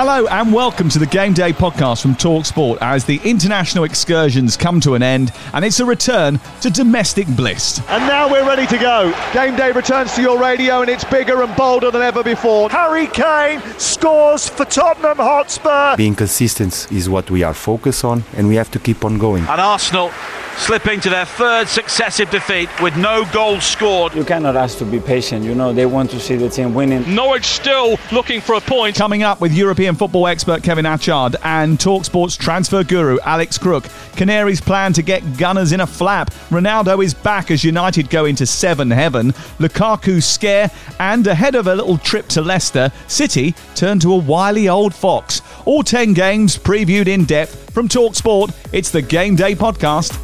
Hello 0.00 0.28
and 0.28 0.52
welcome 0.52 0.88
to 0.90 1.00
the 1.00 1.06
Game 1.06 1.32
Day 1.32 1.52
podcast 1.52 2.02
from 2.02 2.14
Talksport 2.14 2.78
as 2.80 3.04
the 3.04 3.20
international 3.24 3.82
excursions 3.82 4.56
come 4.56 4.80
to 4.82 4.94
an 4.94 5.02
end 5.02 5.32
and 5.52 5.64
it's 5.64 5.80
a 5.80 5.84
return 5.84 6.38
to 6.60 6.70
domestic 6.70 7.26
bliss. 7.26 7.80
And 7.88 8.06
now 8.06 8.30
we're 8.30 8.46
ready 8.46 8.64
to 8.68 8.78
go. 8.78 9.12
Game 9.32 9.56
Day 9.56 9.72
returns 9.72 10.14
to 10.14 10.22
your 10.22 10.38
radio 10.38 10.82
and 10.82 10.88
it's 10.88 11.02
bigger 11.02 11.42
and 11.42 11.52
bolder 11.56 11.90
than 11.90 12.00
ever 12.00 12.22
before. 12.22 12.70
Harry 12.70 13.08
Kane 13.08 13.60
scores 13.76 14.48
for 14.48 14.64
Tottenham 14.66 15.16
Hotspur. 15.16 15.96
Being 15.96 16.14
consistent 16.14 16.86
is 16.92 17.08
what 17.10 17.28
we 17.28 17.42
are 17.42 17.52
focused 17.52 18.04
on 18.04 18.22
and 18.36 18.46
we 18.46 18.54
have 18.54 18.70
to 18.70 18.78
keep 18.78 19.04
on 19.04 19.18
going. 19.18 19.42
And 19.48 19.60
Arsenal 19.60 20.12
slipping 20.58 21.00
to 21.00 21.08
their 21.08 21.24
third 21.24 21.68
successive 21.68 22.30
defeat 22.30 22.68
with 22.82 22.96
no 22.96 23.24
goals 23.32 23.64
scored. 23.64 24.14
You 24.14 24.24
cannot 24.24 24.56
ask 24.56 24.78
to 24.78 24.84
be 24.84 25.00
patient, 25.00 25.44
you 25.44 25.54
know, 25.54 25.72
they 25.72 25.86
want 25.86 26.10
to 26.10 26.20
see 26.20 26.36
the 26.36 26.48
team 26.48 26.74
winning. 26.74 27.14
Norwich 27.14 27.44
still 27.46 27.98
looking 28.12 28.40
for 28.40 28.54
a 28.54 28.60
point. 28.60 28.96
Coming 28.96 29.22
up 29.22 29.40
with 29.40 29.52
European 29.52 29.94
football 29.94 30.26
expert 30.26 30.62
Kevin 30.62 30.84
Hatchard 30.84 31.36
and 31.44 31.78
Talksport's 31.78 32.36
transfer 32.36 32.84
guru 32.84 33.18
Alex 33.24 33.56
Crook. 33.56 33.84
Canaries 34.16 34.60
plan 34.60 34.92
to 34.94 35.02
get 35.02 35.22
Gunners 35.38 35.72
in 35.72 35.80
a 35.80 35.86
flap. 35.86 36.30
Ronaldo 36.50 37.02
is 37.04 37.14
back 37.14 37.50
as 37.50 37.64
United 37.64 38.10
go 38.10 38.24
into 38.24 38.44
seven 38.46 38.90
heaven. 38.90 39.32
Lukaku 39.58 40.22
scare 40.22 40.70
and 40.98 41.26
ahead 41.26 41.54
of 41.54 41.66
a 41.66 41.74
little 41.74 41.98
trip 41.98 42.26
to 42.28 42.42
Leicester, 42.42 42.90
City 43.06 43.54
turn 43.74 43.98
to 44.00 44.12
a 44.12 44.16
wily 44.16 44.68
old 44.68 44.94
fox. 44.94 45.40
All 45.64 45.82
10 45.82 46.14
games 46.14 46.58
previewed 46.58 47.06
in 47.06 47.24
depth 47.24 47.70
from 47.72 47.88
Talksport. 47.88 48.54
It's 48.72 48.90
the 48.90 49.02
Game 49.02 49.36
Day 49.36 49.54
podcast. 49.54 50.18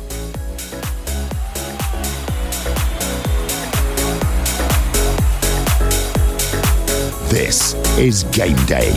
This 7.34 7.74
is 7.98 8.22
Game 8.30 8.54
Day. 8.64 8.92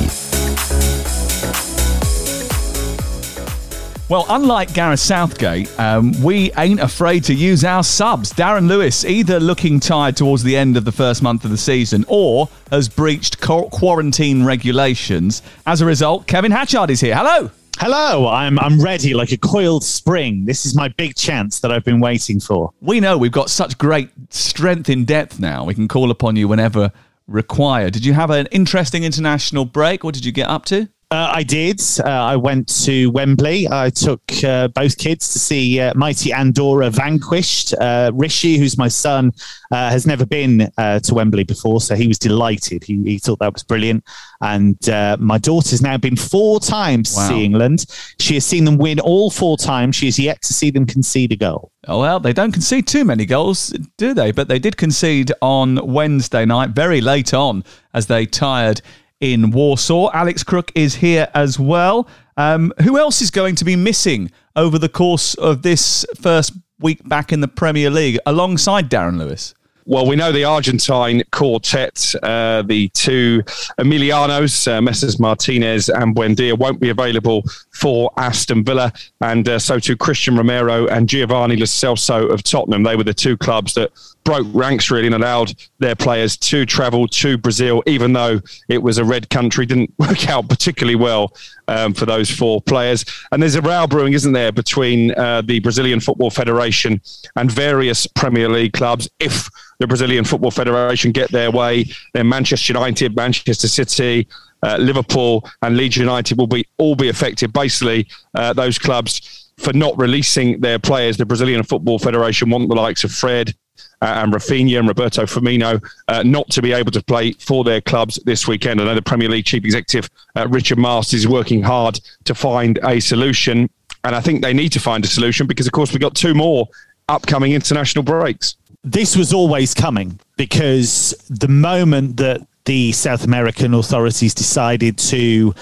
Well, 4.10 4.28
unlike 4.30 4.76
Gareth 4.76 5.00
Southgate, 5.00 5.68
um, 5.80 6.14
we 6.22 6.52
ain't 6.52 6.80
afraid 6.80 7.24
to 7.24 7.34
use 7.34 7.66
our 7.66 7.84
subs. 7.84 8.31
Darren 8.31 8.68
Lewis 8.68 9.06
either 9.06 9.40
looking 9.40 9.80
tired 9.80 10.16
towards 10.16 10.44
the 10.44 10.56
end 10.56 10.78
of 10.78 10.86
the 10.86 10.92
first 10.92 11.24
month 11.24 11.46
of 11.46 11.50
the 11.50 11.58
season 11.58 12.06
or 12.08 12.47
has 12.70 12.88
breached 12.88 13.42
quarantine 13.42 14.46
regulations. 14.46 15.42
As 15.66 15.81
a 15.81 15.88
result, 15.88 16.28
Kevin 16.28 16.52
Hatchard 16.52 16.92
is 16.92 17.02
here. 17.02 17.16
Hello. 17.16 17.50
Hello, 17.80 18.28
I'm 18.28 18.58
I'm 18.59 18.80
ready 18.80 19.14
like 19.16 19.31
a 19.31 19.38
coiled 19.38 19.84
spring. 19.84 20.46
This 20.46 20.66
is 20.66 20.76
my 20.76 20.88
big 20.90 21.16
chance 21.16 21.59
that 21.59 21.72
I've 21.72 21.84
been 21.84 22.00
waiting 22.00 22.40
for. 22.40 22.72
We 22.81 23.00
know 23.00 23.18
we've 23.18 23.31
got 23.31 23.52
such 23.52 23.78
great 23.78 24.09
strength 24.30 24.90
in 24.90 25.06
depth 25.06 25.40
now. 25.40 25.64
We 25.64 25.76
can 25.76 25.88
call 25.88 26.09
upon 26.09 26.36
you 26.36 26.47
whenever 26.47 26.92
required. 27.28 27.94
Did 27.94 28.06
you 28.06 28.14
have 28.14 28.30
an 28.30 28.48
interesting 28.52 29.04
international 29.04 29.66
break? 29.66 30.04
What 30.04 30.14
did 30.14 30.26
you 30.26 30.32
get 30.32 30.50
up 30.50 30.66
to? 30.66 30.90
Uh, 31.09 31.31
I 31.35 31.44
did. 31.44 31.81
Uh, 32.03 32.09
I 32.09 32.35
went 32.35 32.68
to 32.84 33.09
Wembley. 33.12 33.66
I 33.72 33.90
took 33.90 34.22
uh, 34.44 34.68
both 34.68 34.97
kids 34.97 35.31
to 35.31 35.40
see 35.40 35.79
uh, 35.79 35.94
mighty 35.95 36.34
Andorra 36.34 36.90
vanquished. 36.90 37.73
Uh, 37.75 38.12
Rishi, 38.13 38.57
who's 38.57 38.78
my 38.78 38.90
son, 38.90 39.31
uh, 39.72 39.90
has 39.90 40.06
never 40.06 40.25
been 40.25 40.69
to 40.78 41.13
Wembley 41.13 41.46
before, 41.46 41.79
so 41.79 41.96
he 41.96 42.09
was 42.09 42.19
delighted. 42.19 42.84
He, 42.84 43.01
he 43.03 43.19
thought 43.19 43.40
that 43.40 43.53
was 43.53 43.63
brilliant. 43.63 44.03
And 44.41 44.78
my 45.19 45.38
daughter's 45.38 45.81
now 45.81 45.97
been 45.97 46.17
four 46.17 46.59
times 46.59 47.13
wow. 47.16 47.22
to 47.22 47.34
see 47.34 47.46
England. 47.46 47.85
She 48.19 48.34
has 48.34 48.46
seen 48.46 48.66
them 48.66 48.78
win 48.78 49.00
all 49.00 49.31
four 49.31 49.57
times. 49.57 49.96
She 49.96 50.07
has 50.07 50.19
yet 50.19 50.41
to 50.41 50.53
see 50.53 50.72
them 50.72 50.85
concede 50.85 51.31
a 51.31 51.38
goal. 51.38 51.72
Oh, 51.88 52.01
well, 52.01 52.19
they 52.19 52.34
don't 52.34 52.51
concede 52.51 52.85
too 52.85 53.06
many 53.06 53.25
goals, 53.25 53.69
do 53.97 54.13
they? 54.13 54.34
But 54.34 54.50
they 54.50 54.59
did 54.59 54.75
concede 54.75 55.31
on 55.41 55.79
Wednesday 55.94 56.44
night, 56.44 56.72
very 56.72 57.00
late 57.00 57.34
on, 57.34 57.63
as 57.94 58.07
they 58.07 58.25
tired 58.25 58.81
in 59.19 59.51
Warsaw. 59.51 60.11
Alex 60.13 60.44
Crook 60.44 60.72
is 60.75 60.95
here 60.95 61.28
as 61.33 61.59
well. 61.59 62.07
Um, 62.38 62.72
who 62.83 62.97
else 62.97 63.22
is 63.22 63.31
going 63.31 63.55
to 63.55 63.66
be 63.66 63.75
missing 63.75 64.31
over 64.55 64.78
the 64.78 64.89
course 64.89 65.33
of 65.35 65.63
this 65.63 66.05
first 66.16 66.53
week 66.79 67.07
back 67.07 67.31
in 67.31 67.41
the 67.41 67.47
Premier 67.47 67.89
League 67.89 68.19
alongside 68.25 68.89
Darren 68.89 69.17
Lewis? 69.17 69.55
Well, 69.89 70.05
we 70.05 70.17
know 70.17 70.33
the 70.33 70.44
Argentine 70.44 71.23
quartet, 71.31 72.13
uh, 72.22 72.61
the 72.61 72.89
two 72.89 73.41
Emilianos, 73.79 74.67
uh, 74.67 74.81
Messrs 74.81 75.17
Martinez 75.17 75.88
and 75.88 76.13
Buendia, 76.13 76.59
won't 76.59 76.81
be 76.81 76.89
available 76.89 77.44
for 77.72 78.11
Aston 78.17 78.66
Villa, 78.66 78.91
and 79.22 79.47
uh, 79.47 79.57
so 79.57 79.79
too 79.79 79.95
Christian 79.95 80.35
Romero 80.35 80.88
and 80.88 81.07
Giovanni 81.07 81.55
Lo 81.55 81.63
Celso 81.63 82.29
of 82.29 82.44
Tottenham. 82.44 82.84
They 82.84 82.97
were 82.97 83.05
the 83.05 83.13
two 83.13 83.38
clubs 83.38 83.75
that 83.75 83.94
broke 84.28 84.48
ranks 84.52 84.92
really 84.92 85.06
and 85.06 85.16
allowed 85.16 85.54
their 85.80 85.96
players 85.96 86.36
to 86.36 86.66
travel 86.66 87.08
to 87.08 87.38
Brazil, 87.38 87.82
even 87.86 88.12
though 88.12 88.42
it 88.68 88.84
was 88.84 88.98
a 88.98 89.06
red 89.06 89.30
country. 89.30 89.66
Didn't 89.66 89.94
work 90.00 90.28
out 90.28 90.50
particularly 90.50 90.98
well 90.98 91.32
um, 91.70 91.94
for 91.94 92.06
those 92.06 92.30
four 92.30 92.62
players. 92.62 93.06
And 93.32 93.42
there's 93.42 93.56
a 93.56 93.62
row 93.62 93.88
brewing, 93.88 94.12
isn't 94.12 94.34
there, 94.34 94.52
between 94.52 95.12
uh, 95.18 95.44
the 95.44 95.60
Brazilian 95.60 96.02
Football 96.02 96.30
Federation 96.30 97.00
and 97.38 97.50
various 97.50 98.06
Premier 98.06 98.50
League 98.50 98.74
clubs. 98.74 99.10
If 99.20 99.50
the 99.80 99.88
Brazilian 99.88 100.26
Football 100.26 100.52
Federation 100.52 101.14
get 101.14 101.32
their 101.32 101.50
way, 101.50 101.86
then 102.14 102.28
Manchester 102.28 102.74
United, 102.74 103.16
Manchester 103.16 103.70
City, 103.70 104.28
uh, 104.62 104.76
Liverpool, 104.76 105.50
and 105.62 105.78
Leeds 105.78 105.96
United 105.96 106.38
will 106.38 106.48
be 106.48 106.68
all 106.78 106.96
be 106.96 107.08
affected. 107.08 107.54
Basically, 107.54 108.06
uh, 108.36 108.52
those 108.52 108.78
clubs 108.78 109.48
for 109.58 109.72
not 109.72 109.98
releasing 109.98 110.59
their 110.59 110.80
players. 110.80 111.16
The 111.16 111.26
Brazilian 111.26 111.64
Football 111.64 111.98
Federation 111.98 112.50
want 112.50 112.68
the 112.68 112.76
likes 112.76 113.06
of 113.06 113.12
Fred, 113.12 113.56
uh, 114.02 114.22
and 114.24 114.34
Rafinha 114.34 114.80
and 114.80 114.88
Roberto 114.88 115.24
Firmino 115.24 115.84
uh, 116.08 116.24
not 116.24 116.50
to 116.52 116.62
be 116.62 116.74
able 116.74 116.92
to 116.92 117.04
play 117.04 117.32
for 117.34 117.64
their 117.64 117.82
clubs 117.82 118.20
this 118.26 118.48
weekend. 118.48 118.82
I 118.82 118.86
know 118.86 118.96
the 118.96 119.02
Premier 119.02 119.30
League 119.30 119.46
chief 119.46 119.66
executive 119.66 120.10
uh, 120.36 120.48
Richard 120.48 120.78
Masters 120.78 121.22
is 121.22 121.28
working 121.28 121.62
hard 121.62 122.00
to 122.26 122.36
find 122.36 122.80
a 122.84 123.00
solution, 123.00 123.70
and 124.04 124.16
I 124.16 124.20
think 124.20 124.42
they 124.42 124.54
need 124.54 124.72
to 124.74 124.80
find 124.80 125.04
a 125.04 125.08
solution 125.08 125.48
because, 125.48 125.68
of 125.68 125.74
course, 125.74 125.92
we've 125.92 126.02
got 126.02 126.16
two 126.16 126.34
more 126.34 126.68
upcoming 127.10 127.54
international 127.54 128.04
breaks. 128.04 128.56
This 128.84 129.16
was 129.16 129.34
always 129.34 129.74
coming 129.74 130.20
because 130.38 131.16
the 131.30 131.48
moment 131.48 132.18
that 132.18 132.46
the 132.66 132.92
South 132.92 133.24
American 133.24 133.74
authorities 133.74 134.34
decided 134.34 134.97
to 134.97 135.56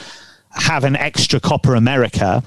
have 0.52 0.84
an 0.84 0.96
extra 0.96 1.40
Copa 1.40 1.74
America, 1.74 2.44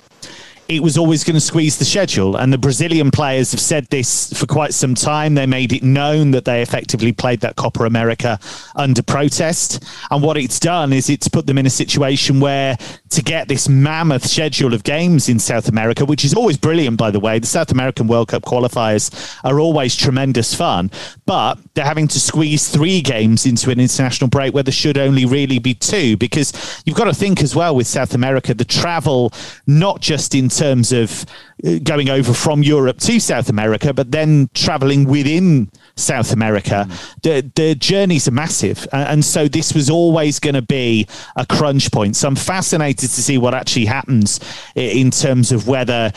it 0.69 0.82
was 0.82 0.99
always 0.99 1.25
going 1.25 1.35
to 1.35 1.41
squeeze 1.41 1.79
the 1.79 1.85
schedule. 1.85 2.37
And 2.37 2.53
the 2.53 2.59
Brazilian 2.59 3.11
players 3.11 3.53
have 3.53 3.61
said 3.61 3.87
this 3.87 4.31
for 4.35 4.47
quite 4.47 4.75
some 4.75 4.94
time. 4.94 5.35
They 5.35 5.47
made 5.47 5.73
it 5.73 5.82
known 5.82 6.31
that 6.32 6.44
they 6.44 6.61
effectively 6.61 7.11
played 7.11 7.41
that 7.41 7.56
Copa 7.56 7.85
America 7.85 8.38
under 8.76 9.03
protest. 9.03 9.82
And 10.11 10.23
what 10.23 10.37
it's 10.37 10.61
done 10.61 10.93
is 10.93 11.09
it's 11.09 11.26
put 11.26 11.47
them 11.47 11.56
in 11.56 11.65
a 11.65 11.70
situation 11.70 12.38
where 12.38 12.76
to 13.10 13.22
get 13.22 13.49
this 13.49 13.69
mammoth 13.69 14.26
schedule 14.26 14.75
of 14.75 14.82
games 14.84 15.28
in 15.28 15.38
South 15.38 15.69
America, 15.69 16.05
which 16.05 16.25
is 16.25 16.34
always 16.34 16.56
brilliant, 16.56 16.96
by 16.96 17.10
the 17.10 17.20
way. 17.20 17.38
The 17.38 17.46
South 17.46 17.70
American 17.70 18.06
World 18.06 18.28
Cup 18.28 18.43
qualifiers 18.43 19.38
are 19.44 19.60
always 19.60 19.96
tremendous 19.96 20.55
fun, 20.55 20.90
but 21.25 21.58
they're 21.75 21.84
having 21.84 22.08
to 22.08 22.20
squeeze 22.20 22.69
three 22.69 23.00
games 23.00 23.46
into 23.46 23.70
an 23.70 23.81
international 23.81 24.28
break 24.28 24.52
where 24.52 24.62
there 24.62 24.72
should 24.72 24.99
only 24.99 25.25
really 25.25 25.58
be 25.58 25.75
two, 25.75 26.16
because 26.16 26.82
you've 26.84 26.96
got 26.96 27.05
to 27.05 27.14
think 27.14 27.43
as 27.43 27.55
well 27.56 27.75
with 27.75 27.87
South 27.87 28.14
America, 28.14 28.52
the 28.52 28.64
travel, 28.64 29.32
not 29.66 30.00
just 30.00 30.34
in 30.34 30.49
terms 30.49 30.93
of 30.93 31.25
uh, 31.64 31.78
going 31.82 32.11
over 32.11 32.34
from 32.34 32.62
Europe 32.62 32.99
to 32.99 33.19
South 33.20 33.49
America, 33.49 33.94
but 33.94 34.11
then 34.11 34.50
traveling 34.54 35.04
within 35.04 35.70
South 35.96 36.32
America, 36.32 36.87
mm. 36.88 37.22
the, 37.22 37.50
the 37.54 37.75
journeys 37.75 38.28
are 38.28 38.32
massive. 38.32 38.87
And 38.93 39.25
so 39.25 39.49
this 39.49 39.72
was 39.72 39.88
always 39.90 40.38
going 40.38 40.54
to 40.54 40.62
be 40.62 41.06
a 41.37 41.46
crunch 41.46 41.90
point. 41.90 42.16
So 42.16 42.28
I'm 42.28 42.37
fascinated 42.37 42.98
to 43.06 43.23
see 43.23 43.39
what 43.39 43.55
actually 43.55 43.87
happens 43.87 44.41
in 44.75 45.11
terms 45.11 45.53
of 45.53 45.69
whether 45.69 46.12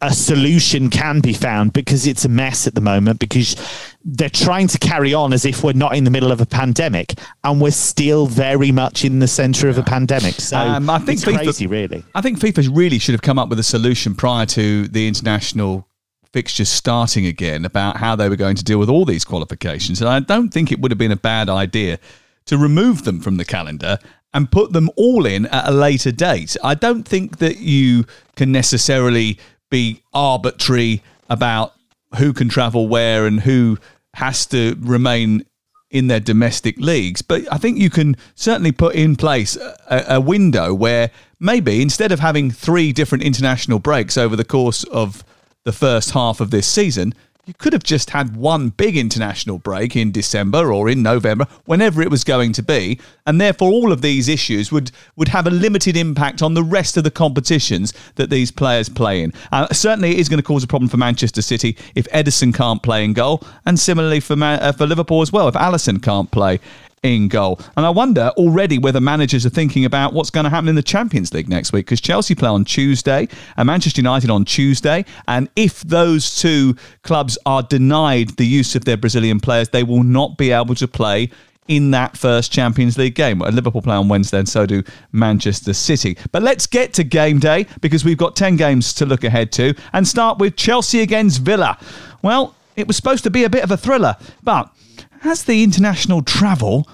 a 0.00 0.12
solution 0.12 0.90
can 0.90 1.20
be 1.20 1.32
found 1.32 1.72
because 1.72 2.06
it's 2.06 2.24
a 2.24 2.28
mess 2.28 2.68
at 2.68 2.74
the 2.76 2.80
moment 2.80 3.18
because 3.18 3.56
they're 4.04 4.28
trying 4.28 4.68
to 4.68 4.78
carry 4.78 5.12
on 5.12 5.32
as 5.32 5.44
if 5.44 5.64
we're 5.64 5.72
not 5.72 5.96
in 5.96 6.04
the 6.04 6.10
middle 6.10 6.30
of 6.30 6.40
a 6.40 6.46
pandemic 6.46 7.14
and 7.42 7.60
we're 7.60 7.72
still 7.72 8.26
very 8.26 8.70
much 8.70 9.04
in 9.04 9.18
the 9.18 9.26
center 9.26 9.68
of 9.68 9.76
a 9.76 9.82
pandemic 9.82 10.34
so 10.34 10.56
um, 10.56 10.88
I 10.88 11.00
think 11.00 11.18
FIFA, 11.18 11.42
crazy 11.42 11.66
really 11.66 12.04
I 12.14 12.20
think 12.20 12.38
FIFA 12.38 12.70
really 12.76 13.00
should 13.00 13.14
have 13.14 13.22
come 13.22 13.40
up 13.40 13.48
with 13.48 13.58
a 13.58 13.64
solution 13.64 14.14
prior 14.14 14.46
to 14.46 14.86
the 14.86 15.08
international 15.08 15.88
fixtures 16.32 16.68
starting 16.68 17.26
again 17.26 17.64
about 17.64 17.96
how 17.96 18.14
they 18.14 18.28
were 18.28 18.36
going 18.36 18.56
to 18.56 18.64
deal 18.64 18.78
with 18.78 18.88
all 18.88 19.04
these 19.04 19.24
qualifications. 19.24 20.00
And 20.00 20.08
I 20.08 20.20
don't 20.20 20.50
think 20.50 20.70
it 20.70 20.80
would 20.80 20.90
have 20.90 20.98
been 20.98 21.12
a 21.12 21.16
bad 21.16 21.48
idea 21.48 21.98
to 22.46 22.58
remove 22.58 23.04
them 23.04 23.20
from 23.20 23.36
the 23.36 23.44
calendar 23.44 23.98
and 24.34 24.50
put 24.50 24.72
them 24.72 24.90
all 24.96 25.26
in 25.26 25.46
at 25.46 25.68
a 25.68 25.72
later 25.72 26.12
date. 26.12 26.56
I 26.62 26.74
don't 26.74 27.06
think 27.06 27.38
that 27.38 27.58
you 27.58 28.04
can 28.36 28.52
necessarily 28.52 29.38
be 29.70 30.02
arbitrary 30.12 31.02
about 31.28 31.74
who 32.16 32.32
can 32.32 32.48
travel 32.48 32.88
where 32.88 33.26
and 33.26 33.40
who 33.40 33.78
has 34.14 34.46
to 34.46 34.76
remain 34.80 35.44
in 35.90 36.06
their 36.08 36.20
domestic 36.20 36.78
leagues. 36.78 37.22
But 37.22 37.50
I 37.52 37.56
think 37.56 37.78
you 37.78 37.90
can 37.90 38.16
certainly 38.34 38.72
put 38.72 38.94
in 38.94 39.16
place 39.16 39.56
a, 39.56 40.04
a, 40.08 40.20
window 40.20 40.74
where 40.74 41.10
maybe 41.40 41.80
instead 41.80 42.12
of 42.12 42.20
having 42.20 42.50
three 42.50 42.92
different 42.92 43.24
international 43.24 43.78
breaks 43.78 44.18
over 44.18 44.36
the 44.36 44.44
course 44.44 44.84
of 44.84 45.24
the 45.64 45.72
first 45.72 46.10
half 46.10 46.40
of 46.40 46.50
this 46.50 46.66
season, 46.66 47.14
you 47.46 47.54
could 47.54 47.72
have 47.72 47.82
just 47.82 48.10
had 48.10 48.36
one 48.36 48.68
big 48.68 48.96
international 48.96 49.58
break 49.58 49.96
in 49.96 50.12
December 50.12 50.70
or 50.70 50.88
in 50.88 51.02
November, 51.02 51.46
whenever 51.64 52.02
it 52.02 52.10
was 52.10 52.22
going 52.22 52.52
to 52.52 52.62
be, 52.62 53.00
and 53.26 53.40
therefore 53.40 53.70
all 53.70 53.90
of 53.90 54.02
these 54.02 54.28
issues 54.28 54.70
would 54.70 54.90
would 55.16 55.28
have 55.28 55.46
a 55.46 55.50
limited 55.50 55.96
impact 55.96 56.42
on 56.42 56.52
the 56.52 56.62
rest 56.62 56.98
of 56.98 57.04
the 57.04 57.10
competitions 57.10 57.94
that 58.16 58.28
these 58.28 58.50
players 58.50 58.90
play 58.90 59.22
in. 59.22 59.32
Uh, 59.50 59.66
certainly, 59.72 60.10
it 60.10 60.18
is 60.18 60.28
going 60.28 60.38
to 60.38 60.46
cause 60.46 60.62
a 60.62 60.66
problem 60.66 60.90
for 60.90 60.98
Manchester 60.98 61.40
City 61.40 61.76
if 61.94 62.06
Ederson 62.10 62.54
can't 62.54 62.82
play 62.82 63.02
in 63.02 63.14
goal, 63.14 63.42
and 63.64 63.80
similarly 63.80 64.20
for 64.20 64.36
uh, 64.42 64.72
for 64.72 64.86
Liverpool 64.86 65.22
as 65.22 65.32
well 65.32 65.48
if 65.48 65.54
Alisson 65.54 66.02
can't 66.02 66.30
play 66.30 66.60
in 67.02 67.28
goal. 67.28 67.60
And 67.76 67.86
I 67.86 67.90
wonder 67.90 68.32
already 68.36 68.78
whether 68.78 69.00
managers 69.00 69.46
are 69.46 69.50
thinking 69.50 69.84
about 69.84 70.12
what's 70.12 70.30
going 70.30 70.44
to 70.44 70.50
happen 70.50 70.68
in 70.68 70.74
the 70.74 70.82
Champions 70.82 71.32
League 71.32 71.48
next 71.48 71.72
week 71.72 71.86
because 71.86 72.00
Chelsea 72.00 72.34
play 72.34 72.48
on 72.48 72.64
Tuesday 72.64 73.28
and 73.56 73.66
Manchester 73.66 74.00
United 74.00 74.30
on 74.30 74.44
Tuesday. 74.44 75.04
And 75.26 75.48
if 75.56 75.80
those 75.82 76.40
two 76.40 76.76
clubs 77.02 77.38
are 77.46 77.62
denied 77.62 78.30
the 78.36 78.46
use 78.46 78.74
of 78.74 78.84
their 78.84 78.96
Brazilian 78.96 79.40
players, 79.40 79.68
they 79.68 79.82
will 79.82 80.02
not 80.02 80.36
be 80.38 80.50
able 80.50 80.74
to 80.76 80.88
play 80.88 81.30
in 81.68 81.90
that 81.90 82.16
first 82.16 82.50
Champions 82.50 82.98
League 82.98 83.14
game. 83.14 83.40
Liverpool 83.40 83.82
play 83.82 83.94
on 83.94 84.08
Wednesday, 84.08 84.38
and 84.38 84.48
so 84.48 84.66
do 84.66 84.82
Manchester 85.12 85.74
City. 85.74 86.16
But 86.32 86.42
let's 86.42 86.66
get 86.66 86.94
to 86.94 87.04
game 87.04 87.38
day 87.38 87.66
because 87.80 88.04
we've 88.04 88.16
got 88.16 88.34
10 88.34 88.56
games 88.56 88.94
to 88.94 89.06
look 89.06 89.22
ahead 89.22 89.52
to 89.52 89.74
and 89.92 90.08
start 90.08 90.38
with 90.38 90.56
Chelsea 90.56 91.00
against 91.00 91.42
Villa. 91.42 91.78
Well, 92.22 92.54
it 92.74 92.86
was 92.86 92.96
supposed 92.96 93.24
to 93.24 93.30
be 93.30 93.44
a 93.44 93.50
bit 93.50 93.62
of 93.62 93.70
a 93.70 93.76
thriller, 93.76 94.16
but 94.42 94.74
has 95.20 95.44
the 95.44 95.62
international 95.62 96.22
travel 96.22 96.88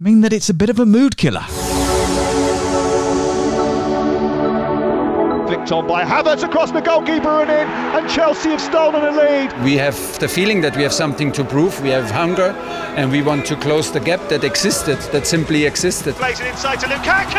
mean 0.00 0.20
that 0.22 0.32
it's 0.32 0.48
a 0.48 0.54
bit 0.54 0.70
of 0.70 0.78
a 0.78 0.86
mood 0.86 1.16
killer? 1.16 1.44
Flicked 5.46 5.72
on 5.72 5.86
by 5.86 6.04
Havertz 6.04 6.42
across 6.42 6.70
the 6.70 6.80
goalkeeper 6.80 7.42
and 7.42 7.50
in, 7.50 7.68
and 7.96 8.10
Chelsea 8.10 8.50
have 8.50 8.60
stolen 8.60 9.02
a 9.02 9.10
lead. 9.10 9.64
We 9.64 9.76
have 9.76 9.96
the 10.18 10.28
feeling 10.28 10.60
that 10.60 10.76
we 10.76 10.82
have 10.82 10.92
something 10.92 11.32
to 11.32 11.44
prove. 11.44 11.80
We 11.80 11.88
have 11.90 12.10
hunger, 12.10 12.50
and 12.96 13.10
we 13.10 13.22
want 13.22 13.46
to 13.46 13.56
close 13.56 13.90
the 13.90 14.00
gap 14.00 14.28
that 14.28 14.44
existed, 14.44 14.98
that 15.12 15.26
simply 15.26 15.64
existed. 15.64 16.14
Plays 16.16 16.40
it 16.40 16.48
inside 16.48 16.80
to 16.80 16.86
Lukaku, 16.86 17.38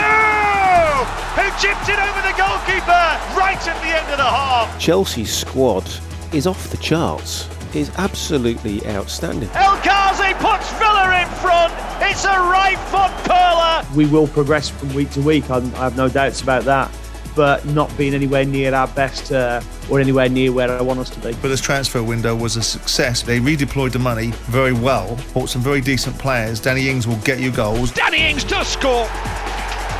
who 1.35 1.45
chipped 1.61 1.89
it 1.89 1.99
over 1.99 2.21
the 2.21 2.35
goalkeeper 2.35 3.05
right 3.37 3.61
at 3.67 3.79
the 3.81 3.89
end 3.89 4.09
of 4.11 4.17
the 4.17 4.23
half. 4.23 4.79
Chelsea's 4.79 5.35
squad 5.35 5.87
is 6.33 6.47
off 6.47 6.69
the 6.69 6.77
charts 6.77 7.47
is 7.75 7.91
absolutely 7.97 8.85
outstanding. 8.87 9.49
El 9.53 9.75
Ghazi 9.83 10.33
puts 10.35 10.71
Villa 10.73 11.21
in 11.21 11.27
front. 11.39 11.73
It's 12.01 12.25
a 12.25 12.29
right 12.29 12.77
foot 12.89 13.11
curler. 13.27 13.85
We 13.95 14.05
will 14.05 14.27
progress 14.27 14.69
from 14.69 14.93
week 14.93 15.11
to 15.11 15.21
week. 15.21 15.49
I'm, 15.49 15.73
i 15.75 15.79
have 15.79 15.97
no 15.97 16.09
doubts 16.09 16.41
about 16.41 16.63
that. 16.65 16.91
But 17.35 17.65
not 17.67 17.95
being 17.97 18.13
anywhere 18.13 18.43
near 18.43 18.73
our 18.73 18.87
best 18.87 19.31
uh, 19.31 19.61
or 19.89 19.99
anywhere 19.99 20.27
near 20.29 20.51
where 20.51 20.69
I 20.69 20.81
want 20.81 20.99
us 20.99 21.09
to 21.11 21.19
be. 21.19 21.31
But 21.33 21.49
this 21.49 21.61
transfer 21.61 22.03
window 22.03 22.35
was 22.35 22.57
a 22.57 22.63
success. 22.63 23.21
They 23.21 23.39
redeployed 23.39 23.91
the 23.91 23.99
money 23.99 24.31
very 24.47 24.73
well, 24.73 25.17
bought 25.33 25.49
some 25.49 25.61
very 25.61 25.79
decent 25.79 26.17
players. 26.17 26.59
Danny 26.59 26.89
Ings 26.89 27.07
will 27.07 27.17
get 27.17 27.39
you 27.39 27.51
goals. 27.51 27.91
Danny 27.91 28.27
Ings 28.29 28.43
does 28.43 28.67
score. 28.67 29.05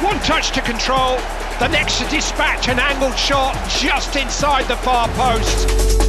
One 0.02 0.18
touch 0.20 0.52
to 0.52 0.62
control. 0.62 1.18
The 1.60 1.68
next 1.68 2.00
to 2.00 2.10
dispatch 2.10 2.68
an 2.68 2.80
angled 2.80 3.18
shot 3.18 3.54
just 3.70 4.16
inside 4.16 4.64
the 4.68 4.78
far 4.78 5.08
post. 5.10 6.09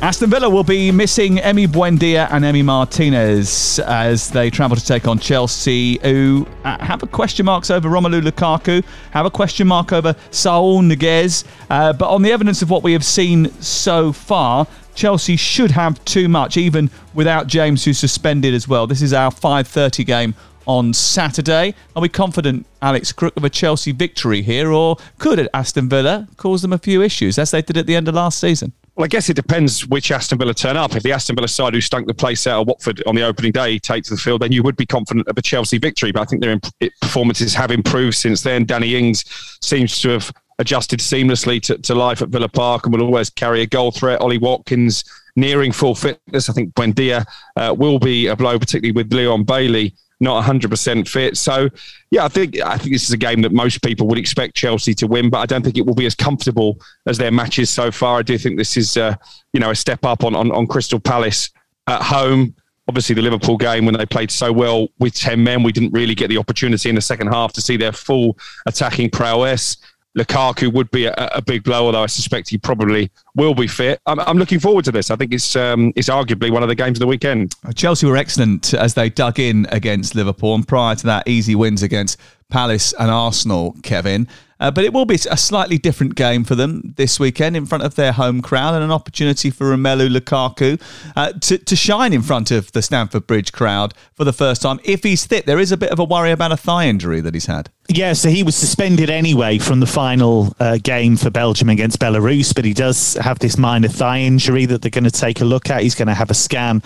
Aston 0.00 0.30
Villa 0.30 0.48
will 0.48 0.62
be 0.62 0.92
missing 0.92 1.38
Emi 1.38 1.66
Buendia 1.66 2.28
and 2.30 2.44
Emi 2.44 2.64
Martinez 2.64 3.80
as 3.80 4.30
they 4.30 4.48
travel 4.48 4.76
to 4.76 4.84
take 4.84 5.08
on 5.08 5.18
Chelsea, 5.18 5.98
who 6.02 6.46
uh, 6.62 6.78
have 6.82 7.02
a 7.02 7.06
question 7.08 7.44
marks 7.46 7.68
over 7.68 7.88
Romelu 7.88 8.22
Lukaku, 8.22 8.84
have 9.10 9.26
a 9.26 9.30
question 9.30 9.66
mark 9.66 9.92
over 9.92 10.14
Saul 10.30 10.82
Niguez. 10.82 11.44
Uh, 11.68 11.92
but 11.92 12.08
on 12.08 12.22
the 12.22 12.30
evidence 12.30 12.62
of 12.62 12.70
what 12.70 12.84
we 12.84 12.92
have 12.92 13.04
seen 13.04 13.50
so 13.60 14.12
far, 14.12 14.68
Chelsea 14.94 15.34
should 15.34 15.72
have 15.72 16.02
too 16.04 16.28
much, 16.28 16.56
even 16.56 16.90
without 17.12 17.48
James, 17.48 17.84
who's 17.84 17.98
suspended 17.98 18.54
as 18.54 18.68
well. 18.68 18.86
This 18.86 19.02
is 19.02 19.12
our 19.12 19.32
5:30 19.32 20.06
game 20.06 20.34
on 20.64 20.94
Saturday. 20.94 21.74
Are 21.96 22.02
we 22.02 22.08
confident, 22.08 22.66
Alex 22.80 23.10
Crook, 23.10 23.36
of 23.36 23.42
a 23.42 23.50
Chelsea 23.50 23.90
victory 23.90 24.42
here, 24.42 24.70
or 24.70 24.96
could 25.18 25.48
Aston 25.52 25.88
Villa 25.88 26.28
cause 26.36 26.62
them 26.62 26.72
a 26.72 26.78
few 26.78 27.02
issues 27.02 27.36
as 27.36 27.50
they 27.50 27.62
did 27.62 27.76
at 27.76 27.86
the 27.86 27.96
end 27.96 28.06
of 28.06 28.14
last 28.14 28.38
season? 28.38 28.72
Well, 28.98 29.04
I 29.04 29.08
guess 29.08 29.30
it 29.30 29.34
depends 29.34 29.86
which 29.86 30.10
Aston 30.10 30.38
Villa 30.38 30.52
turn 30.52 30.76
up. 30.76 30.96
If 30.96 31.04
the 31.04 31.12
Aston 31.12 31.36
Villa 31.36 31.46
side 31.46 31.72
who 31.72 31.80
stunk 31.80 32.08
the 32.08 32.14
place 32.14 32.48
out 32.48 32.62
of 32.62 32.66
Watford 32.66 33.00
on 33.06 33.14
the 33.14 33.22
opening 33.22 33.52
day 33.52 33.78
take 33.78 34.02
to 34.02 34.10
the 34.10 34.16
field, 34.16 34.42
then 34.42 34.50
you 34.50 34.64
would 34.64 34.74
be 34.74 34.86
confident 34.86 35.28
of 35.28 35.38
a 35.38 35.40
Chelsea 35.40 35.78
victory. 35.78 36.10
But 36.10 36.22
I 36.22 36.24
think 36.24 36.42
their 36.42 36.58
performances 37.00 37.54
have 37.54 37.70
improved 37.70 38.16
since 38.16 38.42
then. 38.42 38.64
Danny 38.64 38.96
Ings 38.96 39.24
seems 39.62 40.00
to 40.00 40.08
have 40.08 40.32
adjusted 40.58 40.98
seamlessly 40.98 41.62
to, 41.62 41.78
to 41.78 41.94
life 41.94 42.22
at 42.22 42.30
Villa 42.30 42.48
Park 42.48 42.86
and 42.86 42.92
will 42.92 43.04
always 43.04 43.30
carry 43.30 43.62
a 43.62 43.66
goal 43.66 43.92
threat. 43.92 44.20
Ollie 44.20 44.36
Watkins 44.36 45.04
nearing 45.36 45.70
full 45.70 45.94
fitness. 45.94 46.50
I 46.50 46.52
think 46.52 46.74
Buendia 46.74 47.24
uh, 47.54 47.72
will 47.78 48.00
be 48.00 48.26
a 48.26 48.34
blow, 48.34 48.58
particularly 48.58 48.90
with 48.90 49.12
Leon 49.12 49.44
Bailey 49.44 49.94
not 50.20 50.44
100% 50.44 51.06
fit. 51.06 51.36
So, 51.36 51.68
yeah, 52.10 52.24
I 52.24 52.28
think 52.28 52.60
I 52.60 52.76
think 52.76 52.94
this 52.94 53.04
is 53.04 53.12
a 53.12 53.16
game 53.16 53.42
that 53.42 53.52
most 53.52 53.82
people 53.82 54.06
would 54.08 54.18
expect 54.18 54.56
Chelsea 54.56 54.94
to 54.94 55.06
win, 55.06 55.30
but 55.30 55.38
I 55.38 55.46
don't 55.46 55.62
think 55.62 55.76
it 55.76 55.86
will 55.86 55.94
be 55.94 56.06
as 56.06 56.14
comfortable 56.14 56.80
as 57.06 57.18
their 57.18 57.30
matches 57.30 57.70
so 57.70 57.90
far. 57.90 58.18
I 58.18 58.22
do 58.22 58.36
think 58.38 58.58
this 58.58 58.76
is, 58.76 58.96
uh, 58.96 59.14
you 59.52 59.60
know, 59.60 59.70
a 59.70 59.76
step 59.76 60.04
up 60.04 60.24
on, 60.24 60.34
on, 60.34 60.50
on 60.52 60.66
Crystal 60.66 61.00
Palace 61.00 61.50
at 61.86 62.02
home. 62.02 62.54
Obviously, 62.88 63.14
the 63.14 63.22
Liverpool 63.22 63.56
game 63.56 63.84
when 63.84 63.94
they 63.94 64.06
played 64.06 64.30
so 64.30 64.50
well 64.52 64.88
with 64.98 65.14
10 65.14 65.42
men, 65.42 65.62
we 65.62 65.72
didn't 65.72 65.92
really 65.92 66.14
get 66.14 66.28
the 66.28 66.38
opportunity 66.38 66.88
in 66.88 66.94
the 66.94 67.00
second 67.00 67.28
half 67.28 67.52
to 67.52 67.60
see 67.60 67.76
their 67.76 67.92
full 67.92 68.38
attacking 68.66 69.10
prowess. 69.10 69.76
Lukaku 70.18 70.72
would 70.72 70.90
be 70.90 71.06
a, 71.06 71.14
a, 71.34 71.40
big 71.40 71.62
blow, 71.62 71.86
although 71.86 72.02
I 72.02 72.06
suspect 72.06 72.48
he 72.48 72.58
probably 72.58 73.10
will 73.36 73.54
be 73.54 73.66
fit. 73.66 74.00
I'm, 74.06 74.18
I'm 74.20 74.36
looking 74.38 74.58
forward 74.58 74.84
to 74.86 74.92
this. 74.92 75.10
I 75.10 75.16
think 75.16 75.32
it's 75.32 75.54
um, 75.54 75.92
it's 75.96 76.08
arguably 76.08 76.50
one 76.50 76.62
of 76.62 76.68
the 76.68 76.74
games 76.74 76.98
of 76.98 77.00
the 77.00 77.06
weekend. 77.06 77.54
Chelsea 77.74 78.06
were 78.06 78.16
excellent 78.16 78.74
as 78.74 78.94
they 78.94 79.08
dug 79.08 79.38
in 79.38 79.66
against 79.70 80.14
Liverpool, 80.14 80.54
and 80.54 80.66
prior 80.66 80.96
to 80.96 81.06
that, 81.06 81.28
easy 81.28 81.54
wins 81.54 81.82
against 81.82 82.18
Palace 82.50 82.92
and 82.94 83.10
Arsenal. 83.10 83.76
Kevin. 83.82 84.28
Uh, 84.60 84.70
but 84.70 84.84
it 84.84 84.92
will 84.92 85.04
be 85.04 85.14
a 85.30 85.36
slightly 85.36 85.78
different 85.78 86.16
game 86.16 86.42
for 86.42 86.56
them 86.56 86.94
this 86.96 87.20
weekend 87.20 87.56
in 87.56 87.64
front 87.64 87.84
of 87.84 87.94
their 87.94 88.12
home 88.12 88.42
crowd 88.42 88.74
and 88.74 88.82
an 88.82 88.90
opportunity 88.90 89.50
for 89.50 89.66
Romelu 89.66 90.08
Lukaku 90.08 90.80
uh, 91.14 91.32
to, 91.32 91.58
to 91.58 91.76
shine 91.76 92.12
in 92.12 92.22
front 92.22 92.50
of 92.50 92.72
the 92.72 92.82
Stamford 92.82 93.26
Bridge 93.26 93.52
crowd 93.52 93.94
for 94.14 94.24
the 94.24 94.32
first 94.32 94.62
time. 94.62 94.80
If 94.82 95.04
he's 95.04 95.24
fit, 95.24 95.46
there 95.46 95.60
is 95.60 95.70
a 95.70 95.76
bit 95.76 95.90
of 95.90 96.00
a 96.00 96.04
worry 96.04 96.32
about 96.32 96.50
a 96.50 96.56
thigh 96.56 96.88
injury 96.88 97.20
that 97.20 97.34
he's 97.34 97.46
had. 97.46 97.70
Yeah, 97.88 98.14
so 98.14 98.28
he 98.28 98.42
was 98.42 98.56
suspended 98.56 99.10
anyway 99.10 99.58
from 99.58 99.78
the 99.78 99.86
final 99.86 100.54
uh, 100.58 100.78
game 100.82 101.16
for 101.16 101.30
Belgium 101.30 101.68
against 101.68 102.00
Belarus, 102.00 102.52
but 102.52 102.64
he 102.64 102.74
does 102.74 103.14
have 103.14 103.38
this 103.38 103.56
minor 103.56 103.88
thigh 103.88 104.20
injury 104.20 104.66
that 104.66 104.82
they're 104.82 104.90
going 104.90 105.04
to 105.04 105.10
take 105.10 105.40
a 105.40 105.44
look 105.44 105.70
at. 105.70 105.82
He's 105.82 105.94
going 105.94 106.08
to 106.08 106.14
have 106.14 106.30
a 106.30 106.34
scan 106.34 106.82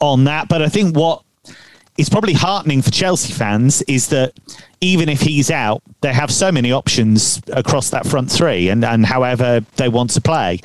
on 0.00 0.24
that. 0.24 0.48
But 0.48 0.62
I 0.62 0.68
think 0.68 0.96
what 0.96 1.24
is 1.98 2.08
probably 2.08 2.34
heartening 2.34 2.82
for 2.82 2.90
Chelsea 2.90 3.32
fans 3.32 3.82
is 3.82 4.08
that 4.08 4.34
even 4.80 5.08
if 5.08 5.20
he's 5.20 5.50
out, 5.50 5.82
they 6.02 6.12
have 6.12 6.30
so 6.30 6.52
many 6.52 6.70
options 6.70 7.40
across 7.52 7.90
that 7.90 8.06
front 8.06 8.30
three 8.30 8.68
and, 8.68 8.84
and 8.84 9.06
however 9.06 9.60
they 9.76 9.88
want 9.88 10.10
to 10.10 10.20
play. 10.20 10.60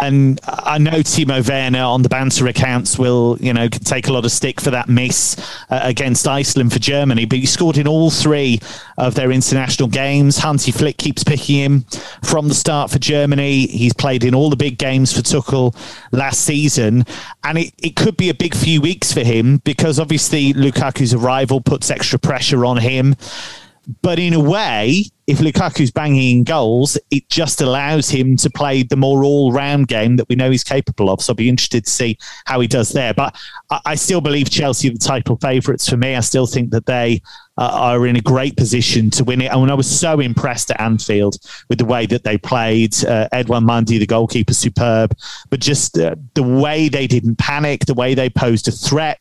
And 0.00 0.40
I 0.44 0.78
know 0.78 1.00
Timo 1.00 1.46
Werner 1.46 1.82
on 1.82 2.02
the 2.02 2.08
banter 2.08 2.46
accounts 2.46 2.98
will, 2.98 3.36
you 3.40 3.52
know, 3.52 3.68
take 3.68 4.08
a 4.08 4.12
lot 4.12 4.24
of 4.24 4.32
stick 4.32 4.60
for 4.60 4.70
that 4.70 4.88
miss 4.88 5.36
uh, 5.70 5.80
against 5.82 6.26
Iceland 6.26 6.72
for 6.72 6.78
Germany, 6.78 7.24
but 7.26 7.38
he 7.38 7.46
scored 7.46 7.76
in 7.76 7.86
all 7.86 8.10
three 8.10 8.60
of 8.96 9.14
their 9.14 9.30
international 9.30 9.88
games. 9.88 10.38
Hansi 10.38 10.72
Flick 10.72 10.96
keeps 10.96 11.22
picking 11.22 11.56
him 11.56 11.84
from 12.24 12.48
the 12.48 12.54
start 12.54 12.90
for 12.90 12.98
Germany. 12.98 13.66
He's 13.66 13.92
played 13.92 14.24
in 14.24 14.34
all 14.34 14.50
the 14.50 14.56
big 14.56 14.78
games 14.78 15.12
for 15.12 15.20
Tuchel 15.20 15.76
last 16.10 16.40
season. 16.40 17.04
And 17.44 17.58
it, 17.58 17.74
it 17.78 17.94
could 17.96 18.16
be 18.16 18.30
a 18.30 18.34
big 18.34 18.54
few 18.54 18.80
weeks 18.80 19.12
for 19.12 19.20
him 19.20 19.58
because 19.58 19.98
obviously 19.98 20.52
Lukaku's 20.54 21.14
arrival 21.14 21.60
puts 21.60 21.90
extra 21.90 22.18
pressure 22.18 22.64
on 22.64 22.78
him. 22.78 23.14
But 24.00 24.18
in 24.18 24.32
a 24.32 24.40
way, 24.40 25.04
if 25.26 25.38
Lukaku's 25.38 25.90
banging 25.90 26.38
in 26.38 26.44
goals, 26.44 26.98
it 27.10 27.28
just 27.28 27.60
allows 27.60 28.08
him 28.08 28.36
to 28.36 28.50
play 28.50 28.82
the 28.82 28.96
more 28.96 29.24
all-round 29.24 29.88
game 29.88 30.16
that 30.16 30.28
we 30.28 30.36
know 30.36 30.50
he's 30.50 30.64
capable 30.64 31.10
of. 31.10 31.20
So 31.20 31.32
I'll 31.32 31.36
be 31.36 31.48
interested 31.48 31.84
to 31.84 31.90
see 31.90 32.18
how 32.44 32.60
he 32.60 32.68
does 32.68 32.90
there. 32.92 33.14
But 33.14 33.36
I, 33.70 33.80
I 33.86 33.94
still 33.94 34.20
believe 34.20 34.50
Chelsea 34.50 34.88
are 34.88 34.92
the 34.92 34.98
title 34.98 35.36
favourites 35.36 35.88
for 35.88 35.96
me. 35.96 36.14
I 36.14 36.20
still 36.20 36.46
think 36.46 36.70
that 36.70 36.86
they 36.86 37.22
uh, 37.56 37.70
are 37.72 38.06
in 38.06 38.16
a 38.16 38.20
great 38.20 38.56
position 38.56 39.10
to 39.10 39.24
win 39.24 39.40
it. 39.40 39.52
And 39.52 39.70
I 39.70 39.74
was 39.74 39.90
so 39.90 40.20
impressed 40.20 40.70
at 40.70 40.80
Anfield 40.80 41.36
with 41.68 41.78
the 41.78 41.84
way 41.84 42.06
that 42.06 42.24
they 42.24 42.38
played. 42.38 42.94
Uh, 43.04 43.28
Edouard 43.32 43.64
Mendy, 43.64 43.98
the 43.98 44.06
goalkeeper, 44.06 44.54
superb. 44.54 45.16
But 45.50 45.60
just 45.60 45.98
uh, 45.98 46.14
the 46.34 46.42
way 46.42 46.88
they 46.88 47.06
didn't 47.06 47.38
panic, 47.38 47.86
the 47.86 47.94
way 47.94 48.14
they 48.14 48.30
posed 48.30 48.68
a 48.68 48.72
threat 48.72 49.18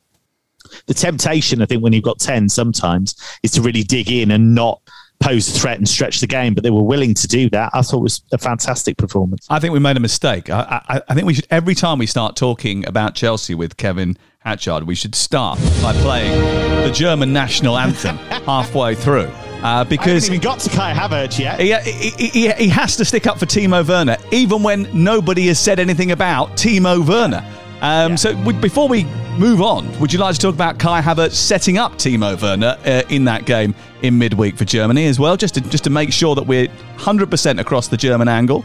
the 0.87 0.93
temptation, 0.93 1.61
I 1.61 1.65
think, 1.65 1.83
when 1.83 1.93
you've 1.93 2.03
got 2.03 2.19
10 2.19 2.49
sometimes 2.49 3.15
is 3.43 3.51
to 3.51 3.61
really 3.61 3.83
dig 3.83 4.11
in 4.11 4.31
and 4.31 4.55
not 4.55 4.81
pose 5.21 5.47
a 5.47 5.59
threat 5.59 5.77
and 5.77 5.87
stretch 5.87 6.19
the 6.19 6.27
game, 6.27 6.53
but 6.53 6.63
they 6.63 6.69
were 6.69 6.83
willing 6.83 7.13
to 7.13 7.27
do 7.27 7.49
that. 7.51 7.71
I 7.73 7.81
thought 7.81 7.97
it 7.97 8.03
was 8.03 8.23
a 8.33 8.37
fantastic 8.37 8.97
performance. 8.97 9.45
I 9.49 9.59
think 9.59 9.71
we 9.71 9.79
made 9.79 9.97
a 9.97 10.01
mistake. 10.01 10.49
I, 10.49 10.81
I, 10.89 11.01
I 11.07 11.13
think 11.13 11.27
we 11.27 11.35
should, 11.35 11.47
every 11.49 11.75
time 11.75 11.99
we 11.99 12.07
start 12.07 12.35
talking 12.35 12.85
about 12.87 13.15
Chelsea 13.15 13.53
with 13.53 13.77
Kevin 13.77 14.17
Hatchard, 14.39 14.83
we 14.83 14.95
should 14.95 15.15
start 15.15 15.59
by 15.81 15.93
playing 15.93 16.39
the 16.83 16.91
German 16.91 17.31
national 17.31 17.77
anthem 17.77 18.17
halfway 18.45 18.95
through. 18.95 19.29
Uh, 19.61 19.83
because 19.83 20.25
he 20.25 20.39
got 20.39 20.59
to 20.59 20.71
Kai 20.71 20.91
Havertz 20.91 21.37
yet. 21.37 21.59
He, 21.59 21.71
he, 22.17 22.27
he, 22.27 22.51
he, 22.51 22.67
has 22.69 22.95
to 22.95 23.05
stick 23.05 23.27
up 23.27 23.37
for 23.37 23.45
Timo 23.45 23.87
Werner, 23.87 24.17
even 24.31 24.63
when 24.63 24.89
nobody 24.91 25.45
has 25.49 25.59
said 25.59 25.79
anything 25.79 26.11
about 26.11 26.53
Timo 26.53 27.07
Werner. 27.07 27.45
Um, 27.81 28.11
yeah. 28.11 28.15
So 28.15 28.33
w- 28.33 28.59
before 28.59 28.87
we 28.87 29.05
move 29.37 29.61
on, 29.61 29.99
would 29.99 30.13
you 30.13 30.19
like 30.19 30.35
to 30.35 30.39
talk 30.39 30.53
about 30.53 30.77
Kai 30.77 31.01
Havertz 31.01 31.33
setting 31.33 31.77
up 31.77 31.93
Timo 31.93 32.39
Werner 32.41 32.77
uh, 32.85 33.03
in 33.09 33.23
that 33.25 33.45
game 33.45 33.73
in 34.03 34.17
midweek 34.17 34.55
for 34.57 34.65
Germany 34.65 35.07
as 35.07 35.19
well, 35.19 35.35
just 35.35 35.55
to 35.55 35.61
just 35.61 35.83
to 35.85 35.89
make 35.89 36.11
sure 36.13 36.35
that 36.35 36.43
we're 36.43 36.67
100% 36.97 37.59
across 37.59 37.87
the 37.87 37.97
German 37.97 38.27
angle? 38.27 38.63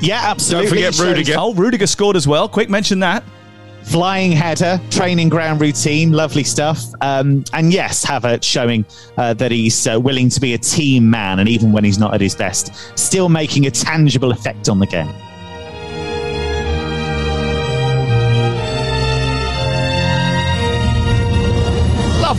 Yeah, 0.00 0.20
absolutely. 0.22 0.82
Don't 0.82 0.94
forget 0.94 1.08
Rudiger. 1.08 1.34
Oh, 1.38 1.54
Rudiger 1.54 1.86
scored 1.86 2.16
as 2.16 2.28
well. 2.28 2.48
Quick 2.48 2.68
mention 2.70 3.00
that. 3.00 3.24
Flying 3.82 4.32
header, 4.32 4.80
training 4.90 5.28
ground 5.28 5.60
routine, 5.60 6.10
lovely 6.10 6.42
stuff. 6.42 6.82
Um, 7.00 7.44
and 7.52 7.72
yes, 7.72 8.04
Havertz 8.04 8.42
showing 8.42 8.84
uh, 9.16 9.32
that 9.34 9.52
he's 9.52 9.86
uh, 9.86 9.98
willing 10.00 10.28
to 10.30 10.40
be 10.40 10.54
a 10.54 10.58
team 10.58 11.08
man, 11.08 11.38
and 11.38 11.48
even 11.48 11.70
when 11.70 11.84
he's 11.84 11.98
not 11.98 12.12
at 12.12 12.20
his 12.20 12.34
best, 12.34 12.74
still 12.98 13.28
making 13.28 13.66
a 13.66 13.70
tangible 13.70 14.32
effect 14.32 14.68
on 14.68 14.80
the 14.80 14.86
game. 14.86 15.12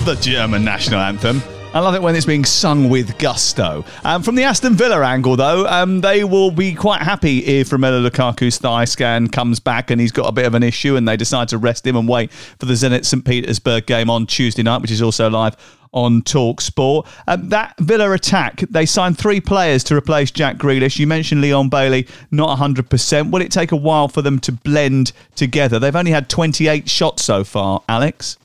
The 0.07 0.15
German 0.15 0.63
national 0.63 1.01
anthem. 1.01 1.41
I 1.73 1.81
love 1.81 1.93
it 1.93 2.01
when 2.01 2.15
it's 2.15 2.25
being 2.25 2.45
sung 2.45 2.87
with 2.87 3.17
gusto. 3.17 3.83
Um, 4.05 4.23
from 4.23 4.35
the 4.35 4.43
Aston 4.43 4.73
Villa 4.73 5.05
angle, 5.05 5.35
though, 5.35 5.67
um, 5.67 5.99
they 5.99 6.23
will 6.23 6.49
be 6.49 6.73
quite 6.73 7.01
happy 7.01 7.39
if 7.39 7.71
Romelu 7.71 8.09
Lukaku's 8.09 8.57
thigh 8.57 8.85
scan 8.85 9.27
comes 9.27 9.59
back 9.59 9.91
and 9.91 9.99
he's 9.99 10.13
got 10.13 10.29
a 10.29 10.31
bit 10.31 10.45
of 10.45 10.53
an 10.53 10.63
issue 10.63 10.95
and 10.95 11.05
they 11.05 11.17
decide 11.17 11.49
to 11.49 11.57
rest 11.57 11.85
him 11.85 11.97
and 11.97 12.07
wait 12.07 12.31
for 12.31 12.67
the 12.67 12.73
Zenit 12.73 13.03
St. 13.03 13.25
Petersburg 13.25 13.85
game 13.85 14.09
on 14.09 14.25
Tuesday 14.25 14.63
night, 14.63 14.81
which 14.81 14.91
is 14.91 15.01
also 15.01 15.29
live 15.29 15.57
on 15.91 16.21
Talk 16.21 16.61
Sport. 16.61 17.05
Um, 17.27 17.49
that 17.49 17.75
Villa 17.77 18.09
attack, 18.13 18.61
they 18.69 18.85
signed 18.85 19.17
three 19.17 19.41
players 19.41 19.83
to 19.85 19.95
replace 19.97 20.31
Jack 20.31 20.55
Grealish. 20.55 20.99
You 20.99 21.07
mentioned 21.07 21.41
Leon 21.41 21.67
Bailey, 21.67 22.07
not 22.31 22.57
100%. 22.57 23.29
Will 23.29 23.41
it 23.41 23.51
take 23.51 23.73
a 23.73 23.75
while 23.75 24.07
for 24.07 24.21
them 24.21 24.39
to 24.39 24.53
blend 24.53 25.11
together? 25.35 25.79
They've 25.79 25.93
only 25.93 26.11
had 26.11 26.29
28 26.29 26.89
shots 26.89 27.25
so 27.25 27.43
far, 27.43 27.83
Alex. 27.89 28.37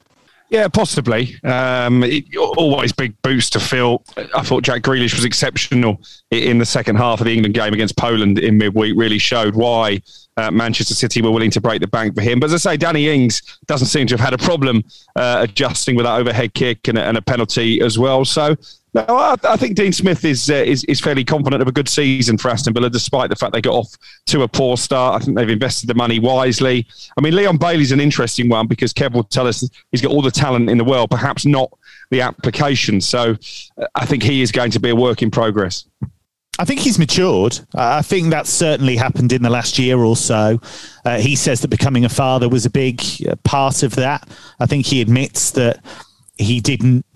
Yeah, 0.53 0.69
possibly. 0.69 1.35
Um, 1.45 2.05
it, 2.05 2.37
always 2.37 2.93
big 2.93 3.15
boost 3.23 3.55
to 3.55 3.61
fill. 3.61 4.05
I 4.35 4.43
thought 4.43 4.63
Jack 4.63 4.83
Grealish 4.83 5.15
was 5.15 5.25
exceptional 5.25 6.03
in 6.31 6.59
the 6.59 6.67
second 6.67 6.97
half 6.97 7.21
of 7.21 7.25
the 7.25 7.33
England 7.33 7.55
game 7.55 7.73
against 7.73 7.97
Poland 7.97 8.39
in 8.39 8.59
midweek. 8.59 8.93
Really 8.95 9.17
showed 9.17 9.57
why 9.57 10.03
uh, 10.37 10.51
Manchester 10.51 10.95
City 10.95 11.23
were 11.23 11.31
willing 11.31 11.51
to 11.53 11.61
break 11.63 11.81
the 11.81 11.87
bank 11.87 12.15
for 12.15 12.21
him. 12.21 12.39
But 12.39 12.53
as 12.53 12.67
I 12.67 12.73
say, 12.73 12.77
Danny 12.77 13.09
Ings 13.09 13.41
doesn't 13.65 13.87
seem 13.87 14.07
to 14.09 14.13
have 14.13 14.21
had 14.21 14.35
a 14.35 14.45
problem 14.45 14.85
uh, 15.17 15.39
adjusting 15.41 15.97
with 15.97 16.05
that 16.05 16.19
overhead 16.19 16.53
kick 16.53 16.87
and, 16.87 16.99
and 16.99 17.17
a 17.17 17.23
penalty 17.23 17.81
as 17.81 17.99
well. 17.99 18.27
So 18.27 18.55
no, 18.95 19.05
I, 19.09 19.37
I, 19.45 19.57
think 19.57 19.75
Dean 19.77 19.93
Smith 19.93 20.25
is, 20.25 20.51
uh, 20.51 20.55
is 20.55 20.85
is 20.85 21.01
fairly 21.01 21.25
confident 21.25 21.63
of 21.63 21.69
a 21.69 21.73
good 21.73 21.89
season 21.89 22.37
for 22.37 22.51
Aston 22.51 22.75
Villa, 22.75 22.91
despite 22.91 23.31
the 23.31 23.37
fact 23.37 23.55
they 23.55 23.63
got 23.63 23.75
off 23.75 23.95
to 24.27 24.43
a 24.43 24.49
poor 24.49 24.77
start. 24.77 25.21
I 25.21 25.25
think 25.25 25.37
they've 25.37 25.49
invested 25.49 25.87
the 25.87 25.95
money 25.95 26.19
wisely. 26.19 26.87
I 27.17 27.23
mean, 27.23 27.35
Leon 27.35 27.57
Bailey's 27.57 27.93
an 27.93 28.01
interesting 28.01 28.51
one 28.51 28.67
because 28.67 28.93
Kev 28.93 29.13
will 29.13 29.25
tell 29.25 29.47
us 29.47 29.69
he's 29.91 30.03
got 30.03 30.13
all 30.13 30.21
the 30.21 30.31
talent 30.31 30.69
in 30.69 30.77
the 30.77 30.85
world, 30.85 31.11
perhaps 31.11 31.47
not 31.47 31.73
the 32.11 32.21
application. 32.21 33.01
So 33.01 33.37
uh, 33.79 33.87
I 33.95 34.05
think 34.05 34.23
he 34.23 34.43
is 34.43 34.53
going 34.53 34.71
to 34.73 34.81
be 34.81 34.91
a 34.91 34.97
work 34.97 35.23
in 35.23 35.31
progress. 35.31 35.87
I 36.59 36.67
think 36.67 36.81
he's 36.81 36.99
matured. 36.99 37.59
I 37.75 38.03
think 38.03 38.29
that's 38.29 38.51
certainly 38.51 38.97
happened 38.97 39.33
in 39.33 39.43
the 39.43 39.49
last 39.49 39.79
year 39.79 39.99
or 39.99 40.17
so. 40.17 40.61
Uh, 41.03 41.19
he 41.19 41.35
says 41.35 41.63
that 41.63 41.69
becoming 41.69 42.05
a 42.05 42.11
father 42.11 42.47
was 42.47 42.67
a 42.67 42.71
big 42.71 43.03
uh, 43.27 43.37
part 43.43 43.83
of 43.83 43.95
that. 43.97 44.29
I 44.61 44.67
think 44.67 44.85
he 44.85 45.01
admits 45.01 45.53
that 45.53 45.83
he 46.37 46.61
didn't 46.61 47.07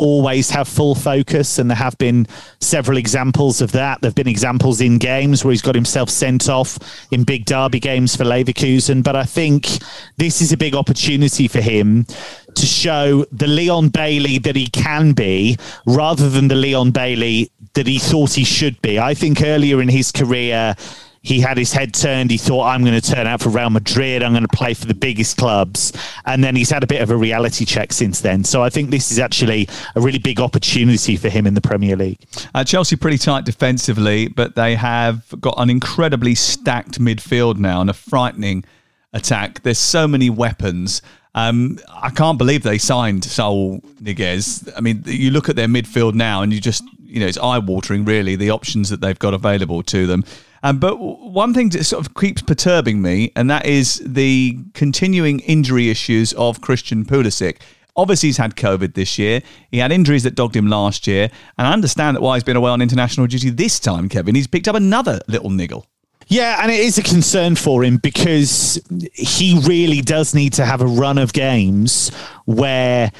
always 0.00 0.50
have 0.50 0.66
full 0.66 0.94
focus, 0.94 1.58
and 1.58 1.70
there 1.70 1.76
have 1.76 1.96
been 1.98 2.26
several 2.60 2.96
examples 2.96 3.60
of 3.60 3.72
that. 3.72 4.00
There 4.00 4.08
have 4.08 4.14
been 4.14 4.26
examples 4.26 4.80
in 4.80 4.98
games 4.98 5.44
where 5.44 5.52
he's 5.52 5.62
got 5.62 5.74
himself 5.74 6.10
sent 6.10 6.48
off 6.48 6.78
in 7.10 7.24
big 7.24 7.44
derby 7.44 7.78
games 7.78 8.16
for 8.16 8.24
Leverkusen. 8.24 9.02
But 9.04 9.16
I 9.16 9.24
think 9.24 9.68
this 10.16 10.40
is 10.40 10.52
a 10.52 10.56
big 10.56 10.74
opportunity 10.74 11.46
for 11.46 11.60
him 11.60 12.06
to 12.54 12.66
show 12.66 13.24
the 13.30 13.46
Leon 13.46 13.90
Bailey 13.90 14.38
that 14.38 14.56
he 14.56 14.66
can 14.66 15.12
be 15.12 15.56
rather 15.86 16.28
than 16.28 16.48
the 16.48 16.54
Leon 16.54 16.90
Bailey 16.90 17.50
that 17.74 17.86
he 17.86 17.98
thought 17.98 18.32
he 18.32 18.44
should 18.44 18.80
be. 18.82 18.98
I 18.98 19.14
think 19.14 19.42
earlier 19.42 19.80
in 19.80 19.88
his 19.88 20.10
career, 20.10 20.74
he 21.22 21.40
had 21.40 21.58
his 21.58 21.72
head 21.72 21.92
turned. 21.92 22.30
He 22.30 22.38
thought, 22.38 22.64
I'm 22.64 22.82
going 22.82 22.98
to 22.98 23.10
turn 23.10 23.26
out 23.26 23.42
for 23.42 23.50
Real 23.50 23.68
Madrid. 23.68 24.22
I'm 24.22 24.32
going 24.32 24.46
to 24.46 24.56
play 24.56 24.72
for 24.72 24.86
the 24.86 24.94
biggest 24.94 25.36
clubs. 25.36 25.92
And 26.24 26.42
then 26.42 26.56
he's 26.56 26.70
had 26.70 26.82
a 26.82 26.86
bit 26.86 27.02
of 27.02 27.10
a 27.10 27.16
reality 27.16 27.66
check 27.66 27.92
since 27.92 28.20
then. 28.20 28.42
So 28.42 28.62
I 28.62 28.70
think 28.70 28.90
this 28.90 29.12
is 29.12 29.18
actually 29.18 29.68
a 29.94 30.00
really 30.00 30.18
big 30.18 30.40
opportunity 30.40 31.16
for 31.16 31.28
him 31.28 31.46
in 31.46 31.54
the 31.54 31.60
Premier 31.60 31.94
League. 31.94 32.18
Uh, 32.54 32.64
Chelsea 32.64 32.96
pretty 32.96 33.18
tight 33.18 33.44
defensively, 33.44 34.28
but 34.28 34.54
they 34.54 34.74
have 34.76 35.26
got 35.40 35.54
an 35.58 35.68
incredibly 35.68 36.34
stacked 36.34 36.98
midfield 36.98 37.58
now 37.58 37.82
and 37.82 37.90
a 37.90 37.94
frightening 37.94 38.64
attack. 39.12 39.62
There's 39.62 39.78
so 39.78 40.08
many 40.08 40.30
weapons. 40.30 41.02
Um, 41.34 41.78
I 41.88 42.10
can't 42.10 42.38
believe 42.38 42.62
they 42.62 42.78
signed 42.78 43.24
Saul 43.24 43.80
Niguez. 44.02 44.72
I 44.74 44.80
mean, 44.80 45.02
you 45.04 45.30
look 45.30 45.48
at 45.50 45.56
their 45.56 45.68
midfield 45.68 46.14
now 46.14 46.40
and 46.42 46.52
you 46.52 46.60
just, 46.60 46.82
you 47.04 47.20
know, 47.20 47.26
it's 47.26 47.38
eye 47.38 47.58
watering, 47.58 48.06
really, 48.06 48.36
the 48.36 48.50
options 48.50 48.88
that 48.88 49.00
they've 49.02 49.18
got 49.18 49.34
available 49.34 49.82
to 49.84 50.06
them. 50.06 50.24
Um, 50.62 50.78
but 50.78 50.96
one 50.96 51.54
thing 51.54 51.70
that 51.70 51.84
sort 51.84 52.06
of 52.06 52.14
keeps 52.14 52.42
perturbing 52.42 53.00
me, 53.00 53.32
and 53.36 53.50
that 53.50 53.66
is 53.66 54.02
the 54.04 54.58
continuing 54.74 55.40
injury 55.40 55.90
issues 55.90 56.32
of 56.34 56.60
Christian 56.60 57.04
Pulisic. 57.04 57.56
Obviously, 57.96 58.28
he's 58.28 58.36
had 58.36 58.56
COVID 58.56 58.94
this 58.94 59.18
year. 59.18 59.42
He 59.70 59.78
had 59.78 59.92
injuries 59.92 60.22
that 60.22 60.34
dogged 60.34 60.56
him 60.56 60.68
last 60.68 61.06
year. 61.06 61.30
And 61.58 61.66
I 61.66 61.72
understand 61.72 62.16
that 62.16 62.22
why 62.22 62.36
he's 62.36 62.44
been 62.44 62.56
away 62.56 62.70
on 62.70 62.80
international 62.80 63.26
duty 63.26 63.50
this 63.50 63.80
time, 63.80 64.08
Kevin. 64.08 64.34
He's 64.34 64.46
picked 64.46 64.68
up 64.68 64.76
another 64.76 65.20
little 65.26 65.50
niggle. 65.50 65.86
Yeah, 66.28 66.60
and 66.62 66.70
it 66.70 66.78
is 66.78 66.96
a 66.96 67.02
concern 67.02 67.56
for 67.56 67.82
him 67.82 67.96
because 67.96 68.80
he 69.12 69.60
really 69.66 70.00
does 70.00 70.32
need 70.32 70.52
to 70.54 70.64
have 70.64 70.80
a 70.80 70.86
run 70.86 71.18
of 71.18 71.32
games 71.32 72.10
where 72.44 73.10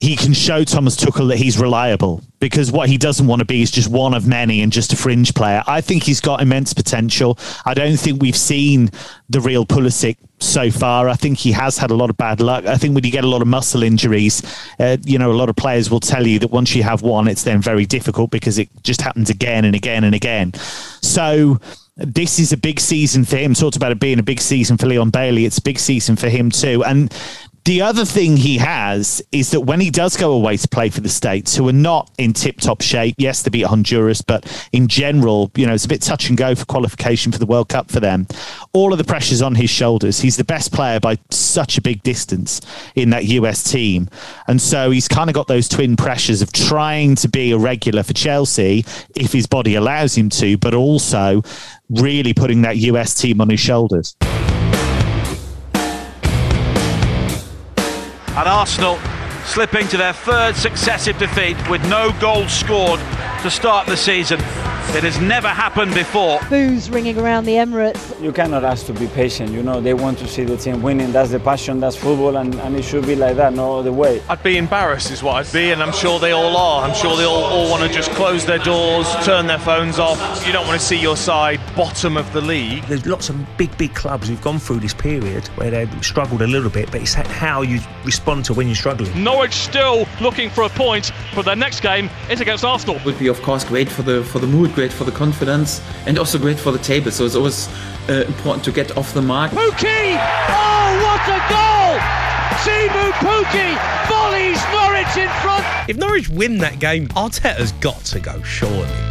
he 0.00 0.14
can 0.14 0.34
show 0.34 0.62
Thomas 0.62 0.94
Tuchel 0.96 1.28
that 1.28 1.38
he's 1.38 1.58
reliable 1.58 2.22
because 2.38 2.70
what 2.70 2.88
he 2.88 2.98
doesn't 2.98 3.26
want 3.26 3.40
to 3.40 3.46
be 3.46 3.62
is 3.62 3.70
just 3.70 3.88
one 3.88 4.12
of 4.12 4.26
many 4.26 4.60
and 4.60 4.70
just 4.70 4.92
a 4.92 4.96
fringe 4.96 5.34
player. 5.34 5.62
I 5.66 5.80
think 5.80 6.02
he's 6.02 6.20
got 6.20 6.42
immense 6.42 6.74
potential. 6.74 7.38
I 7.64 7.72
don't 7.72 7.96
think 7.96 8.20
we've 8.20 8.36
seen 8.36 8.90
the 9.30 9.40
real 9.40 9.64
Pulisic 9.64 10.18
so 10.38 10.70
far. 10.70 11.08
I 11.08 11.14
think 11.14 11.38
he 11.38 11.50
has 11.52 11.78
had 11.78 11.90
a 11.90 11.94
lot 11.94 12.10
of 12.10 12.18
bad 12.18 12.40
luck. 12.40 12.66
I 12.66 12.76
think 12.76 12.94
when 12.94 13.04
you 13.04 13.10
get 13.10 13.24
a 13.24 13.28
lot 13.28 13.40
of 13.40 13.48
muscle 13.48 13.82
injuries, 13.82 14.42
uh, 14.78 14.98
you 15.04 15.18
know, 15.18 15.32
a 15.32 15.34
lot 15.34 15.48
of 15.48 15.56
players 15.56 15.90
will 15.90 16.00
tell 16.00 16.26
you 16.26 16.38
that 16.40 16.50
once 16.50 16.74
you 16.74 16.82
have 16.82 17.00
one, 17.00 17.26
it's 17.26 17.44
then 17.44 17.62
very 17.62 17.86
difficult 17.86 18.30
because 18.30 18.58
it 18.58 18.68
just 18.82 19.00
happens 19.00 19.30
again 19.30 19.64
and 19.64 19.74
again 19.74 20.04
and 20.04 20.14
again. 20.14 20.52
So 21.00 21.58
this 21.96 22.38
is 22.38 22.52
a 22.52 22.58
big 22.58 22.78
season 22.78 23.24
for 23.24 23.38
him. 23.38 23.54
Talked 23.54 23.76
about 23.76 23.92
it 23.92 23.98
being 23.98 24.18
a 24.18 24.22
big 24.22 24.40
season 24.40 24.76
for 24.76 24.86
Leon 24.86 25.10
Bailey. 25.10 25.46
It's 25.46 25.58
a 25.58 25.62
big 25.62 25.78
season 25.78 26.16
for 26.16 26.28
him 26.28 26.50
too. 26.50 26.84
And 26.84 27.10
The 27.66 27.82
other 27.82 28.04
thing 28.04 28.36
he 28.36 28.58
has 28.58 29.20
is 29.32 29.50
that 29.50 29.62
when 29.62 29.80
he 29.80 29.90
does 29.90 30.16
go 30.16 30.32
away 30.34 30.56
to 30.56 30.68
play 30.68 30.88
for 30.88 31.00
the 31.00 31.08
States, 31.08 31.56
who 31.56 31.68
are 31.68 31.72
not 31.72 32.08
in 32.16 32.32
tip 32.32 32.60
top 32.60 32.80
shape, 32.80 33.16
yes, 33.18 33.42
they 33.42 33.50
beat 33.50 33.66
Honduras, 33.66 34.22
but 34.22 34.46
in 34.72 34.86
general, 34.86 35.50
you 35.56 35.66
know, 35.66 35.74
it's 35.74 35.84
a 35.84 35.88
bit 35.88 36.00
touch 36.00 36.28
and 36.28 36.38
go 36.38 36.54
for 36.54 36.64
qualification 36.64 37.32
for 37.32 37.38
the 37.40 37.44
World 37.44 37.68
Cup 37.68 37.90
for 37.90 37.98
them. 37.98 38.28
All 38.72 38.92
of 38.92 38.98
the 38.98 39.04
pressure's 39.04 39.42
on 39.42 39.56
his 39.56 39.68
shoulders. 39.68 40.20
He's 40.20 40.36
the 40.36 40.44
best 40.44 40.72
player 40.72 41.00
by 41.00 41.18
such 41.30 41.76
a 41.76 41.82
big 41.82 42.04
distance 42.04 42.60
in 42.94 43.10
that 43.10 43.24
US 43.24 43.64
team. 43.64 44.10
And 44.46 44.62
so 44.62 44.92
he's 44.92 45.08
kind 45.08 45.28
of 45.28 45.34
got 45.34 45.48
those 45.48 45.68
twin 45.68 45.96
pressures 45.96 46.42
of 46.42 46.52
trying 46.52 47.16
to 47.16 47.28
be 47.28 47.50
a 47.50 47.58
regular 47.58 48.04
for 48.04 48.12
Chelsea 48.12 48.84
if 49.16 49.32
his 49.32 49.48
body 49.48 49.74
allows 49.74 50.16
him 50.16 50.28
to, 50.28 50.56
but 50.56 50.72
also 50.72 51.42
really 51.90 52.32
putting 52.32 52.62
that 52.62 52.76
US 52.76 53.12
team 53.12 53.40
on 53.40 53.50
his 53.50 53.58
shoulders. 53.58 54.14
And 58.36 58.46
Arsenal 58.46 58.98
slipping 59.46 59.88
to 59.88 59.96
their 59.96 60.12
third 60.12 60.56
successive 60.56 61.16
defeat 61.16 61.56
with 61.70 61.82
no 61.88 62.12
goals 62.20 62.52
scored 62.52 63.00
to 63.42 63.50
start 63.50 63.86
the 63.86 63.96
season. 63.96 64.38
It 64.94 65.02
has 65.04 65.20
never 65.20 65.48
happened 65.48 65.92
before. 65.92 66.40
Boos 66.48 66.88
ringing 66.88 67.18
around 67.18 67.44
the 67.44 67.56
Emirates. 67.56 68.18
You 68.22 68.32
cannot 68.32 68.64
ask 68.64 68.86
to 68.86 68.94
be 68.94 69.08
patient. 69.08 69.50
You 69.50 69.62
know, 69.62 69.78
they 69.78 69.92
want 69.92 70.16
to 70.20 70.26
see 70.26 70.44
the 70.44 70.56
team 70.56 70.80
winning. 70.80 71.12
That's 71.12 71.32
the 71.32 71.40
passion, 71.40 71.80
that's 71.80 71.96
football, 71.96 72.36
and, 72.38 72.54
and 72.54 72.74
it 72.74 72.82
should 72.82 73.04
be 73.04 73.14
like 73.14 73.36
that, 73.36 73.52
no 73.52 73.78
other 73.78 73.92
way. 73.92 74.22
I'd 74.30 74.42
be 74.42 74.56
embarrassed, 74.56 75.10
is 75.10 75.22
what 75.22 75.34
I'd 75.34 75.52
be, 75.52 75.72
and 75.72 75.82
I'm 75.82 75.92
sure 75.92 76.18
they 76.18 76.32
all 76.32 76.56
are. 76.56 76.88
I'm 76.88 76.94
sure 76.94 77.14
they 77.16 77.24
all, 77.24 77.44
all 77.44 77.68
want 77.70 77.82
to 77.82 77.90
just 77.94 78.10
close 78.12 78.46
their 78.46 78.58
doors, 78.58 79.06
turn 79.22 79.46
their 79.46 79.58
phones 79.58 79.98
off. 79.98 80.46
You 80.46 80.52
don't 80.52 80.66
want 80.66 80.80
to 80.80 80.86
see 80.86 80.98
your 80.98 81.16
side 81.16 81.60
bottom 81.74 82.16
of 82.16 82.32
the 82.32 82.40
league. 82.40 82.84
There's 82.84 83.04
lots 83.04 83.28
of 83.28 83.36
big, 83.58 83.76
big 83.76 83.94
clubs 83.94 84.28
who've 84.28 84.40
gone 84.40 84.58
through 84.58 84.80
this 84.80 84.94
period 84.94 85.46
where 85.56 85.70
they've 85.70 86.04
struggled 86.04 86.40
a 86.40 86.46
little 86.46 86.70
bit, 86.70 86.90
but 86.90 87.02
it's 87.02 87.12
how 87.12 87.60
you 87.60 87.80
respond 88.04 88.46
to 88.46 88.54
when 88.54 88.66
you're 88.66 88.76
struggling. 88.76 89.22
Norwich 89.22 89.52
still 89.52 90.06
looking 90.22 90.48
for 90.48 90.62
a 90.62 90.70
point, 90.70 91.12
but 91.34 91.44
their 91.44 91.56
next 91.56 91.80
game 91.80 92.08
is 92.30 92.40
against 92.40 92.64
Arsenal. 92.64 92.96
It 92.96 93.04
Would 93.04 93.18
be, 93.18 93.26
of 93.26 93.42
course, 93.42 93.62
great 93.62 93.90
for 93.90 94.02
the 94.02 94.24
for 94.24 94.38
the 94.38 94.46
mood, 94.46 94.74
great 94.76 94.92
for 94.92 95.04
the 95.04 95.10
confidence, 95.10 95.80
and 96.06 96.18
also 96.18 96.38
great 96.38 96.60
for 96.60 96.70
the 96.70 96.78
table. 96.78 97.10
So 97.10 97.24
it's 97.24 97.34
always 97.34 97.66
uh, 98.08 98.24
important 98.28 98.64
to 98.66 98.72
get 98.72 98.96
off 98.96 99.12
the 99.14 99.22
mark. 99.22 99.50
Pukki! 99.50 100.14
Oh, 100.48 100.88
what 101.02 101.26
a 101.26 101.40
goal! 101.50 101.98
Teemu 102.62 103.10
Pukki 103.24 103.70
volleys 104.06 104.62
Norwich 104.70 105.16
in 105.16 105.30
front. 105.40 105.64
If 105.88 105.96
Norwich 105.96 106.28
win 106.28 106.58
that 106.58 106.78
game, 106.78 107.08
Arteta's 107.08 107.72
got 107.72 108.04
to 108.04 108.20
go, 108.20 108.40
surely. 108.42 109.05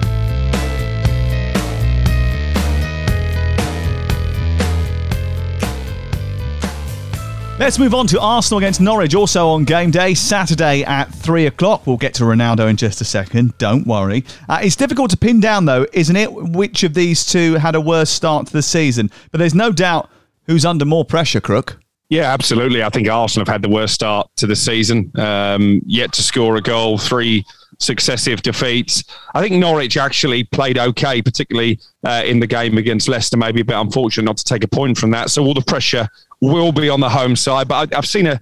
Let's 7.57 7.79
move 7.79 7.93
on 7.93 8.05
to 8.07 8.19
Arsenal 8.19 8.57
against 8.57 8.81
Norwich, 8.81 9.15
also 9.15 9.47
on 9.47 9.63
game 9.63 9.89
day, 9.89 10.13
Saturday 10.13 10.83
at 10.83 11.05
3 11.05 11.45
o'clock. 11.45 11.87
We'll 11.87 11.95
get 11.95 12.13
to 12.15 12.25
Ronaldo 12.25 12.69
in 12.69 12.75
just 12.75 12.99
a 12.99 13.05
second, 13.05 13.57
don't 13.57 13.87
worry. 13.87 14.25
Uh, 14.49 14.59
it's 14.61 14.75
difficult 14.75 15.09
to 15.11 15.17
pin 15.17 15.39
down, 15.39 15.63
though, 15.63 15.87
isn't 15.93 16.17
it, 16.17 16.33
which 16.33 16.83
of 16.83 16.93
these 16.93 17.25
two 17.25 17.53
had 17.53 17.73
a 17.73 17.79
worse 17.79 18.09
start 18.09 18.47
to 18.47 18.53
the 18.53 18.61
season? 18.61 19.09
But 19.31 19.37
there's 19.37 19.55
no 19.55 19.71
doubt 19.71 20.09
who's 20.47 20.65
under 20.65 20.83
more 20.83 21.05
pressure, 21.05 21.39
Crook. 21.39 21.79
Yeah, 22.09 22.33
absolutely. 22.33 22.83
I 22.83 22.89
think 22.89 23.07
Arsenal 23.07 23.45
have 23.45 23.53
had 23.53 23.61
the 23.61 23.69
worst 23.69 23.93
start 23.93 24.29
to 24.35 24.47
the 24.47 24.55
season. 24.55 25.09
Um, 25.15 25.81
yet 25.85 26.11
to 26.13 26.23
score 26.23 26.57
a 26.57 26.61
goal, 26.61 26.97
three 26.97 27.45
successive 27.79 28.41
defeats. 28.41 29.03
I 29.33 29.41
think 29.41 29.55
Norwich 29.55 29.95
actually 29.95 30.43
played 30.43 30.77
okay, 30.77 31.21
particularly 31.21 31.79
uh, 32.03 32.21
in 32.25 32.41
the 32.41 32.47
game 32.47 32.77
against 32.77 33.07
Leicester. 33.07 33.37
Maybe 33.37 33.61
a 33.61 33.65
bit 33.65 33.77
unfortunate 33.77 34.25
not 34.25 34.37
to 34.37 34.43
take 34.43 34.63
a 34.63 34.67
point 34.67 34.97
from 34.97 35.11
that. 35.11 35.29
So 35.29 35.43
all 35.43 35.53
the 35.53 35.61
pressure 35.61 36.07
will 36.45 36.71
be 36.71 36.89
on 36.89 36.99
the 36.99 37.09
home 37.09 37.35
side. 37.35 37.67
But 37.67 37.93
I, 37.93 37.95
have 37.95 38.05
seen 38.05 38.27
a, 38.27 38.39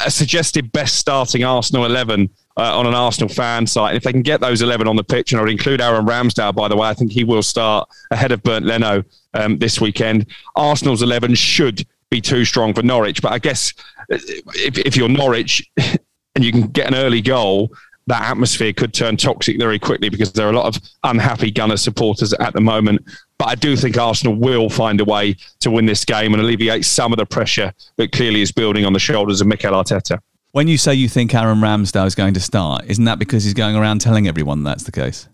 a, 0.00 0.10
suggested 0.10 0.72
best 0.72 0.96
starting 0.96 1.44
Arsenal 1.44 1.84
11 1.84 2.30
uh, 2.56 2.78
on 2.78 2.86
an 2.86 2.94
Arsenal 2.94 3.28
fan 3.28 3.66
site. 3.66 3.96
If 3.96 4.02
they 4.02 4.12
can 4.12 4.22
get 4.22 4.40
those 4.40 4.62
11 4.62 4.88
on 4.88 4.96
the 4.96 5.04
pitch, 5.04 5.32
and 5.32 5.38
I 5.38 5.42
would 5.42 5.50
include 5.50 5.80
Aaron 5.80 6.06
Ramsdale, 6.06 6.54
by 6.54 6.68
the 6.68 6.76
way, 6.76 6.88
I 6.88 6.94
think 6.94 7.12
he 7.12 7.24
will 7.24 7.42
start 7.42 7.88
ahead 8.10 8.32
of 8.32 8.42
Bernd 8.42 8.66
Leno 8.66 9.04
um, 9.34 9.58
this 9.58 9.80
weekend. 9.80 10.26
Arsenal's 10.54 11.02
11 11.02 11.34
should 11.34 11.86
be 12.10 12.20
too 12.20 12.44
strong 12.44 12.74
for 12.74 12.82
Norwich. 12.82 13.22
But 13.22 13.32
I 13.32 13.38
guess 13.38 13.72
uh, 14.12 14.18
if, 14.54 14.78
if 14.78 14.96
you're 14.96 15.08
Norwich 15.08 15.68
and 15.76 16.44
you 16.44 16.52
can 16.52 16.68
get 16.68 16.88
an 16.88 16.94
early 16.94 17.20
goal, 17.20 17.72
that 18.06 18.22
atmosphere 18.22 18.72
could 18.72 18.94
turn 18.94 19.16
toxic 19.16 19.58
very 19.58 19.78
quickly 19.78 20.08
because 20.08 20.32
there 20.32 20.46
are 20.46 20.52
a 20.52 20.56
lot 20.56 20.66
of 20.66 20.80
unhappy 21.02 21.50
Gunner 21.50 21.76
supporters 21.76 22.32
at 22.34 22.52
the 22.54 22.60
moment. 22.60 23.02
But 23.38 23.48
I 23.48 23.54
do 23.54 23.76
think 23.76 23.98
Arsenal 23.98 24.34
will 24.34 24.70
find 24.70 25.00
a 25.00 25.04
way 25.04 25.36
to 25.60 25.70
win 25.70 25.86
this 25.86 26.04
game 26.04 26.32
and 26.32 26.42
alleviate 26.42 26.84
some 26.84 27.12
of 27.12 27.18
the 27.18 27.26
pressure 27.26 27.72
that 27.96 28.12
clearly 28.12 28.40
is 28.40 28.50
building 28.50 28.84
on 28.84 28.92
the 28.92 28.98
shoulders 28.98 29.40
of 29.40 29.46
Mikel 29.46 29.72
Arteta. 29.72 30.20
When 30.52 30.68
you 30.68 30.78
say 30.78 30.94
you 30.94 31.06
think 31.06 31.34
Aaron 31.34 31.58
Ramsdale 31.58 32.06
is 32.06 32.14
going 32.14 32.32
to 32.32 32.40
start, 32.40 32.86
isn't 32.86 33.04
that 33.04 33.18
because 33.18 33.44
he's 33.44 33.52
going 33.52 33.76
around 33.76 34.00
telling 34.00 34.26
everyone 34.26 34.62
that's 34.62 34.84
the 34.84 34.92
case? 34.92 35.28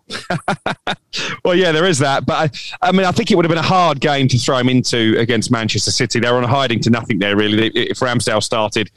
well, 1.44 1.54
yeah, 1.54 1.70
there 1.70 1.86
is 1.86 2.00
that. 2.00 2.26
But 2.26 2.52
I, 2.82 2.88
I, 2.88 2.90
mean, 2.90 3.06
I 3.06 3.12
think 3.12 3.30
it 3.30 3.36
would 3.36 3.44
have 3.44 3.50
been 3.50 3.58
a 3.58 3.62
hard 3.62 4.00
game 4.00 4.26
to 4.26 4.36
throw 4.36 4.58
him 4.58 4.68
into 4.68 5.14
against 5.18 5.52
Manchester 5.52 5.92
City. 5.92 6.18
They're 6.18 6.34
on 6.34 6.42
a 6.42 6.48
hiding 6.48 6.80
to 6.80 6.90
nothing 6.90 7.20
there, 7.20 7.36
really. 7.36 7.68
If 7.68 8.00
Ramsdale 8.00 8.42
started, 8.42 8.90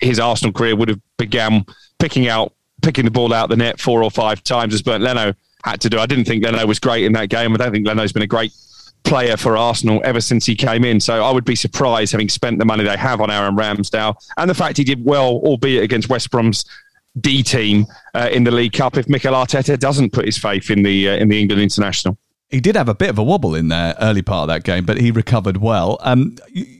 his 0.00 0.18
Arsenal 0.18 0.52
career 0.52 0.74
would 0.74 0.88
have 0.88 1.00
began 1.16 1.64
picking 2.00 2.26
out 2.26 2.54
picking 2.82 3.04
the 3.04 3.10
ball 3.10 3.32
out 3.32 3.48
the 3.48 3.56
net 3.56 3.80
four 3.80 4.02
or 4.02 4.10
five 4.10 4.42
times 4.42 4.74
as 4.74 4.82
Bernd 4.82 5.02
Leno 5.02 5.34
had 5.70 5.80
to 5.82 5.90
do. 5.90 5.98
I 5.98 6.06
didn't 6.06 6.24
think 6.24 6.44
Leno 6.44 6.66
was 6.66 6.78
great 6.78 7.04
in 7.04 7.12
that 7.12 7.28
game. 7.28 7.54
I 7.54 7.56
don't 7.56 7.72
think 7.72 7.86
Leno's 7.86 8.12
been 8.12 8.22
a 8.22 8.26
great 8.26 8.52
player 9.04 9.36
for 9.36 9.56
Arsenal 9.56 10.00
ever 10.04 10.20
since 10.20 10.44
he 10.44 10.54
came 10.54 10.84
in. 10.84 11.00
So 11.00 11.24
I 11.24 11.30
would 11.30 11.44
be 11.44 11.56
surprised 11.56 12.12
having 12.12 12.28
spent 12.28 12.58
the 12.58 12.64
money 12.64 12.84
they 12.84 12.96
have 12.96 13.20
on 13.20 13.30
Aaron 13.30 13.56
Ramsdale 13.56 14.16
and 14.36 14.50
the 14.50 14.54
fact 14.54 14.76
he 14.76 14.84
did 14.84 15.04
well, 15.04 15.40
albeit 15.44 15.82
against 15.82 16.08
West 16.08 16.30
Brom's 16.30 16.64
D 17.20 17.42
team 17.42 17.86
uh, 18.14 18.28
in 18.30 18.44
the 18.44 18.50
League 18.50 18.72
Cup, 18.72 18.96
if 18.96 19.08
Mikel 19.08 19.34
Arteta 19.34 19.78
doesn't 19.78 20.12
put 20.12 20.24
his 20.24 20.38
faith 20.38 20.70
in 20.70 20.82
the 20.82 21.08
uh, 21.08 21.16
in 21.16 21.28
the 21.28 21.40
England 21.40 21.62
international. 21.62 22.18
He 22.50 22.60
did 22.60 22.76
have 22.76 22.88
a 22.88 22.94
bit 22.94 23.10
of 23.10 23.18
a 23.18 23.22
wobble 23.22 23.54
in 23.54 23.68
there 23.68 23.94
early 24.00 24.22
part 24.22 24.42
of 24.42 24.48
that 24.48 24.64
game, 24.64 24.86
but 24.86 24.98
he 24.98 25.10
recovered 25.10 25.58
well. 25.58 25.98
Um, 26.00 26.36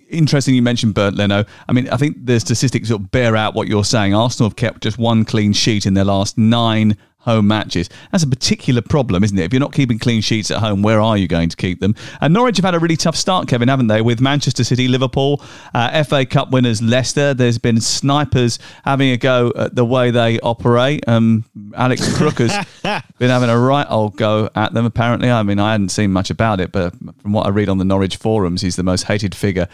interesting 0.09 0.55
you 0.55 0.63
mentioned 0.63 0.95
Bernd 0.95 1.17
Leno. 1.17 1.45
I 1.69 1.73
mean, 1.73 1.91
I 1.91 1.99
think 1.99 2.25
the 2.25 2.41
statistics 2.41 2.89
sort 2.89 3.03
of 3.03 3.11
bear 3.11 3.37
out 3.37 3.55
what 3.55 3.69
you're 3.69 3.85
saying. 3.85 4.15
Arsenal 4.15 4.49
have 4.49 4.57
kept 4.57 4.83
just 4.83 4.97
one 4.97 5.27
clean 5.27 5.53
sheet 5.53 5.85
in 5.85 5.93
their 5.93 6.05
last 6.05 6.39
nine 6.39 6.97
home 7.21 7.49
matches. 7.49 7.91
That's 8.13 8.23
a 8.23 8.29
particular 8.29 8.81
problem, 8.81 9.25
isn't 9.25 9.39
it? 9.39 9.45
If 9.45 9.53
you're 9.53 9.61
not 9.61 9.73
keeping 9.73 9.99
clean 9.99 10.21
sheets 10.21 10.51
at 10.51 10.59
home, 10.59 10.83
where 10.83 11.01
are 11.01 11.17
you 11.17 11.27
going 11.27 11.49
to 11.49 11.57
keep 11.57 11.81
them? 11.81 11.95
And 12.21 12.33
Norwich 12.33 12.57
have 12.57 12.65
had 12.65 12.75
a 12.75 12.79
really 12.79 12.97
tough 12.97 13.17
start, 13.17 13.49
Kevin, 13.49 13.69
haven't 13.69 13.89
they? 13.89 14.01
With 14.03 14.21
Manchester 14.21 14.65
City, 14.65 14.89
Liverpool, 14.89 15.43
uh, 15.75 16.03
FA 16.05 16.25
Cup 16.25 16.51
winners 16.51 16.81
Leicester. 16.81 17.35
There's 17.35 17.59
been 17.59 17.81
snipers 17.81 18.59
having 18.85 19.11
a 19.11 19.17
go 19.17 19.53
at 19.57 19.75
the 19.75 19.85
way 19.85 20.11
they 20.11 20.39
operate. 20.41 21.07
Um, 21.09 21.45
Alex 21.75 22.17
Crook 22.17 22.39
has 22.39 22.67
been 23.19 23.31
having 23.31 23.51
a 23.51 23.59
right 23.59 23.87
old 23.91 24.17
go 24.17 24.49
at 24.55 24.73
them, 24.73 24.87
apparently. 24.87 25.31
I 25.31 25.43
mean, 25.43 25.59
I 25.59 25.73
hadn't 25.73 25.91
seen 25.91 26.13
much 26.13 26.31
about 26.31 26.61
it, 26.61 26.73
but 26.73 26.95
from 27.21 27.33
what 27.33 27.47
I 27.47 27.51
read 27.51 27.69
on 27.69 27.79
the 27.79 27.85
Norwich 27.85 28.17
forums, 28.17 28.63
he's 28.63 28.77
the 28.77 28.83
most 28.83 29.05
hated 29.05 29.35
figure 29.35 29.69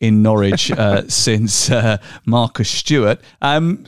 in 0.00 0.22
Norwich 0.22 0.70
uh, 0.72 1.08
since 1.08 1.70
uh, 1.70 1.98
Marcus 2.26 2.68
Stewart. 2.68 3.20
Um, 3.40 3.84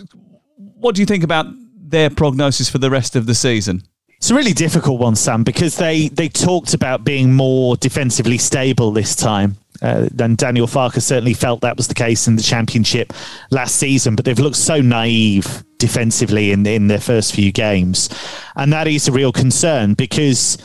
what 0.56 0.94
do 0.94 1.02
you 1.02 1.06
think 1.06 1.24
about 1.24 1.46
their 1.90 2.10
prognosis 2.10 2.68
for 2.68 2.78
the 2.78 2.90
rest 2.90 3.16
of 3.16 3.26
the 3.26 3.34
season? 3.34 3.82
It's 4.20 4.30
a 4.30 4.34
really 4.34 4.52
difficult 4.52 5.00
one, 5.00 5.16
Sam, 5.16 5.44
because 5.44 5.76
they, 5.78 6.08
they 6.08 6.28
talked 6.28 6.74
about 6.74 7.04
being 7.04 7.32
more 7.32 7.76
defensively 7.76 8.36
stable 8.36 8.92
this 8.92 9.16
time. 9.16 9.56
Uh, 9.80 10.10
and 10.18 10.36
Daniel 10.36 10.66
Farke 10.66 11.00
certainly 11.00 11.32
felt 11.32 11.62
that 11.62 11.78
was 11.78 11.88
the 11.88 11.94
case 11.94 12.28
in 12.28 12.36
the 12.36 12.42
championship 12.42 13.14
last 13.50 13.76
season, 13.76 14.14
but 14.14 14.26
they've 14.26 14.38
looked 14.38 14.56
so 14.56 14.82
naive 14.82 15.64
defensively 15.78 16.52
in, 16.52 16.66
in 16.66 16.88
their 16.88 17.00
first 17.00 17.34
few 17.34 17.50
games. 17.50 18.10
And 18.56 18.70
that 18.74 18.86
is 18.86 19.08
a 19.08 19.12
real 19.12 19.32
concern 19.32 19.94
because, 19.94 20.58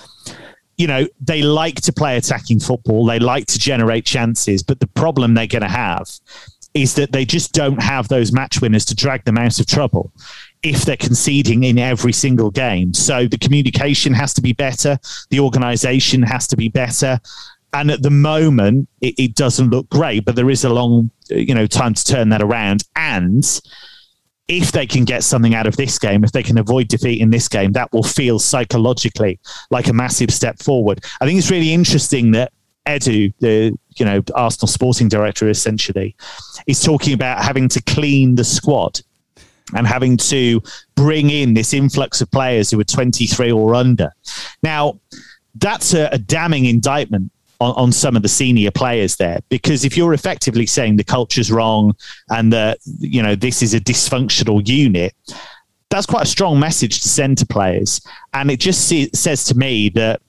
you 0.78 0.88
know, 0.88 1.08
they 1.22 1.42
like 1.42 1.80
to 1.84 1.94
play 1.94 2.18
attacking 2.18 2.60
football, 2.60 3.06
they 3.06 3.20
like 3.20 3.46
to 3.48 3.60
generate 3.60 4.06
chances, 4.06 4.64
but 4.64 4.82
the 4.82 4.88
problem 4.88 5.34
they're 5.34 5.48
going 5.48 5.62
to 5.62 5.70
have 5.70 6.10
is 6.74 6.96
that 6.96 7.14
they 7.14 7.24
just 7.24 7.54
don't 7.54 7.82
have 7.82 8.10
those 8.10 8.34
match 8.34 8.60
winners 8.60 8.84
to 8.84 8.96
drag 8.96 9.24
them 9.24 9.38
out 9.38 9.62
of 9.62 9.66
trouble 9.66 10.12
if 10.64 10.84
they're 10.84 10.98
conceding 10.98 11.64
in 11.64 11.78
every 11.78 12.14
single 12.14 12.52
game. 12.52 12.94
So 12.94 13.28
the 13.28 13.38
communication 13.38 14.14
has 14.14 14.34
to 14.36 14.42
be 14.42 14.54
better, 14.54 14.98
the 15.30 15.40
organization 15.40 16.24
has 16.24 16.48
to 16.48 16.58
be 16.58 16.70
better. 16.70 17.20
And 17.74 17.92
at 17.92 18.04
the 18.04 18.10
moment, 18.10 18.88
it, 19.02 19.16
it 19.18 19.36
doesn't 19.36 19.70
look 19.70 19.90
great, 19.90 20.24
but 20.24 20.36
there 20.36 20.50
is 20.50 20.64
a 20.64 20.70
long, 20.70 21.12
you 21.30 21.54
know, 21.54 21.68
time 21.68 21.94
to 21.94 22.04
turn 22.04 22.30
that 22.30 22.42
around. 22.42 22.84
And 22.96 23.44
if 24.48 24.72
they 24.72 24.88
can 24.88 25.04
get 25.06 25.24
something 25.24 25.56
out 25.56 25.68
of 25.68 25.76
this 25.76 26.00
game, 26.00 26.24
if 26.24 26.32
they 26.32 26.44
can 26.44 26.58
avoid 26.58 26.88
defeat 26.88 27.22
in 27.22 27.32
this 27.32 27.48
game, 27.48 27.74
that 27.74 27.92
will 27.92 28.04
feel 28.04 28.40
psychologically 28.40 29.40
like 29.72 29.88
a 29.88 29.94
massive 29.94 30.32
step 30.32 30.60
forward. 30.60 31.04
I 31.20 31.26
think 31.26 31.38
it's 31.38 31.52
really 31.52 31.74
interesting 31.74 32.32
that 32.32 32.54
Edu, 32.86 33.34
the 33.40 33.76
you 33.96 34.06
know 34.06 34.22
Arsenal 34.36 34.68
sporting 34.68 35.08
director, 35.10 35.50
essentially, 35.50 36.16
is 36.68 36.84
talking 36.84 37.14
about 37.14 37.44
having 37.44 37.68
to 37.70 37.82
clean 37.82 38.36
the 38.36 38.44
squad 38.44 39.02
and 39.74 39.88
having 39.88 40.18
to 40.18 40.62
bring 40.96 41.30
in 41.30 41.54
this 41.54 41.74
influx 41.74 42.22
of 42.22 42.30
players 42.32 42.70
who 42.70 42.80
are 42.80 42.84
23 42.84 43.52
or 43.52 43.74
under. 43.76 44.12
Now, 44.62 45.00
that's 45.56 45.94
a, 45.94 46.08
a 46.12 46.18
damning 46.18 46.66
indictment 46.66 47.32
on, 47.60 47.74
on 47.76 47.92
some 47.92 48.16
of 48.16 48.22
the 48.22 48.28
senior 48.28 48.72
players 48.72 49.16
there. 49.16 49.40
Because 49.50 49.86
if 49.86 49.98
you're 49.98 50.14
effectively 50.14 50.66
saying 50.66 50.98
the 50.98 51.04
culture's 51.04 51.52
wrong 51.52 51.96
and 52.30 52.52
that 52.54 52.80
you 53.00 53.24
know 53.24 53.36
this 53.36 53.62
is 53.62 53.74
a 53.74 53.80
dysfunctional 53.80 54.68
unit, 54.68 55.14
that's 55.90 56.06
quite 56.06 56.24
a 56.24 56.28
strong 56.28 56.60
message 56.60 57.02
to 57.02 57.10
send 57.10 57.38
to 57.40 57.46
players. 57.46 58.02
And 58.34 58.52
it 58.52 58.60
just 58.60 58.88
see, 58.88 59.10
says 59.14 59.46
to 59.46 59.56
me 59.56 59.90
that 59.90 60.22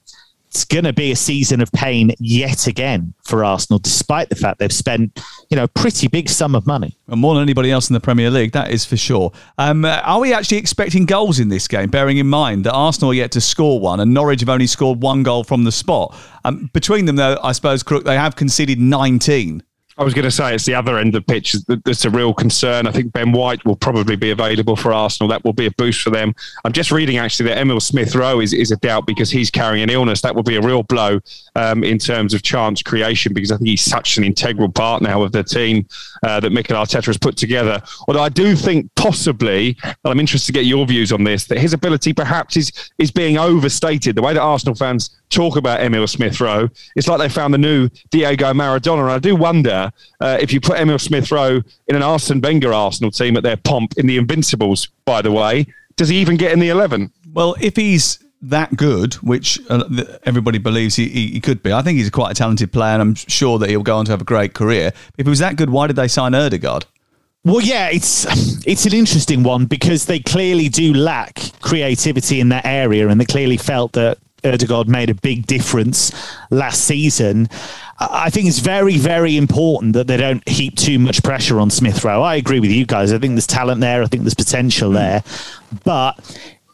it's 0.57 0.65
going 0.65 0.85
to 0.85 0.93
be 0.93 1.11
a 1.11 1.15
season 1.15 1.61
of 1.61 1.71
pain 1.71 2.11
yet 2.17 2.65
again 2.65 3.13
for 3.23 3.45
Arsenal, 3.45 3.77
despite 3.77 4.29
the 4.29 4.35
fact 4.35 4.57
they've 4.57 4.71
spent, 4.71 5.23
you 5.51 5.55
know, 5.55 5.65
a 5.65 5.67
pretty 5.67 6.07
big 6.07 6.27
sum 6.27 6.55
of 6.55 6.65
money. 6.65 6.97
And 7.09 7.21
more 7.21 7.35
than 7.35 7.43
anybody 7.43 7.69
else 7.69 7.91
in 7.91 7.93
the 7.93 7.99
Premier 7.99 8.31
League, 8.31 8.53
that 8.53 8.71
is 8.71 8.83
for 8.83 8.97
sure. 8.97 9.31
Um, 9.59 9.85
uh, 9.85 10.01
are 10.03 10.19
we 10.19 10.33
actually 10.33 10.57
expecting 10.57 11.05
goals 11.05 11.39
in 11.39 11.49
this 11.49 11.67
game, 11.67 11.91
bearing 11.91 12.17
in 12.17 12.25
mind 12.25 12.63
that 12.63 12.73
Arsenal 12.73 13.11
are 13.11 13.13
yet 13.13 13.31
to 13.33 13.41
score 13.41 13.79
one 13.79 13.99
and 13.99 14.15
Norwich 14.15 14.39
have 14.39 14.49
only 14.49 14.65
scored 14.65 14.99
one 15.03 15.21
goal 15.21 15.43
from 15.43 15.63
the 15.63 15.71
spot? 15.71 16.17
Um, 16.43 16.71
between 16.73 17.05
them, 17.05 17.17
though, 17.17 17.37
I 17.43 17.51
suppose, 17.51 17.83
Crook, 17.83 18.03
they 18.03 18.17
have 18.17 18.35
conceded 18.35 18.79
19. 18.79 19.61
I 19.99 20.03
was 20.03 20.13
going 20.13 20.25
to 20.25 20.31
say 20.31 20.53
it's 20.53 20.65
the 20.65 20.75
other 20.75 20.97
end 20.99 21.15
of 21.15 21.25
the 21.25 21.33
pitch 21.33 21.55
that's 21.67 22.05
a 22.05 22.09
real 22.09 22.31
concern. 22.31 22.85
I 22.85 22.91
think 22.91 23.13
Ben 23.13 23.31
White 23.31 23.65
will 23.65 23.75
probably 23.75 24.15
be 24.15 24.29
available 24.29 24.75
for 24.75 24.93
Arsenal. 24.93 25.27
That 25.27 25.43
will 25.43 25.53
be 25.53 25.65
a 25.65 25.71
boost 25.71 26.01
for 26.01 26.11
them. 26.11 26.35
I'm 26.63 26.71
just 26.71 26.91
reading 26.91 27.17
actually 27.17 27.49
that 27.49 27.57
Emil 27.57 27.79
Smith 27.79 28.15
Rowe 28.15 28.39
is, 28.39 28.53
is 28.53 28.69
a 28.71 28.77
doubt 28.77 29.07
because 29.07 29.31
he's 29.31 29.49
carrying 29.49 29.81
an 29.81 29.89
illness. 29.89 30.21
That 30.21 30.35
will 30.35 30.43
be 30.43 30.55
a 30.55 30.61
real 30.61 30.83
blow 30.83 31.19
um, 31.55 31.83
in 31.83 31.97
terms 31.97 32.35
of 32.35 32.43
chance 32.43 32.83
creation 32.83 33.33
because 33.33 33.51
I 33.51 33.57
think 33.57 33.69
he's 33.69 33.81
such 33.81 34.17
an 34.17 34.23
integral 34.23 34.71
part 34.71 35.01
now 35.01 35.23
of 35.23 35.31
the 35.31 35.43
team 35.43 35.87
uh, 36.23 36.39
that 36.41 36.51
Mikel 36.51 36.75
Arteta 36.75 37.07
has 37.07 37.17
put 37.17 37.35
together. 37.35 37.81
Although 38.07 38.21
I 38.21 38.29
do 38.29 38.55
think 38.55 38.93
possibly, 38.95 39.77
and 39.83 39.97
I'm 40.05 40.19
interested 40.19 40.47
to 40.47 40.53
get 40.53 40.65
your 40.65 40.85
views 40.85 41.11
on 41.11 41.23
this, 41.23 41.45
that 41.45 41.57
his 41.57 41.73
ability 41.73 42.13
perhaps 42.13 42.55
is 42.55 42.91
is 42.99 43.09
being 43.09 43.39
overstated. 43.39 44.15
The 44.15 44.21
way 44.21 44.33
that 44.33 44.41
Arsenal 44.41 44.75
fans 44.75 45.09
talk 45.29 45.57
about 45.57 45.81
Emil 45.81 46.07
Smith 46.07 46.39
Rowe, 46.39 46.69
it's 46.95 47.07
like 47.07 47.19
they 47.19 47.29
found 47.29 47.53
the 47.53 47.57
new 47.57 47.89
Diego 48.09 48.53
Maradona. 48.53 49.01
And 49.03 49.11
I 49.11 49.19
do 49.19 49.35
wonder 49.35 49.91
uh, 50.19 50.37
if 50.39 50.53
you 50.53 50.61
put 50.61 50.79
Emil 50.79 50.99
Smith 50.99 51.31
Rowe 51.31 51.61
in 51.87 51.95
an 51.95 52.03
Arsene 52.03 52.41
Wenger 52.41 52.73
Arsenal 52.73 53.11
team 53.11 53.37
at 53.37 53.43
their 53.43 53.57
pomp 53.57 53.93
in 53.97 54.07
the 54.07 54.17
Invincibles, 54.17 54.87
by 55.05 55.21
the 55.21 55.31
way, 55.31 55.65
does 55.95 56.09
he 56.09 56.17
even 56.17 56.37
get 56.37 56.51
in 56.51 56.59
the 56.59 56.69
11? 56.69 57.11
Well, 57.33 57.55
if 57.59 57.75
he's 57.75 58.19
that 58.41 58.75
good, 58.75 59.15
which 59.15 59.59
uh, 59.69 59.83
everybody 60.23 60.59
believes 60.59 60.95
he, 60.95 61.07
he, 61.07 61.39
could 61.39 61.63
be, 61.63 61.73
I 61.73 61.81
think 61.81 61.97
he's 61.97 62.09
quite 62.09 62.31
a 62.31 62.35
talented 62.35 62.71
player, 62.71 62.93
and 62.93 63.01
I'm 63.01 63.15
sure 63.15 63.57
that 63.59 63.69
he'll 63.69 63.83
go 63.83 63.97
on 63.97 64.05
to 64.05 64.11
have 64.11 64.21
a 64.21 64.25
great 64.25 64.53
career. 64.53 64.91
If 65.17 65.25
he 65.25 65.29
was 65.29 65.39
that 65.39 65.55
good, 65.55 65.69
why 65.69 65.87
did 65.87 65.95
they 65.95 66.07
sign 66.07 66.33
Ødegaard? 66.33 66.85
Well, 67.43 67.61
yeah, 67.61 67.89
it's 67.89 68.25
it's 68.67 68.85
an 68.85 68.93
interesting 68.93 69.41
one 69.41 69.65
because 69.65 70.05
they 70.05 70.19
clearly 70.19 70.67
do 70.67 70.93
lack 70.93 71.39
creativity 71.61 72.41
in 72.41 72.49
that 72.49 72.65
area, 72.65 73.07
and 73.07 73.21
they 73.21 73.25
clearly 73.25 73.55
felt 73.55 73.93
that 73.93 74.17
Ødegaard 74.43 74.87
made 74.87 75.09
a 75.09 75.15
big 75.15 75.47
difference 75.47 76.11
last 76.49 76.83
season. 76.85 77.49
I 77.99 78.29
think 78.29 78.47
it's 78.47 78.59
very, 78.59 78.97
very 78.97 79.35
important 79.37 79.93
that 79.93 80.07
they 80.07 80.17
don't 80.17 80.47
heap 80.47 80.75
too 80.75 80.99
much 80.99 81.23
pressure 81.23 81.59
on 81.59 81.71
Smith 81.71 82.03
Rowe. 82.03 82.21
I 82.21 82.35
agree 82.35 82.59
with 82.59 82.69
you 82.69 82.85
guys. 82.85 83.11
I 83.11 83.17
think 83.17 83.33
there's 83.33 83.47
talent 83.47 83.81
there. 83.81 84.03
I 84.03 84.05
think 84.05 84.23
there's 84.23 84.35
potential 84.35 84.89
hmm. 84.89 84.95
there, 84.95 85.23
but 85.83 86.13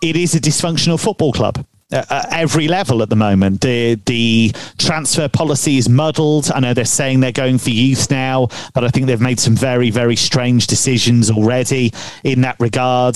it 0.02 0.17
is 0.17 0.36
a 0.36 0.39
dysfunctional 0.39 0.99
football 0.99 1.32
club. 1.32 1.65
At 1.91 2.34
every 2.34 2.67
level 2.67 3.04
at 3.04 3.10
the 3.12 3.15
moment. 3.15 3.62
The 3.62 4.02
the 4.08 4.52
transfer 4.80 5.28
policy 5.28 5.78
is 5.78 5.88
muddled. 5.88 6.49
I 6.52 6.60
know 6.60 6.73
they're 6.73 6.86
saying 6.86 7.19
they're 7.19 7.32
going 7.32 7.60
for 7.60 7.69
youth 7.69 8.10
now, 8.10 8.47
but 8.73 8.84
I 8.84 8.88
think 8.88 9.06
they've 9.06 9.21
made 9.21 9.39
some 9.39 9.56
very 9.56 9.91
very 9.91 10.15
strange 10.15 10.65
decisions 10.65 11.30
already 11.30 11.93
in 12.23 12.41
that 12.41 12.60
regard 12.60 13.15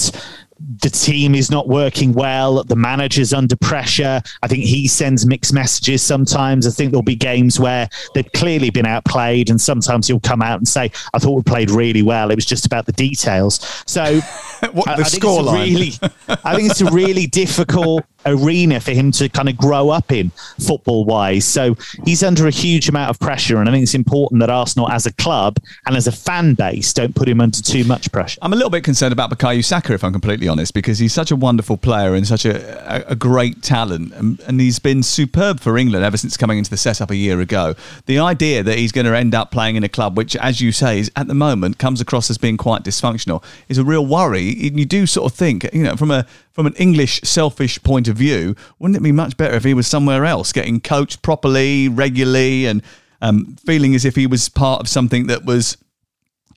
the 0.60 0.90
team 0.90 1.36
is 1.36 1.52
not 1.52 1.68
working 1.68 2.14
well. 2.14 2.64
The 2.64 2.76
manager's 2.76 3.34
under 3.34 3.56
pressure. 3.56 4.22
I 4.42 4.48
think 4.48 4.64
he 4.64 4.88
sends 4.88 5.26
mixed 5.26 5.54
messages 5.54 6.02
sometimes. 6.02 6.66
I 6.66 6.72
think 6.72 6.92
there'll 6.92 7.04
be 7.04 7.16
games 7.16 7.60
where 7.60 7.88
they've 8.14 8.32
clearly 8.34 8.70
been 8.70 8.86
outplayed, 8.86 9.50
and 9.50 9.60
sometimes 9.60 10.08
he'll 10.08 10.20
come 10.20 10.42
out 10.42 10.58
and 10.58 10.68
say, 10.68 10.92
"I 11.14 11.20
thought 11.20 11.36
we 11.36 11.44
played 11.44 11.70
really 11.72 12.02
well. 12.02 12.32
It 12.32 12.36
was 12.36 12.46
just 12.46 12.66
about 12.66 12.86
the 12.86 12.94
details." 12.94 13.84
So, 13.86 14.20
what, 14.72 14.86
the 14.86 14.92
I 14.92 15.04
think 15.04 15.24
score 15.24 15.42
it's 15.42 15.50
a 15.50 15.54
really, 15.54 16.40
I 16.44 16.56
think 16.56 16.72
it's 16.72 16.82
a 16.82 16.92
really 16.92 17.28
difficult 17.38 18.06
arena 18.28 18.80
for 18.80 18.92
him 18.92 19.12
to 19.14 19.30
kind 19.30 19.50
of 19.50 19.58
grow 19.58 19.90
up 19.90 20.12
in 20.12 20.32
football 20.60 21.06
wise. 21.06 21.46
So 21.46 21.76
he's 22.06 22.24
under 22.24 22.48
a 22.48 22.52
huge 22.52 22.90
amount 22.90 23.10
of 23.10 23.20
pressure, 23.20 23.58
and 23.58 23.70
I 23.70 23.72
think 23.72 23.84
it's 23.84 23.96
important 23.96 24.40
that 24.42 24.50
Arsenal, 24.50 24.90
as 24.90 25.06
a 25.06 25.14
club 25.14 25.58
and 25.86 25.96
as 25.96 26.08
a 26.08 26.12
fan 26.12 26.54
base, 26.54 26.94
don't 26.94 27.16
put 27.16 27.28
him 27.28 27.42
under 27.42 27.62
too 27.62 27.84
much 27.84 28.12
pressure. 28.12 28.40
I'm 28.42 28.54
a 28.54 28.56
little 28.56 28.70
bit 28.70 28.84
concerned 28.84 29.14
about 29.14 29.30
Bukayo 29.30 29.64
Saka, 29.64 29.94
if 29.94 30.04
I'm 30.04 30.12
completely 30.12 30.48
honest, 30.48 30.74
because 30.74 31.00
he's 31.00 31.14
such 31.14 31.32
a 31.32 31.36
wonderful 31.36 31.78
player 31.78 32.14
and 32.14 32.28
such 32.28 32.46
a, 32.46 33.10
a, 33.10 33.16
great 33.16 33.62
talent, 33.64 34.14
and, 34.14 34.40
and, 34.42 34.60
he's 34.60 34.80
been 34.80 35.02
superb 35.04 35.60
for 35.60 35.78
England 35.78 36.06
ever 36.06 36.18
since 36.18 36.38
coming 36.38 36.58
into 36.58 36.70
the 36.70 36.78
setup 36.78 37.12
a 37.12 37.16
year 37.16 37.40
ago. 37.40 37.76
The 38.06 38.20
idea 38.20 38.64
that 38.64 38.78
he's 38.78 38.92
going 38.92 39.06
to 39.06 39.16
end 39.16 39.34
up 39.34 39.52
playing 39.52 39.76
in 39.76 39.84
a 39.84 39.90
club 39.90 40.18
which, 40.18 40.36
as 40.36 40.62
you 40.62 40.72
say, 40.72 41.00
is 41.00 41.12
at 41.16 41.28
the 41.28 41.34
moment 41.34 41.78
comes 41.78 42.02
across 42.02 42.30
as 42.30 42.38
being 42.38 42.58
quite 42.58 42.84
dysfunctional 42.84 43.44
is 43.70 43.78
a 43.78 43.84
real 43.84 44.06
worry. 44.06 44.44
You 44.44 44.86
do 44.86 45.06
sort 45.06 45.32
of 45.32 45.38
think, 45.38 45.68
you 45.74 45.84
know, 45.84 45.96
from 45.96 46.12
a 46.12 46.26
from 46.58 46.66
an 46.66 46.74
English 46.78 47.22
selfish 47.22 47.80
point 47.84 48.08
of 48.08 48.16
view, 48.16 48.56
wouldn't 48.80 48.98
it 48.98 49.04
be 49.04 49.12
much 49.12 49.38
better 49.38 49.54
if 49.54 49.64
he 49.64 49.76
was 49.76 49.86
somewhere 49.86 50.26
else, 50.26 50.52
getting 50.52 50.82
coached 50.82 51.22
properly, 51.22 51.88
regularly, 51.88 52.66
and 52.66 52.82
um, 53.22 53.56
feeling 53.64 53.94
as 53.94 54.06
if 54.06 54.16
he 54.16 54.26
was 54.26 54.50
part 54.50 54.82
of 54.82 54.90
something 54.90 55.28
that 55.28 55.46
was 55.46 55.78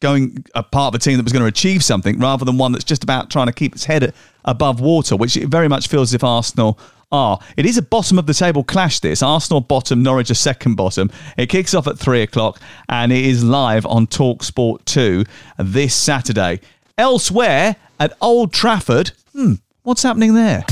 going 0.01 0.43
a 0.55 0.63
part 0.63 0.95
of 0.95 0.99
a 0.99 1.05
team 1.05 1.19
that 1.19 1.23
was 1.23 1.35
going 1.35 1.43
to 1.43 1.47
achieve 1.47 1.85
something 1.85 2.19
rather 2.19 2.47
than 2.47 2.57
one 2.57 2.73
that's 2.73 2.83
just 2.83 3.05
about 3.05 3.29
trying 3.29 3.45
to 3.45 3.53
keep 3.53 3.75
its 3.75 3.85
head 3.85 4.15
above 4.47 4.81
water, 4.81 5.17
which 5.17 5.37
it 5.37 5.49
very 5.49 5.69
much 5.69 5.87
feels 5.87 6.13
as 6.13 6.15
if 6.15 6.25
Arsenal 6.25 6.79
are. 7.13 7.39
It 7.59 7.67
is 7.67 7.77
a 7.77 7.83
bottom 7.83 8.19
of 8.19 8.25
the 8.25 8.33
table 8.33 8.65
clash, 8.65 9.01
this. 9.01 9.23
Arsenal 9.23 9.61
bottom, 9.61 10.03
Norwich 10.03 10.31
a 10.31 10.35
second 10.35 10.77
bottom. 10.77 11.11
It 11.37 11.51
kicks 11.51 11.75
off 11.75 11.87
at 11.87 11.99
three 11.99 12.23
o'clock 12.23 12.59
and 12.89 13.13
it 13.13 13.23
is 13.23 13.45
live 13.45 13.85
on 13.85 14.07
Talk 14.07 14.45
Sport 14.45 14.87
2 14.87 15.27
this 15.59 15.95
Saturday. 15.95 16.61
Elsewhere 16.97 17.77
at 17.99 18.17
Old 18.23 18.55
Trafford, 18.55 19.13
hmm, 19.35 19.57
what's 19.83 20.03
happening 20.03 20.35
there? 20.35 20.65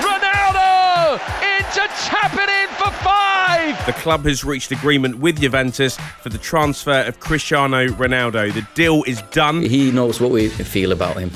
Ronaldo 0.00 1.20
into 1.42 1.88
tap 2.04 2.32
it 2.34 2.48
in 2.48 2.68
for 2.76 2.90
five. 3.02 3.86
The 3.86 3.92
club 3.94 4.24
has 4.24 4.44
reached 4.44 4.72
agreement 4.72 5.18
with 5.18 5.40
Juventus 5.40 5.96
for 6.22 6.28
the 6.28 6.38
transfer 6.38 7.02
of 7.02 7.20
Cristiano 7.20 7.86
Ronaldo. 7.88 8.52
The 8.52 8.66
deal 8.74 9.02
is 9.04 9.22
done. 9.30 9.62
He 9.62 9.90
knows 9.92 10.20
what 10.20 10.30
we 10.30 10.48
feel 10.48 10.92
about 10.92 11.16
him, 11.16 11.30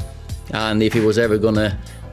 and 0.52 0.82
if 0.82 0.92
he 0.92 1.00
was 1.00 1.18
ever 1.18 1.38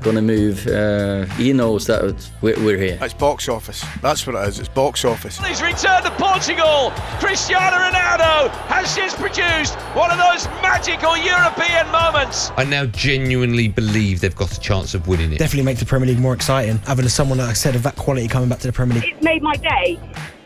gonna 0.03 0.13
gonna 0.13 0.21
move, 0.21 0.67
uh, 0.67 1.25
he 1.35 1.53
knows 1.53 1.87
that 1.87 2.29
we're, 2.41 2.57
we're 2.63 2.77
here. 2.77 2.97
It's 3.01 3.13
box 3.13 3.49
office. 3.49 3.83
That's 4.01 4.25
what 4.27 4.35
it 4.35 4.47
is. 4.47 4.59
It's 4.59 4.69
box 4.69 5.05
office. 5.05 5.37
He's 5.39 5.61
returned 5.61 6.05
to 6.05 6.11
Portugal. 6.11 6.91
Cristiano 7.19 7.77
Ronaldo 7.77 8.49
has 8.67 8.95
just 8.95 9.17
produced 9.17 9.75
one 9.95 10.11
of 10.11 10.17
those 10.17 10.45
magical 10.61 11.17
European 11.17 11.91
moments. 11.91 12.51
I 12.57 12.63
now 12.65 12.85
genuinely 12.85 13.67
believe 13.67 14.21
they've 14.21 14.35
got 14.35 14.55
a 14.55 14.59
chance 14.59 14.93
of 14.93 15.07
winning 15.07 15.33
it. 15.33 15.39
Definitely 15.39 15.63
makes 15.63 15.79
the 15.79 15.85
Premier 15.85 16.09
League 16.09 16.19
more 16.19 16.33
exciting. 16.33 16.77
Having 16.79 17.09
someone, 17.09 17.39
like 17.39 17.49
I 17.49 17.53
said, 17.53 17.75
of 17.75 17.83
that 17.83 17.95
quality 17.95 18.27
coming 18.27 18.49
back 18.49 18.59
to 18.59 18.67
the 18.67 18.73
Premier 18.73 18.99
League. 18.99 19.13
It's 19.13 19.23
made 19.23 19.41
my 19.41 19.55
day. 19.55 19.99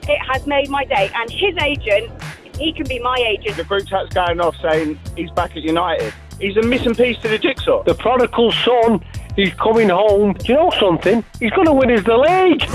It 0.03 0.19
has 0.31 0.47
made 0.47 0.69
my 0.69 0.85
day. 0.85 1.11
And 1.13 1.29
his 1.29 1.55
agent, 1.61 2.11
he 2.57 2.71
can 2.71 2.87
be 2.87 2.99
my 2.99 3.17
agent. 3.27 3.57
The 3.57 3.65
group 3.65 3.87
chat's 3.87 4.13
going 4.13 4.39
off 4.39 4.55
saying 4.61 4.99
he's 5.15 5.31
back 5.31 5.57
at 5.57 5.63
United. 5.63 6.13
He's 6.39 6.55
a 6.55 6.61
missing 6.61 6.93
piece 6.93 7.17
to 7.23 7.27
the 7.27 7.39
jigsaw. 7.39 7.83
The 7.83 7.95
prodigal 7.95 8.51
son 8.51 9.03
is 9.37 9.53
coming 9.53 9.89
home. 9.89 10.33
Do 10.33 10.51
you 10.51 10.55
know 10.55 10.71
something? 10.79 11.23
He's 11.39 11.51
going 11.51 11.67
to 11.67 11.73
win 11.73 11.91
us 11.91 12.03
the 12.03 12.17
league. 12.17 12.67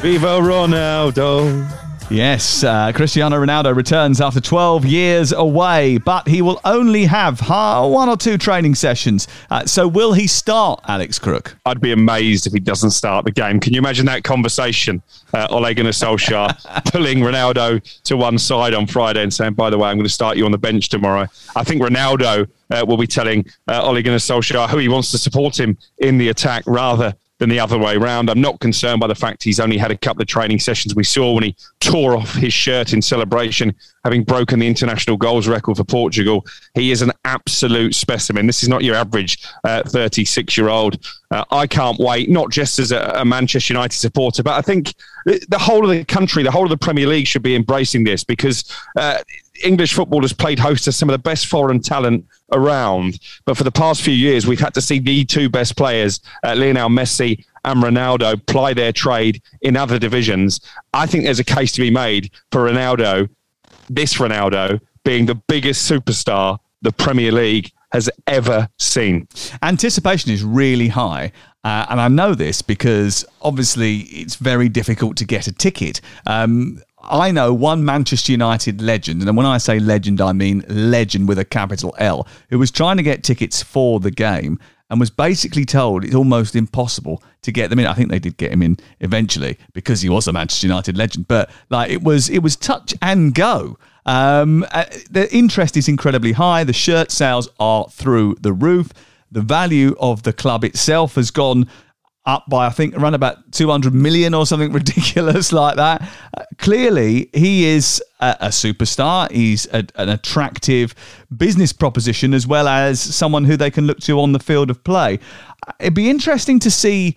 Viva 0.00 0.38
Ronaldo. 0.38 1.85
Yes, 2.08 2.62
uh, 2.62 2.92
Cristiano 2.94 3.36
Ronaldo 3.36 3.74
returns 3.74 4.20
after 4.20 4.40
12 4.40 4.86
years 4.86 5.32
away, 5.32 5.98
but 5.98 6.28
he 6.28 6.40
will 6.40 6.60
only 6.64 7.04
have 7.06 7.40
one 7.40 8.08
or 8.08 8.16
two 8.16 8.38
training 8.38 8.76
sessions. 8.76 9.26
Uh, 9.50 9.66
so, 9.66 9.88
will 9.88 10.12
he 10.12 10.28
start, 10.28 10.80
Alex 10.86 11.18
Crook? 11.18 11.56
I'd 11.66 11.80
be 11.80 11.90
amazed 11.90 12.46
if 12.46 12.52
he 12.52 12.60
doesn't 12.60 12.92
start 12.92 13.24
the 13.24 13.32
game. 13.32 13.58
Can 13.58 13.72
you 13.72 13.80
imagine 13.80 14.06
that 14.06 14.22
conversation? 14.22 15.02
Uh, 15.34 15.48
Ole 15.50 15.74
Gunnar 15.74 15.90
Solskjaer 15.90 16.84
pulling 16.92 17.18
Ronaldo 17.18 17.82
to 18.04 18.16
one 18.16 18.38
side 18.38 18.72
on 18.72 18.86
Friday 18.86 19.24
and 19.24 19.34
saying, 19.34 19.54
by 19.54 19.68
the 19.68 19.76
way, 19.76 19.88
I'm 19.88 19.96
going 19.96 20.06
to 20.06 20.12
start 20.12 20.36
you 20.36 20.44
on 20.44 20.52
the 20.52 20.58
bench 20.58 20.88
tomorrow. 20.88 21.26
I 21.56 21.64
think 21.64 21.82
Ronaldo 21.82 22.48
uh, 22.70 22.84
will 22.86 22.98
be 22.98 23.08
telling 23.08 23.46
uh, 23.66 23.84
Ole 23.84 24.00
Gunnar 24.02 24.18
Solskjaer 24.18 24.68
who 24.68 24.78
he 24.78 24.88
wants 24.88 25.10
to 25.10 25.18
support 25.18 25.58
him 25.58 25.76
in 25.98 26.18
the 26.18 26.28
attack 26.28 26.62
rather 26.68 27.16
than 27.38 27.48
the 27.48 27.60
other 27.60 27.78
way 27.78 27.96
round. 27.96 28.30
I'm 28.30 28.40
not 28.40 28.60
concerned 28.60 29.00
by 29.00 29.06
the 29.06 29.14
fact 29.14 29.42
he's 29.42 29.60
only 29.60 29.76
had 29.76 29.90
a 29.90 29.96
couple 29.96 30.22
of 30.22 30.28
training 30.28 30.58
sessions. 30.58 30.94
We 30.94 31.04
saw 31.04 31.32
when 31.32 31.44
he 31.44 31.56
tore 31.80 32.16
off 32.16 32.34
his 32.34 32.52
shirt 32.52 32.92
in 32.92 33.02
celebration, 33.02 33.74
having 34.06 34.22
broken 34.22 34.60
the 34.60 34.68
international 34.68 35.16
goals 35.16 35.48
record 35.48 35.76
for 35.76 35.82
Portugal. 35.82 36.46
He 36.74 36.92
is 36.92 37.02
an 37.02 37.10
absolute 37.24 37.92
specimen. 37.92 38.46
This 38.46 38.62
is 38.62 38.68
not 38.68 38.84
your 38.84 38.94
average 38.94 39.42
36 39.64 40.56
uh, 40.56 40.62
year 40.62 40.70
old. 40.70 41.04
Uh, 41.32 41.42
I 41.50 41.66
can't 41.66 41.98
wait, 41.98 42.30
not 42.30 42.52
just 42.52 42.78
as 42.78 42.92
a, 42.92 43.00
a, 43.16 43.24
Manchester 43.24 43.74
United 43.74 43.96
supporter, 43.96 44.44
but 44.44 44.54
I 44.54 44.62
think 44.62 44.94
the 45.24 45.58
whole 45.58 45.82
of 45.84 45.90
the 45.90 46.04
country, 46.04 46.44
the 46.44 46.52
whole 46.52 46.62
of 46.62 46.70
the 46.70 46.76
Premier 46.76 47.08
League 47.08 47.26
should 47.26 47.42
be 47.42 47.56
embracing 47.56 48.04
this 48.04 48.22
because 48.22 48.72
uh, 48.96 49.18
English 49.64 49.92
football 49.92 50.20
has 50.20 50.32
played 50.32 50.60
host 50.60 50.84
to 50.84 50.92
some 50.92 51.08
of 51.08 51.14
the 51.14 51.18
best 51.18 51.46
foreign 51.46 51.80
talent 51.80 52.24
around. 52.52 53.18
But 53.44 53.56
for 53.56 53.64
the 53.64 53.72
past 53.72 54.02
few 54.02 54.14
years, 54.14 54.46
we've 54.46 54.60
had 54.60 54.74
to 54.74 54.80
see 54.80 55.00
the 55.00 55.24
two 55.24 55.48
best 55.48 55.76
players, 55.76 56.20
uh, 56.44 56.54
Lionel 56.54 56.90
Messi 56.90 57.44
and 57.64 57.82
Ronaldo, 57.82 58.46
ply 58.46 58.72
their 58.72 58.92
trade 58.92 59.42
in 59.62 59.76
other 59.76 59.98
divisions. 59.98 60.60
I 60.92 61.06
think 61.06 61.24
there's 61.24 61.40
a 61.40 61.44
case 61.44 61.72
to 61.72 61.80
be 61.80 61.90
made 61.90 62.30
for 62.52 62.70
Ronaldo, 62.70 63.28
this 63.88 64.14
Ronaldo, 64.14 64.80
being 65.04 65.26
the 65.26 65.34
biggest 65.34 65.90
superstar 65.90 66.58
the 66.82 66.92
Premier 66.92 67.32
League 67.32 67.72
has 67.92 68.10
ever 68.26 68.68
seen. 68.78 69.28
Anticipation 69.62 70.30
is 70.32 70.42
really 70.42 70.88
high. 70.88 71.32
Uh, 71.64 71.86
and 71.88 72.00
I 72.00 72.08
know 72.08 72.34
this 72.34 72.62
because 72.62 73.24
obviously 73.42 73.98
it's 73.98 74.36
very 74.36 74.68
difficult 74.68 75.16
to 75.16 75.24
get 75.24 75.46
a 75.46 75.52
ticket. 75.52 76.00
Um, 76.26 76.80
I 77.02 77.30
know 77.30 77.52
one 77.52 77.84
Manchester 77.84 78.32
United 78.32 78.80
legend, 78.80 79.22
and 79.22 79.36
when 79.36 79.46
I 79.46 79.58
say 79.58 79.78
legend, 79.78 80.20
I 80.20 80.32
mean 80.32 80.64
legend 80.68 81.28
with 81.28 81.38
a 81.38 81.44
capital 81.44 81.94
L, 81.98 82.26
who 82.50 82.58
was 82.58 82.70
trying 82.70 82.96
to 82.96 83.02
get 83.02 83.22
tickets 83.22 83.62
for 83.62 84.00
the 84.00 84.10
game 84.10 84.58
and 84.90 85.00
was 85.00 85.10
basically 85.10 85.64
told 85.64 86.04
it's 86.04 86.14
almost 86.14 86.54
impossible 86.54 87.22
to 87.42 87.52
get 87.52 87.70
them 87.70 87.78
in. 87.78 87.86
I 87.86 87.94
think 87.94 88.10
they 88.10 88.18
did 88.18 88.36
get 88.36 88.52
him 88.52 88.62
in 88.62 88.78
eventually 89.00 89.58
because 89.72 90.00
he 90.00 90.08
was 90.08 90.28
a 90.28 90.32
Manchester 90.32 90.66
United 90.66 90.96
legend, 90.96 91.28
but 91.28 91.50
like 91.70 91.90
it 91.90 92.02
was 92.02 92.28
it 92.28 92.40
was 92.40 92.56
touch 92.56 92.94
and 93.02 93.34
go. 93.34 93.78
Um, 94.04 94.64
uh, 94.70 94.84
the 95.10 95.28
interest 95.34 95.76
is 95.76 95.88
incredibly 95.88 96.32
high. 96.32 96.62
The 96.62 96.72
shirt 96.72 97.10
sales 97.10 97.48
are 97.58 97.88
through 97.90 98.36
the 98.40 98.52
roof. 98.52 98.92
The 99.32 99.42
value 99.42 99.96
of 99.98 100.22
the 100.22 100.32
club 100.32 100.64
itself 100.64 101.16
has 101.16 101.32
gone 101.32 101.68
up 102.26 102.44
by 102.48 102.66
I 102.66 102.70
think 102.70 102.96
around 102.96 103.14
about 103.14 103.52
200 103.52 103.94
million 103.94 104.34
or 104.34 104.46
something 104.46 104.72
ridiculous 104.80 105.52
like 105.52 105.76
that. 105.76 106.02
Uh, 106.36 106.44
clearly, 106.58 107.30
he 107.32 107.66
is 107.66 108.02
a, 108.20 108.36
a 108.40 108.48
superstar. 108.48 109.30
He's 109.30 109.66
a, 109.72 109.86
an 109.94 110.08
attractive 110.08 110.94
business 111.34 111.72
proposition 111.72 112.34
as 112.34 112.46
well 112.46 112.68
as 112.68 113.00
someone 113.00 113.44
who 113.44 113.56
they 113.56 113.70
can 113.70 113.86
look 113.86 114.00
to 114.00 114.20
on 114.20 114.32
the 114.32 114.40
field 114.40 114.70
of 114.70 114.82
play. 114.84 115.18
Uh, 115.66 115.72
it'd 115.80 115.94
be 115.94 116.10
interesting 116.10 116.58
to 116.60 116.70
see 116.70 117.16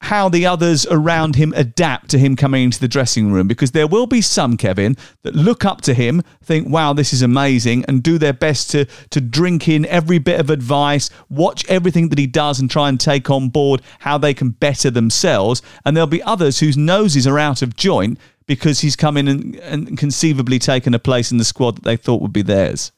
how 0.00 0.28
the 0.28 0.46
others 0.46 0.86
around 0.90 1.36
him 1.36 1.52
adapt 1.56 2.10
to 2.10 2.18
him 2.18 2.34
coming 2.34 2.64
into 2.64 2.80
the 2.80 2.88
dressing 2.88 3.32
room 3.32 3.46
because 3.46 3.72
there 3.72 3.86
will 3.86 4.06
be 4.06 4.20
some 4.20 4.56
Kevin 4.56 4.96
that 5.22 5.34
look 5.34 5.64
up 5.64 5.80
to 5.82 5.94
him 5.94 6.22
think 6.42 6.68
wow 6.68 6.92
this 6.92 7.12
is 7.12 7.22
amazing 7.22 7.84
and 7.86 8.02
do 8.02 8.18
their 8.18 8.32
best 8.32 8.70
to 8.70 8.86
to 9.10 9.20
drink 9.20 9.68
in 9.68 9.84
every 9.86 10.18
bit 10.18 10.40
of 10.40 10.50
advice 10.50 11.10
watch 11.28 11.68
everything 11.68 12.08
that 12.08 12.18
he 12.18 12.26
does 12.26 12.58
and 12.60 12.70
try 12.70 12.88
and 12.88 12.98
take 12.98 13.30
on 13.30 13.48
board 13.48 13.82
how 14.00 14.16
they 14.16 14.34
can 14.34 14.50
better 14.50 14.90
themselves 14.90 15.62
and 15.84 15.96
there'll 15.96 16.06
be 16.06 16.22
others 16.22 16.60
whose 16.60 16.76
noses 16.76 17.26
are 17.26 17.38
out 17.38 17.62
of 17.62 17.76
joint 17.76 18.18
because 18.46 18.80
he's 18.80 18.96
come 18.96 19.16
in 19.16 19.28
and, 19.28 19.54
and 19.56 19.98
conceivably 19.98 20.58
taken 20.58 20.94
a 20.94 20.98
place 20.98 21.30
in 21.30 21.38
the 21.38 21.44
squad 21.44 21.76
that 21.76 21.84
they 21.84 21.96
thought 21.96 22.22
would 22.22 22.32
be 22.32 22.42
theirs 22.42 22.90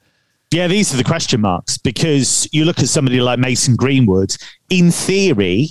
yeah, 0.52 0.68
these 0.68 0.92
are 0.92 0.98
the 0.98 1.04
question 1.04 1.40
marks 1.40 1.78
because 1.78 2.46
you 2.52 2.66
look 2.66 2.80
at 2.80 2.88
somebody 2.88 3.22
like 3.22 3.38
Mason 3.38 3.74
Greenwood. 3.74 4.36
In 4.68 4.90
theory, 4.90 5.68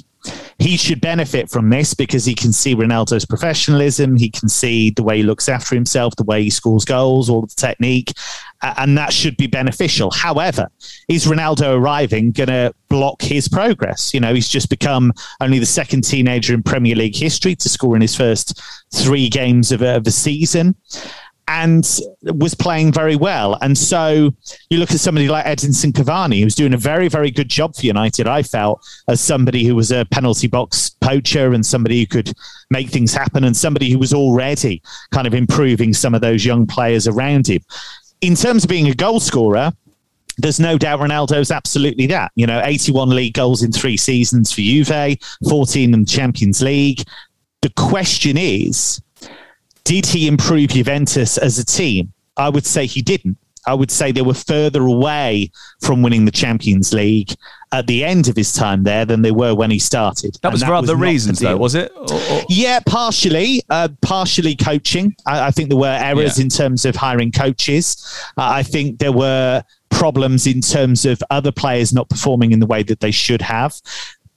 he 0.61 0.77
should 0.77 1.01
benefit 1.01 1.49
from 1.49 1.69
this 1.69 1.93
because 1.93 2.23
he 2.23 2.35
can 2.35 2.53
see 2.53 2.75
Ronaldo's 2.75 3.25
professionalism. 3.25 4.15
He 4.15 4.29
can 4.29 4.47
see 4.47 4.91
the 4.91 5.01
way 5.01 5.17
he 5.17 5.23
looks 5.23 5.49
after 5.49 5.73
himself, 5.73 6.15
the 6.15 6.23
way 6.23 6.43
he 6.43 6.49
scores 6.51 6.85
goals, 6.85 7.29
all 7.29 7.41
the 7.41 7.55
technique, 7.55 8.13
and 8.61 8.95
that 8.97 9.11
should 9.11 9.37
be 9.37 9.47
beneficial. 9.47 10.11
However, 10.11 10.69
is 11.07 11.25
Ronaldo 11.25 11.75
arriving 11.75 12.31
going 12.31 12.49
to 12.49 12.73
block 12.89 13.23
his 13.23 13.47
progress? 13.47 14.13
You 14.13 14.19
know, 14.19 14.35
he's 14.35 14.49
just 14.49 14.69
become 14.69 15.13
only 15.39 15.57
the 15.57 15.65
second 15.65 16.03
teenager 16.03 16.53
in 16.53 16.61
Premier 16.61 16.95
League 16.95 17.15
history 17.15 17.55
to 17.55 17.69
score 17.69 17.95
in 17.95 18.01
his 18.01 18.15
first 18.15 18.61
three 18.93 19.29
games 19.29 19.71
of 19.71 19.81
of 19.81 20.05
a 20.05 20.11
season 20.11 20.75
and 21.51 21.99
was 22.23 22.55
playing 22.55 22.93
very 22.93 23.17
well. 23.17 23.57
And 23.61 23.77
so 23.77 24.31
you 24.69 24.77
look 24.79 24.91
at 24.91 25.01
somebody 25.01 25.27
like 25.27 25.45
Edinson 25.45 25.91
Cavani, 25.91 26.41
who's 26.41 26.55
doing 26.55 26.73
a 26.73 26.77
very, 26.77 27.09
very 27.09 27.29
good 27.29 27.49
job 27.49 27.75
for 27.75 27.85
United, 27.85 28.25
I 28.25 28.41
felt, 28.41 28.81
as 29.09 29.19
somebody 29.19 29.65
who 29.65 29.75
was 29.75 29.91
a 29.91 30.05
penalty 30.11 30.47
box 30.47 30.91
poacher 31.01 31.51
and 31.53 31.65
somebody 31.65 31.99
who 31.99 32.07
could 32.07 32.31
make 32.69 32.89
things 32.89 33.13
happen 33.13 33.43
and 33.43 33.55
somebody 33.55 33.91
who 33.91 33.99
was 33.99 34.13
already 34.13 34.81
kind 35.11 35.27
of 35.27 35.33
improving 35.33 35.93
some 35.93 36.15
of 36.15 36.21
those 36.21 36.45
young 36.45 36.65
players 36.65 37.05
around 37.05 37.47
him. 37.47 37.61
In 38.21 38.35
terms 38.35 38.63
of 38.63 38.69
being 38.69 38.87
a 38.87 38.93
goal 38.93 39.19
scorer, 39.19 39.73
there's 40.37 40.59
no 40.59 40.77
doubt 40.77 41.01
Ronaldo's 41.01 41.51
absolutely 41.51 42.07
that. 42.07 42.31
You 42.35 42.47
know, 42.47 42.61
81 42.63 43.09
league 43.09 43.33
goals 43.33 43.61
in 43.61 43.73
three 43.73 43.97
seasons 43.97 44.53
for 44.53 44.61
Juve, 44.61 45.17
14 45.49 45.93
in 45.93 45.99
the 45.99 46.05
Champions 46.05 46.61
League. 46.61 47.03
The 47.61 47.73
question 47.75 48.37
is, 48.37 49.01
did 49.83 50.05
he 50.05 50.27
improve 50.27 50.69
Juventus 50.69 51.37
as 51.37 51.59
a 51.59 51.65
team? 51.65 52.13
I 52.37 52.49
would 52.49 52.65
say 52.65 52.85
he 52.85 53.01
didn't. 53.01 53.37
I 53.67 53.75
would 53.75 53.91
say 53.91 54.11
they 54.11 54.21
were 54.21 54.33
further 54.33 54.81
away 54.81 55.51
from 55.81 56.01
winning 56.01 56.25
the 56.25 56.31
Champions 56.31 56.93
League 56.93 57.35
at 57.71 57.85
the 57.87 58.03
end 58.03 58.27
of 58.27 58.35
his 58.35 58.53
time 58.53 58.83
there 58.83 59.05
than 59.05 59.21
they 59.21 59.31
were 59.31 59.53
when 59.53 59.69
he 59.69 59.77
started. 59.77 60.37
That 60.41 60.51
was 60.51 60.63
for 60.63 60.73
other 60.73 60.95
reasons, 60.95 61.39
though, 61.39 61.57
was 61.57 61.75
it? 61.75 61.91
Or, 61.95 62.13
or? 62.13 62.41
Yeah, 62.49 62.79
partially. 62.85 63.61
Uh, 63.69 63.89
partially 64.01 64.55
coaching. 64.55 65.15
I, 65.27 65.47
I, 65.47 65.51
think 65.51 65.69
there 65.69 65.77
were 65.77 65.97
errors 66.01 66.37
yeah. 66.37 66.43
in 66.43 66.49
terms 66.49 66.85
of 66.85 66.95
hiring 66.95 67.31
coaches. 67.31 68.03
Uh, 68.35 68.49
I 68.49 68.63
think 68.63 68.99
there 68.99 69.11
were 69.11 69.63
problems 69.89 70.47
in 70.47 70.61
terms 70.61 71.05
of 71.05 71.21
other 71.29 71.51
players 71.51 71.93
not 71.93 72.09
performing 72.09 72.51
in 72.51 72.59
the 72.59 72.65
way 72.65 72.81
that 72.83 72.99
they 72.99 73.11
should 73.11 73.41
have. 73.41 73.79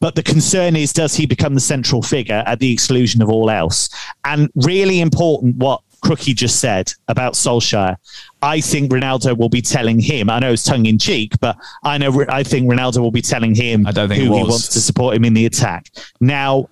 But 0.05 0.17
the 0.17 0.23
concern 0.23 0.77
is, 0.77 0.93
does 0.93 1.15
he 1.15 1.25
become 1.25 1.55
the 1.55 1.61
central 1.61 2.03
figure 2.03 2.43
at 2.45 2.59
the 2.59 2.71
exclusion 2.71 3.23
of 3.23 3.31
all 3.31 3.49
else? 3.49 3.89
And 4.27 4.51
really 4.55 5.01
important, 5.01 5.57
what 5.57 5.81
Crookie 6.05 6.37
just 6.37 6.61
said 6.61 6.93
about 7.09 7.33
Solskjaer. 7.33 7.97
I 8.43 8.61
think 8.61 8.93
Ronaldo 8.93 9.35
will 9.35 9.49
be 9.49 9.63
telling 9.63 9.99
him. 9.99 10.29
I 10.29 10.41
know 10.41 10.53
it's 10.53 10.63
tongue 10.63 10.85
in 10.85 10.99
cheek, 10.99 11.33
but 11.41 11.57
I 11.85 11.97
know 11.97 12.23
I 12.29 12.43
think 12.43 12.71
Ronaldo 12.71 12.99
will 12.99 13.13
be 13.13 13.23
telling 13.23 13.55
him 13.55 13.87
I 13.87 13.93
don't 13.93 14.11
think 14.11 14.23
who 14.23 14.37
he 14.37 14.43
wants 14.43 14.69
to 14.69 14.81
support 14.83 15.17
him 15.17 15.25
in 15.25 15.33
the 15.33 15.47
attack. 15.47 15.91
Now, 16.21 16.69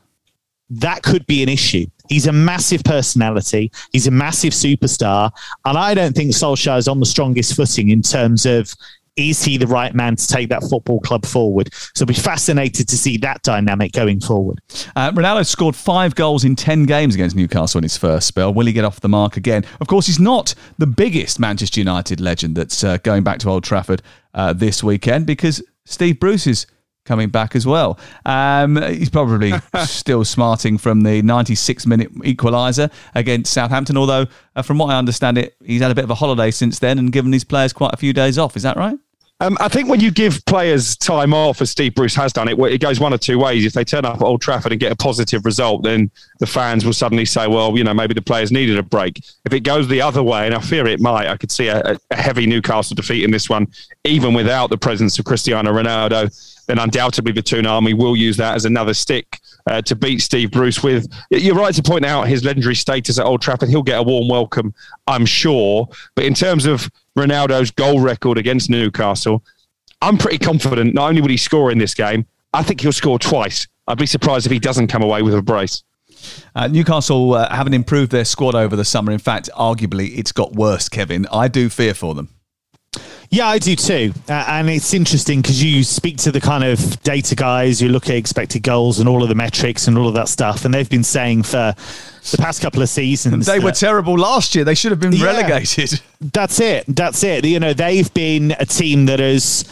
that 0.68 1.03
could 1.03 1.27
be 1.27 1.42
an 1.42 1.49
issue. 1.49 1.87
He's 2.11 2.27
a 2.27 2.33
massive 2.33 2.85
personality. 2.85 3.73
He's 3.92 4.07
a 4.07 4.11
massive 4.11 4.53
superstar, 4.53 5.31
and 5.64 5.79
I 5.79 5.95
don't 5.95 6.14
think 6.14 6.33
Solskjaer 6.33 6.77
is 6.77 6.87
on 6.87 7.01
the 7.01 7.07
strongest 7.07 7.57
footing 7.57 7.88
in 7.88 8.03
terms 8.03 8.45
of 8.45 8.75
is 9.16 9.44
he 9.44 9.57
the 9.57 9.66
right 9.66 9.94
man 9.94 10.16
to 10.16 10.27
take 10.27 10.48
that 10.48 10.62
football 10.62 11.01
club 11.01 11.27
forward? 11.27 11.68
So 11.94 12.07
be 12.07 12.14
fascinated 12.14 12.88
to 12.88 12.96
see 12.96 13.16
that 13.18 13.42
dynamic 13.42 13.92
going 13.92 14.20
forward. 14.20 14.61
Uh, 14.96 15.12
Ronaldo 15.12 15.46
scored 15.46 15.77
five 15.77 16.14
goals 16.14 16.44
in 16.44 16.57
10 16.57 16.85
games 16.85 17.14
against 17.14 17.37
Newcastle 17.37 17.79
in 17.79 17.83
his 17.83 17.96
first 17.96 18.27
spell. 18.27 18.53
Will 18.55 18.66
he 18.66 18.72
get 18.72 18.85
off 18.85 19.01
the 19.01 19.09
mark 19.09 19.37
again? 19.37 19.64
Of 19.81 19.88
course, 19.88 20.07
he's 20.07 20.20
not 20.20 20.55
the 20.79 20.87
biggest 20.87 21.38
Manchester 21.38 21.81
United 21.81 22.20
legend 22.20 22.57
that's 22.57 22.83
uh, 22.83 22.98
going 22.98 23.22
back 23.22 23.38
to 23.40 23.48
Old 23.48 23.64
Trafford 23.64 24.03
uh, 24.35 24.53
this 24.53 24.83
weekend 24.83 25.27
because 25.27 25.62
Steve 25.85 26.18
Bruce 26.20 26.46
is 26.46 26.66
coming 27.04 27.28
back 27.28 27.56
as 27.56 27.66
well. 27.66 27.98
Um, 28.24 28.80
he's 28.82 29.10
probably 29.10 29.52
still 29.84 30.24
smarting 30.24 30.78
from 30.78 31.02
the 31.02 31.22
96 31.22 31.86
minute 31.86 32.14
equaliser 32.20 32.90
against 33.14 33.52
Southampton, 33.52 33.96
although, 33.96 34.26
uh, 34.56 34.62
from 34.62 34.78
what 34.78 34.90
I 34.90 34.98
understand 34.98 35.38
it, 35.38 35.56
he's 35.64 35.82
had 35.82 35.90
a 35.90 35.94
bit 35.94 36.04
of 36.04 36.10
a 36.10 36.14
holiday 36.14 36.50
since 36.50 36.78
then 36.78 36.98
and 36.98 37.12
given 37.12 37.32
his 37.32 37.44
players 37.44 37.72
quite 37.72 37.92
a 37.92 37.96
few 37.96 38.12
days 38.12 38.38
off. 38.38 38.56
Is 38.56 38.62
that 38.62 38.76
right? 38.76 38.98
Um, 39.42 39.59
I 39.59 39.66
think 39.66 39.88
when 39.88 39.98
you 39.98 40.12
give 40.12 40.44
players 40.46 40.96
time 40.96 41.35
off, 41.35 41.61
as 41.61 41.68
Steve 41.68 41.96
Bruce 41.96 42.14
has 42.14 42.33
done 42.33 42.46
it, 42.46 42.57
it 42.61 42.81
goes 42.81 43.00
one 43.00 43.12
of 43.12 43.18
two 43.18 43.40
ways. 43.40 43.66
If 43.66 43.72
they 43.72 43.83
turn 43.83 44.05
up 44.05 44.14
at 44.14 44.22
Old 44.22 44.40
Trafford 44.40 44.70
and 44.70 44.81
get 44.81 44.92
a 44.92 44.96
positive 44.96 45.44
result, 45.44 45.83
then 45.83 46.12
the 46.38 46.46
fans 46.46 46.85
will 46.85 46.92
suddenly 46.92 47.24
say, 47.24 47.48
well, 47.48 47.76
you 47.76 47.83
know, 47.83 47.92
maybe 47.92 48.14
the 48.14 48.22
players 48.22 48.52
needed 48.52 48.78
a 48.78 48.85
break. 48.85 49.20
If 49.44 49.52
it 49.52 49.64
goes 49.64 49.88
the 49.88 50.00
other 50.00 50.22
way, 50.22 50.46
and 50.46 50.55
I 50.55 50.61
fear 50.61 50.87
it 50.87 51.00
might, 51.00 51.26
I 51.26 51.37
could 51.37 51.50
see 51.50 51.66
a, 51.66 51.98
a 52.12 52.16
heavy 52.16 52.46
Newcastle 52.46 52.94
defeat 52.94 53.24
in 53.24 53.33
this 53.33 53.50
one, 53.50 53.66
even 54.05 54.33
without 54.33 54.70
the 54.70 54.78
presence 54.78 55.18
of 55.18 55.24
Cristiano 55.24 55.72
Ronaldo 55.72 56.31
then 56.66 56.78
undoubtedly 56.78 57.33
the 57.33 57.42
Toon 57.42 57.66
Army 57.66 57.94
will 57.94 58.16
use 58.16 58.37
that 58.37 58.55
as 58.55 58.64
another 58.64 58.94
stick 58.94 59.40
uh, 59.66 59.83
to 59.83 59.94
beat 59.94 60.20
Steve 60.20 60.50
Bruce 60.50 60.83
with. 60.83 61.07
You're 61.31 61.55
right 61.55 61.74
to 61.74 61.83
point 61.83 62.05
out 62.05 62.28
his 62.28 62.44
legendary 62.44 62.74
status 62.74 63.18
at 63.18 63.26
Old 63.26 63.42
Trafford. 63.42 63.68
He'll 63.68 63.83
get 63.83 63.98
a 63.98 64.02
warm 64.02 64.28
welcome, 64.28 64.74
I'm 65.07 65.26
sure. 65.26 65.88
But 66.14 66.24
in 66.24 66.35
terms 66.35 66.66
of 66.66 66.90
Ronaldo's 67.16 67.70
goal 67.70 68.01
record 68.01 68.38
against 68.38 68.70
Newcastle, 68.70 69.44
I'm 70.01 70.18
pretty 70.18 70.38
confident 70.38 70.94
not 70.94 71.09
only 71.09 71.20
will 71.20 71.29
he 71.29 71.37
score 71.37 71.70
in 71.70 71.79
this 71.79 71.94
game, 71.94 72.27
I 72.53 72.62
think 72.62 72.81
he'll 72.81 72.92
score 72.92 73.18
twice. 73.18 73.68
I'd 73.87 73.98
be 73.98 74.07
surprised 74.07 74.46
if 74.46 74.53
he 74.53 74.59
doesn't 74.59 74.88
come 74.88 75.03
away 75.03 75.22
with 75.22 75.35
a 75.35 75.42
brace. 75.42 75.83
Uh, 76.55 76.68
Newcastle 76.68 77.35
uh, 77.35 77.53
haven't 77.55 77.75
improved 77.75 78.12
their 78.12 78.25
squad 78.25 78.55
over 78.55 78.77
the 78.77 78.85
summer. 78.85 79.12
In 79.12 79.18
fact, 79.18 79.48
arguably, 79.57 80.16
it's 80.16 80.33
got 80.33 80.53
worse, 80.53 80.88
Kevin. 80.88 81.27
I 81.33 81.48
do 81.48 81.68
fear 81.68 81.94
for 81.94 82.14
them. 82.14 82.29
Yeah, 83.33 83.49
I 83.49 83.59
do 83.59 83.75
too. 83.75 84.12
Uh, 84.29 84.33
and 84.47 84.68
it's 84.68 84.92
interesting 84.92 85.40
because 85.40 85.64
you 85.64 85.85
speak 85.85 86.18
to 86.18 86.31
the 86.31 86.40
kind 86.40 86.62
of 86.62 87.03
data 87.03 87.35
guys, 87.35 87.81
you 87.81 87.88
look 87.88 88.11
at 88.11 88.16
expected 88.16 88.62
goals 88.62 89.01
and 89.01 89.09
all 89.09 89.23
of 89.23 89.31
the 89.31 89.35
metrics 89.35 89.88
and 89.88 89.97
all 89.97 90.07
of 90.07 90.12
that 90.14 90.29
stuff. 90.29 90.66
And 90.66 90.75
they've 90.75 90.88
been 90.88 91.03
saying 91.03 91.45
for 91.45 91.75
the 92.31 92.37
past 92.37 92.61
couple 92.61 92.83
of 92.83 92.90
seasons. 92.90 93.47
They 93.47 93.59
were 93.59 93.73
terrible 93.73 94.18
last 94.18 94.55
year. 94.55 94.66
They 94.66 94.75
should 94.75 94.92
have 94.92 95.01
been 95.01 95.12
Yeah. 95.14 95.25
relegated. 95.25 95.99
That's 96.21 96.61
it. 96.61 96.85
That's 96.88 97.25
it. 97.25 97.47
You 97.47 97.59
know, 97.59 97.73
they've 97.73 98.12
been 98.12 98.55
a 98.61 98.66
team 98.66 99.07
that 99.07 99.18
has 99.18 99.64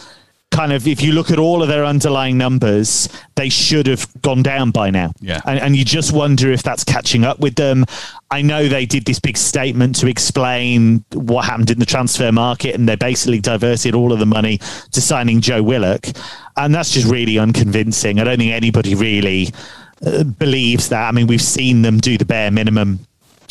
kind 0.51 0.73
of, 0.73 0.85
if 0.87 1.01
you 1.01 1.13
look 1.13 1.31
at 1.31 1.39
all 1.39 1.63
of 1.63 1.69
their 1.69 1.85
underlying 1.85 2.37
numbers, 2.37 3.09
they 3.35 3.49
should 3.49 3.87
have 3.87 4.05
gone 4.21 4.43
down 4.43 4.69
by 4.69 4.91
now. 4.91 5.13
Yeah. 5.21 5.41
And, 5.45 5.59
and 5.59 5.75
you 5.75 5.83
just 5.83 6.13
wonder 6.13 6.51
if 6.51 6.61
that's 6.61 6.83
catching 6.83 7.23
up 7.23 7.39
with 7.39 7.55
them. 7.55 7.85
I 8.29 8.41
know 8.41 8.67
they 8.67 8.85
did 8.85 9.05
this 9.05 9.19
big 9.19 9.37
statement 9.37 9.95
to 9.99 10.07
explain 10.07 11.03
what 11.13 11.45
happened 11.45 11.71
in 11.71 11.79
the 11.79 11.85
transfer 11.85 12.31
market, 12.31 12.75
and 12.75 12.87
they 12.87 12.95
basically 12.95 13.39
diverted 13.39 13.95
all 13.95 14.11
of 14.13 14.19
the 14.19 14.25
money 14.25 14.59
to 14.91 15.01
signing 15.01 15.41
Joe 15.41 15.63
Willock. 15.63 16.05
And 16.57 16.75
that's 16.75 16.91
just 16.91 17.07
really 17.07 17.39
unconvincing. 17.39 18.19
I 18.19 18.25
don't 18.25 18.37
think 18.37 18.51
anybody 18.51 18.93
really 18.93 19.49
uh, 20.05 20.23
believes 20.23 20.89
that. 20.89 21.07
I 21.07 21.11
mean, 21.11 21.27
we've 21.27 21.41
seen 21.41 21.81
them 21.81 21.99
do 21.99 22.17
the 22.17 22.25
bare 22.25 22.51
minimum 22.51 22.99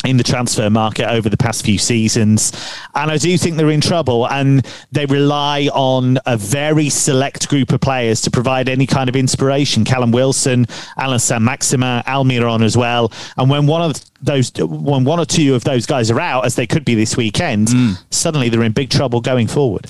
in 0.05 0.17
the 0.17 0.23
transfer 0.23 0.69
market 0.69 1.09
over 1.09 1.29
the 1.29 1.37
past 1.37 1.63
few 1.63 1.77
seasons. 1.77 2.51
And 2.95 3.11
I 3.11 3.17
do 3.17 3.37
think 3.37 3.57
they're 3.57 3.69
in 3.69 3.81
trouble 3.81 4.27
and 4.27 4.65
they 4.91 5.05
rely 5.05 5.69
on 5.73 6.17
a 6.25 6.37
very 6.37 6.89
select 6.89 7.47
group 7.49 7.71
of 7.71 7.81
players 7.81 8.21
to 8.21 8.31
provide 8.31 8.67
any 8.67 8.87
kind 8.87 9.09
of 9.09 9.15
inspiration. 9.15 9.85
Callum 9.85 10.11
Wilson, 10.11 10.65
Allan 10.97 11.19
Saint-Maximin, 11.19 12.03
Almiron 12.03 12.63
as 12.63 12.75
well. 12.75 13.11
And 13.37 13.49
when 13.49 13.67
one 13.67 13.81
of 13.81 14.01
those 14.23 14.51
when 14.59 15.03
one 15.03 15.19
or 15.19 15.25
two 15.25 15.55
of 15.55 15.63
those 15.63 15.85
guys 15.85 16.11
are 16.11 16.19
out, 16.19 16.45
as 16.45 16.55
they 16.55 16.67
could 16.67 16.85
be 16.85 16.95
this 16.95 17.17
weekend, 17.17 17.69
suddenly 18.09 18.49
they're 18.49 18.63
in 18.63 18.71
big 18.71 18.89
trouble 18.89 19.21
going 19.21 19.47
forward. 19.47 19.87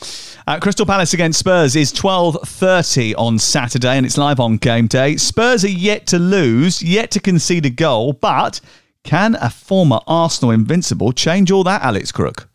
Uh, 0.47 0.59
Crystal 0.59 0.85
Palace 0.85 1.13
against 1.13 1.39
Spurs 1.39 1.75
is 1.75 1.93
12.30 1.93 3.13
on 3.17 3.37
Saturday 3.37 3.95
and 3.95 4.05
it's 4.05 4.17
live 4.17 4.39
on 4.39 4.57
game 4.57 4.87
day. 4.87 5.15
Spurs 5.17 5.63
are 5.63 5.69
yet 5.69 6.07
to 6.07 6.17
lose, 6.19 6.81
yet 6.81 7.11
to 7.11 7.19
concede 7.19 7.65
a 7.65 7.69
goal, 7.69 8.13
but 8.13 8.59
can 9.03 9.35
a 9.35 9.49
former 9.49 9.99
Arsenal 10.07 10.51
invincible 10.51 11.11
change 11.11 11.51
all 11.51 11.63
that, 11.63 11.81
Alex 11.81 12.11
Crook? 12.11 12.47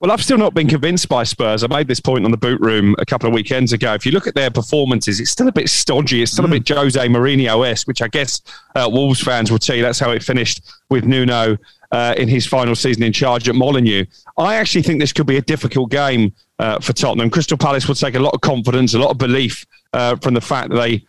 Well, 0.00 0.10
I've 0.10 0.24
still 0.24 0.38
not 0.38 0.54
been 0.54 0.66
convinced 0.66 1.10
by 1.10 1.24
Spurs. 1.24 1.62
I 1.62 1.66
made 1.66 1.86
this 1.86 2.00
point 2.00 2.24
on 2.24 2.30
the 2.30 2.38
boot 2.38 2.58
room 2.62 2.96
a 2.98 3.04
couple 3.04 3.28
of 3.28 3.34
weekends 3.34 3.74
ago. 3.74 3.92
If 3.92 4.06
you 4.06 4.12
look 4.12 4.26
at 4.26 4.34
their 4.34 4.50
performances, 4.50 5.20
it's 5.20 5.30
still 5.30 5.46
a 5.46 5.52
bit 5.52 5.68
stodgy. 5.68 6.22
It's 6.22 6.32
still 6.32 6.46
a 6.46 6.48
bit 6.48 6.66
Jose 6.66 7.06
Mourinho 7.06 7.68
esque, 7.68 7.86
which 7.86 8.00
I 8.00 8.08
guess 8.08 8.40
uh, 8.74 8.88
Wolves 8.90 9.20
fans 9.20 9.50
will 9.50 9.58
tell 9.58 9.76
you 9.76 9.82
that's 9.82 9.98
how 9.98 10.10
it 10.12 10.22
finished 10.22 10.62
with 10.88 11.04
Nuno 11.04 11.58
uh, 11.92 12.14
in 12.16 12.28
his 12.28 12.46
final 12.46 12.74
season 12.74 13.02
in 13.02 13.12
charge 13.12 13.46
at 13.46 13.54
Molineux. 13.54 14.06
I 14.38 14.54
actually 14.54 14.84
think 14.84 15.00
this 15.00 15.12
could 15.12 15.26
be 15.26 15.36
a 15.36 15.42
difficult 15.42 15.90
game 15.90 16.32
uh, 16.58 16.80
for 16.80 16.94
Tottenham. 16.94 17.28
Crystal 17.28 17.58
Palace 17.58 17.86
will 17.86 17.94
take 17.94 18.14
a 18.14 18.20
lot 18.20 18.32
of 18.32 18.40
confidence, 18.40 18.94
a 18.94 18.98
lot 18.98 19.10
of 19.10 19.18
belief 19.18 19.66
uh, 19.92 20.16
from 20.16 20.32
the 20.32 20.40
fact 20.40 20.70
that 20.70 20.76
they 20.76 21.04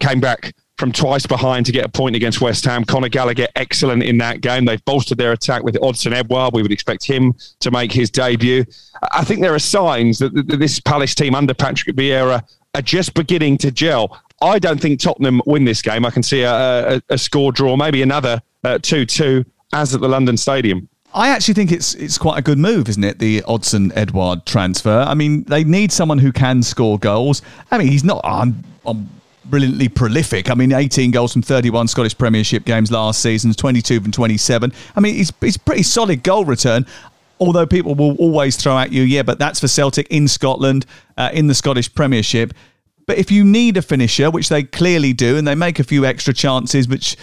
came 0.00 0.18
back 0.18 0.56
from 0.78 0.92
twice 0.92 1.26
behind 1.26 1.66
to 1.66 1.72
get 1.72 1.84
a 1.84 1.88
point 1.88 2.14
against 2.14 2.40
West 2.40 2.64
Ham. 2.64 2.84
Conor 2.84 3.08
Gallagher, 3.08 3.48
excellent 3.56 4.02
in 4.04 4.16
that 4.18 4.40
game. 4.40 4.64
They've 4.64 4.84
bolstered 4.84 5.18
their 5.18 5.32
attack 5.32 5.64
with 5.64 5.74
Odsonne 5.76 6.14
Edouard. 6.14 6.54
We 6.54 6.62
would 6.62 6.70
expect 6.70 7.04
him 7.04 7.34
to 7.60 7.70
make 7.70 7.92
his 7.92 8.10
debut. 8.10 8.64
I 9.12 9.24
think 9.24 9.40
there 9.40 9.54
are 9.54 9.58
signs 9.58 10.18
that, 10.20 10.30
this 10.48 10.78
Palace 10.80 11.14
team 11.14 11.34
under 11.34 11.52
Patrick 11.52 11.96
Vieira 11.96 12.42
are 12.74 12.82
just 12.82 13.14
beginning 13.14 13.58
to 13.58 13.72
gel. 13.72 14.16
I 14.40 14.60
don't 14.60 14.80
think 14.80 15.00
Tottenham 15.00 15.42
win 15.46 15.64
this 15.64 15.82
game. 15.82 16.06
I 16.06 16.10
can 16.10 16.22
see 16.22 16.42
a, 16.42 16.96
a, 16.96 17.02
a 17.10 17.18
score 17.18 17.50
draw, 17.50 17.76
maybe 17.76 18.02
another 18.02 18.40
uh, 18.62 18.78
2 18.80 19.04
2 19.04 19.44
as 19.72 19.94
at 19.94 20.00
the 20.00 20.08
London 20.08 20.36
Stadium. 20.36 20.88
I 21.14 21.30
actually 21.30 21.54
think 21.54 21.72
it's 21.72 21.94
it's 21.94 22.18
quite 22.18 22.38
a 22.38 22.42
good 22.42 22.58
move, 22.58 22.88
isn't 22.88 23.02
it? 23.02 23.18
The 23.18 23.40
Odsonne 23.42 23.90
Edouard 23.96 24.44
transfer. 24.46 25.04
I 25.08 25.14
mean, 25.14 25.42
they 25.44 25.64
need 25.64 25.90
someone 25.90 26.18
who 26.18 26.32
can 26.32 26.62
score 26.62 26.98
goals. 26.98 27.42
I 27.70 27.78
mean, 27.78 27.88
he's 27.88 28.04
not 28.04 28.24
um, 28.24 28.62
um, 28.86 29.08
brilliantly 29.50 29.88
prolific. 29.88 30.50
I 30.50 30.54
mean, 30.54 30.72
18 30.72 31.10
goals 31.10 31.32
from 31.32 31.42
31 31.42 31.88
Scottish 31.88 32.16
Premiership 32.16 32.64
games 32.64 32.90
last 32.90 33.20
season, 33.20 33.52
22 33.52 34.00
from 34.00 34.12
27. 34.12 34.72
I 34.94 35.00
mean, 35.00 35.14
he's 35.14 35.32
he's 35.40 35.56
pretty 35.56 35.82
solid 35.82 36.22
goal 36.22 36.44
return. 36.44 36.86
Although 37.40 37.66
people 37.66 37.94
will 37.94 38.16
always 38.16 38.56
throw 38.56 38.76
at 38.78 38.90
you, 38.90 39.02
yeah, 39.02 39.22
but 39.22 39.38
that's 39.38 39.60
for 39.60 39.68
Celtic 39.68 40.08
in 40.10 40.26
Scotland, 40.26 40.86
uh, 41.16 41.30
in 41.32 41.46
the 41.46 41.54
Scottish 41.54 41.94
Premiership. 41.94 42.52
But 43.06 43.16
if 43.16 43.30
you 43.30 43.44
need 43.44 43.76
a 43.76 43.82
finisher, 43.82 44.30
which 44.30 44.48
they 44.48 44.64
clearly 44.64 45.12
do, 45.12 45.36
and 45.36 45.46
they 45.46 45.54
make 45.54 45.78
a 45.78 45.84
few 45.84 46.04
extra 46.04 46.34
chances, 46.34 46.88
which 46.88 47.16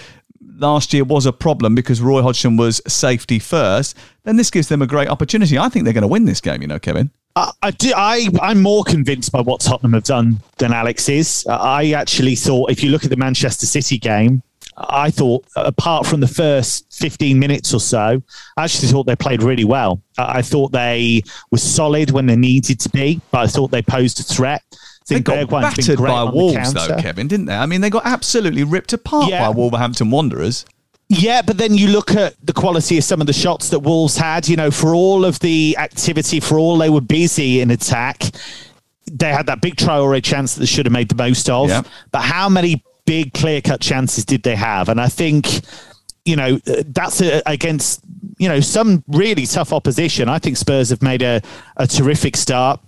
last 0.58 0.94
year 0.94 1.04
was 1.04 1.26
a 1.26 1.34
problem 1.34 1.76
because 1.76 2.02
Roy 2.02 2.22
Hodgson 2.22 2.56
was 2.56 2.82
safety 2.88 3.40
first, 3.40 3.98
then 4.24 4.38
this 4.38 4.50
gives 4.50 4.70
them 4.70 4.82
a 4.82 4.88
great 4.88 5.10
opportunity. 5.10 5.58
I 5.58 5.70
think 5.70 5.84
they're 5.84 5.94
going 5.94 6.02
to 6.02 6.08
win 6.08 6.26
this 6.26 6.42
game, 6.42 6.62
you 6.62 6.68
know, 6.68 6.80
Kevin. 6.80 7.12
I, 7.36 7.52
I 7.62 7.72
do. 7.72 7.92
I 7.96 8.30
I'm 8.42 8.62
more 8.62 8.84
convinced 8.84 9.32
by 9.32 9.42
what 9.42 9.60
Tottenham 9.62 9.94
have 9.94 10.04
done 10.04 10.40
than 10.58 10.72
Alex 10.74 11.10
is. 11.10 11.46
I 11.50 11.92
actually 11.92 12.36
thought 12.36 12.72
if 12.72 12.84
you 12.84 12.90
look 12.92 13.04
at 13.04 13.10
the 13.10 13.18
Manchester 13.18 13.66
City 13.66 13.98
game, 13.98 14.42
I 14.78 15.10
thought 15.12 15.46
apart 15.56 16.06
from 16.06 16.20
the 16.22 16.28
first 16.28 16.86
15 16.94 17.38
minutes 17.40 17.74
or 17.74 17.80
so, 17.80 18.22
I 18.58 18.64
actually 18.64 18.88
thought 18.90 19.06
they 19.06 19.16
played 19.16 19.44
really 19.44 19.66
well. 19.66 20.02
I 20.18 20.42
thought 20.42 20.72
they 20.72 21.24
were 21.52 21.58
solid 21.58 22.12
when 22.12 22.26
they 22.26 22.36
needed 22.36 22.80
to 22.82 22.90
be, 22.90 23.22
but 23.32 23.40
I 23.40 23.48
thought 23.48 23.72
they 23.72 23.82
posed 23.82 24.20
a 24.20 24.24
threat. 24.24 24.64
I 24.72 24.76
They 25.08 25.16
think 25.16 25.26
got 25.28 25.38
Bergwijn's 25.48 25.76
battered 25.76 25.98
great 25.98 26.10
by 26.10 26.24
Wolves, 26.24 26.74
though. 26.74 26.98
Kevin, 27.00 27.28
didn't 27.28 27.46
they? 27.46 27.56
I 27.56 27.66
mean, 27.68 27.82
they 27.82 27.90
got 27.90 28.06
absolutely 28.06 28.64
ripped 28.64 28.92
apart 28.92 29.30
Yeah. 29.30 29.48
by 29.48 29.50
Wolverhampton 29.56 30.10
Wanderers. 30.10 30.66
Yeah, 31.08 31.42
but 31.44 31.58
then 31.58 31.76
you 31.76 31.90
look 31.90 32.12
at 32.12 32.34
the 32.44 32.54
quality 32.54 32.98
of 32.98 33.04
some 33.04 33.22
of 33.22 33.28
the 33.28 33.34
shots 33.34 33.70
that 33.70 33.80
Wolves 33.80 34.18
had. 34.18 34.48
You 34.48 34.56
know, 34.56 34.72
for 34.72 34.96
all 34.96 35.24
of 35.24 35.40
the 35.40 35.76
activity, 35.78 36.40
for 36.40 36.58
all 36.58 36.78
they 36.78 36.90
were 36.90 37.02
busy 37.02 37.62
in 37.62 37.70
attack, 37.70 38.24
they 39.12 39.30
had 39.30 39.46
that 39.46 39.62
big 39.62 39.76
trial 39.76 40.06
Traore 40.06 40.24
chance 40.24 40.56
that 40.56 40.62
they 40.62 40.66
should 40.66 40.86
have 40.86 40.94
made 40.94 41.10
the 41.10 41.16
most 41.16 41.50
of. 41.50 41.70
Yeah. 41.70 41.84
But 42.12 42.24
how 42.24 42.50
many 42.50 42.84
big 43.06 43.34
clear 43.34 43.62
cut 43.62 43.82
chances 43.82 44.26
did 44.26 44.44
they 44.44 44.56
have? 44.56 44.90
And 44.90 45.00
I 45.00 45.08
think, 45.08 45.62
you 46.26 46.36
know, 46.36 46.58
that's 46.66 47.22
a, 47.22 47.42
against 47.46 48.02
you 48.38 48.50
know 48.50 48.60
some 48.60 49.04
really 49.08 49.46
tough 49.46 49.72
opposition. 49.72 50.28
I 50.28 50.40
think 50.40 50.58
Spurs 50.58 50.90
have 50.90 51.02
made 51.02 51.22
a, 51.22 51.42
a 51.78 51.88
terrific 51.88 52.36
start. 52.36 52.80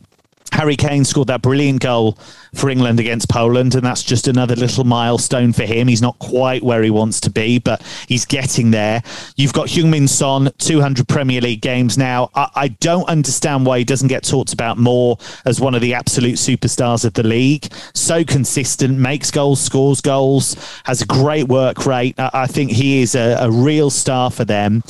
Harry 0.51 0.75
Kane 0.75 1.05
scored 1.05 1.27
that 1.27 1.41
brilliant 1.41 1.81
goal 1.81 2.17
for 2.55 2.69
England 2.69 2.99
against 2.99 3.29
Poland, 3.29 3.75
and 3.75 3.83
that's 3.83 4.03
just 4.03 4.27
another 4.27 4.55
little 4.55 4.83
milestone 4.83 5.53
for 5.53 5.63
him. 5.63 5.87
He's 5.87 6.01
not 6.01 6.17
quite 6.19 6.63
where 6.63 6.81
he 6.81 6.89
wants 6.89 7.19
to 7.21 7.29
be, 7.29 7.59
but 7.59 7.81
he's 8.07 8.25
getting 8.25 8.71
there. 8.71 9.03
You've 9.35 9.53
got 9.53 9.67
Heung-Min 9.67 10.07
Son, 10.07 10.49
200 10.57 11.07
Premier 11.07 11.41
League 11.41 11.61
games 11.61 11.97
now. 11.97 12.29
I, 12.33 12.49
I 12.55 12.67
don't 12.69 13.07
understand 13.07 13.65
why 13.65 13.79
he 13.79 13.83
doesn't 13.83 14.07
get 14.07 14.23
talked 14.23 14.53
about 14.53 14.77
more 14.77 15.17
as 15.45 15.59
one 15.59 15.75
of 15.75 15.81
the 15.81 15.93
absolute 15.93 16.35
superstars 16.35 17.05
of 17.05 17.13
the 17.13 17.23
league. 17.23 17.71
So 17.93 18.23
consistent, 18.23 18.97
makes 18.97 19.31
goals, 19.31 19.61
scores 19.61 20.01
goals, 20.01 20.55
has 20.85 21.01
a 21.01 21.05
great 21.05 21.47
work 21.47 21.85
rate. 21.85 22.15
I, 22.19 22.31
I 22.33 22.47
think 22.47 22.71
he 22.71 23.01
is 23.01 23.15
a, 23.15 23.37
a 23.41 23.51
real 23.51 23.89
star 23.89 24.31
for 24.31 24.45
them. 24.45 24.83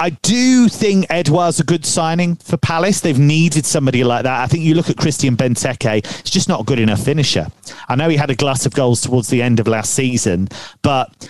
I 0.00 0.08
do 0.08 0.66
think 0.68 1.04
Edouard's 1.10 1.60
a 1.60 1.64
good 1.64 1.84
signing 1.84 2.36
for 2.36 2.56
Palace. 2.56 3.00
They've 3.00 3.18
needed 3.18 3.66
somebody 3.66 4.02
like 4.02 4.22
that. 4.22 4.40
I 4.40 4.46
think 4.46 4.64
you 4.64 4.74
look 4.74 4.88
at 4.88 4.96
Christian 4.96 5.36
Benteke, 5.36 6.06
he's 6.06 6.30
just 6.30 6.48
not 6.48 6.62
a 6.62 6.64
good 6.64 6.78
enough 6.78 7.04
finisher. 7.04 7.48
I 7.86 7.96
know 7.96 8.08
he 8.08 8.16
had 8.16 8.30
a 8.30 8.34
glass 8.34 8.64
of 8.64 8.72
goals 8.72 9.02
towards 9.02 9.28
the 9.28 9.42
end 9.42 9.60
of 9.60 9.68
last 9.68 9.92
season, 9.92 10.48
but 10.80 11.28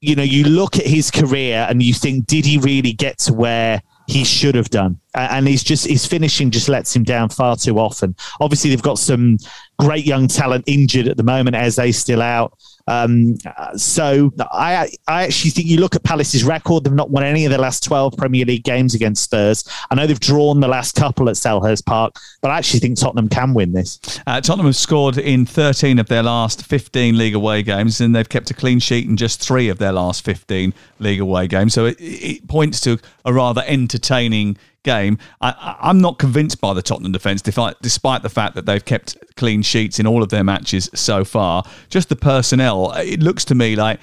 you 0.00 0.16
know, 0.16 0.24
you 0.24 0.42
look 0.42 0.76
at 0.76 0.86
his 0.86 1.08
career 1.12 1.66
and 1.70 1.80
you 1.82 1.94
think, 1.94 2.26
did 2.26 2.44
he 2.44 2.58
really 2.58 2.92
get 2.92 3.18
to 3.18 3.32
where 3.32 3.80
he 4.08 4.24
should 4.24 4.56
have 4.56 4.70
done? 4.70 4.98
And 5.14 5.46
he's 5.46 5.62
just 5.62 5.86
his 5.86 6.04
finishing 6.04 6.50
just 6.50 6.68
lets 6.68 6.96
him 6.96 7.04
down 7.04 7.28
far 7.28 7.54
too 7.54 7.78
often. 7.78 8.16
Obviously, 8.40 8.70
they've 8.70 8.82
got 8.82 8.98
some 8.98 9.38
great 9.78 10.04
young 10.04 10.26
talent 10.26 10.64
injured 10.66 11.06
at 11.06 11.16
the 11.16 11.22
moment 11.22 11.54
as 11.54 11.76
they 11.76 11.92
still 11.92 12.22
out. 12.22 12.58
Um, 12.90 13.38
so 13.76 14.32
I 14.40 14.90
I 15.06 15.22
actually 15.22 15.50
think 15.50 15.68
you 15.68 15.78
look 15.78 15.94
at 15.94 16.02
Palace's 16.02 16.42
record; 16.42 16.84
they've 16.84 16.92
not 16.92 17.10
won 17.10 17.22
any 17.22 17.44
of 17.44 17.52
the 17.52 17.58
last 17.58 17.84
twelve 17.84 18.16
Premier 18.16 18.44
League 18.44 18.64
games 18.64 18.94
against 18.94 19.22
Spurs. 19.22 19.64
I 19.90 19.94
know 19.94 20.06
they've 20.06 20.18
drawn 20.18 20.60
the 20.60 20.68
last 20.68 20.96
couple 20.96 21.28
at 21.28 21.36
Selhurst 21.36 21.86
Park, 21.86 22.16
but 22.42 22.50
I 22.50 22.58
actually 22.58 22.80
think 22.80 22.98
Tottenham 22.98 23.28
can 23.28 23.54
win 23.54 23.72
this. 23.72 24.00
Uh, 24.26 24.40
Tottenham 24.40 24.66
have 24.66 24.76
scored 24.76 25.18
in 25.18 25.46
13 25.46 25.98
of 26.00 26.08
their 26.08 26.24
last 26.24 26.66
15 26.66 27.16
league 27.16 27.34
away 27.34 27.62
games, 27.62 28.00
and 28.00 28.14
they've 28.14 28.28
kept 28.28 28.50
a 28.50 28.54
clean 28.54 28.80
sheet 28.80 29.06
in 29.06 29.16
just 29.16 29.40
three 29.40 29.68
of 29.68 29.78
their 29.78 29.92
last 29.92 30.24
15 30.24 30.74
league 30.98 31.20
away 31.20 31.46
games. 31.46 31.74
So 31.74 31.86
it, 31.86 31.96
it 32.00 32.48
points 32.48 32.80
to 32.82 32.98
a 33.24 33.32
rather 33.32 33.62
entertaining 33.66 34.56
game. 34.82 35.18
I, 35.40 35.76
I'm 35.80 36.00
not 36.00 36.18
convinced 36.18 36.60
by 36.60 36.74
the 36.74 36.82
Tottenham 36.82 37.12
defence, 37.12 37.42
despite, 37.42 37.80
despite 37.82 38.22
the 38.22 38.28
fact 38.28 38.54
that 38.54 38.66
they've 38.66 38.84
kept 38.84 39.16
clean 39.36 39.62
sheets 39.62 39.98
in 39.98 40.06
all 40.06 40.22
of 40.22 40.28
their 40.28 40.44
matches 40.44 40.90
so 40.94 41.24
far. 41.24 41.64
Just 41.88 42.08
the 42.08 42.16
personnel, 42.16 42.92
it 42.92 43.20
looks 43.20 43.44
to 43.46 43.54
me 43.54 43.76
like 43.76 44.00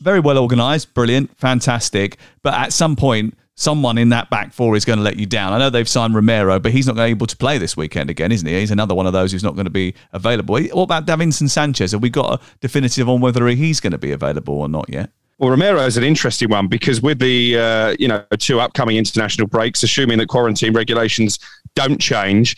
very 0.00 0.20
well 0.20 0.38
organised, 0.38 0.94
brilliant, 0.94 1.36
fantastic. 1.38 2.18
But 2.42 2.54
at 2.54 2.72
some 2.72 2.96
point, 2.96 3.36
someone 3.54 3.96
in 3.98 4.10
that 4.10 4.28
back 4.30 4.52
four 4.52 4.76
is 4.76 4.84
going 4.84 4.98
to 4.98 5.02
let 5.02 5.16
you 5.16 5.26
down. 5.26 5.52
I 5.52 5.58
know 5.58 5.70
they've 5.70 5.88
signed 5.88 6.14
Romero, 6.14 6.60
but 6.60 6.72
he's 6.72 6.86
not 6.86 6.94
going 6.94 7.10
to 7.10 7.14
be 7.14 7.18
able 7.18 7.26
to 7.26 7.36
play 7.36 7.58
this 7.58 7.76
weekend 7.76 8.10
again, 8.10 8.30
isn't 8.30 8.46
he? 8.46 8.60
He's 8.60 8.70
another 8.70 8.94
one 8.94 9.06
of 9.06 9.12
those 9.12 9.32
who's 9.32 9.44
not 9.44 9.54
going 9.54 9.64
to 9.64 9.70
be 9.70 9.94
available. 10.12 10.60
What 10.60 10.82
about 10.82 11.06
Davinson 11.06 11.48
Sanchez? 11.48 11.92
Have 11.92 12.02
we 12.02 12.10
got 12.10 12.40
a 12.40 12.44
definitive 12.60 13.08
on 13.08 13.20
whether 13.20 13.46
he's 13.48 13.80
going 13.80 13.92
to 13.92 13.98
be 13.98 14.12
available 14.12 14.54
or 14.60 14.68
not 14.68 14.88
yet? 14.88 15.10
Well, 15.38 15.50
Romero 15.50 15.80
is 15.82 15.98
an 15.98 16.04
interesting 16.04 16.48
one 16.48 16.66
because 16.66 17.02
with 17.02 17.18
the 17.18 17.58
uh, 17.58 17.96
you 17.98 18.08
know 18.08 18.24
two 18.38 18.60
upcoming 18.60 18.96
international 18.96 19.46
breaks, 19.46 19.82
assuming 19.82 20.18
that 20.18 20.28
quarantine 20.28 20.72
regulations 20.72 21.38
don't 21.74 22.00
change, 22.00 22.56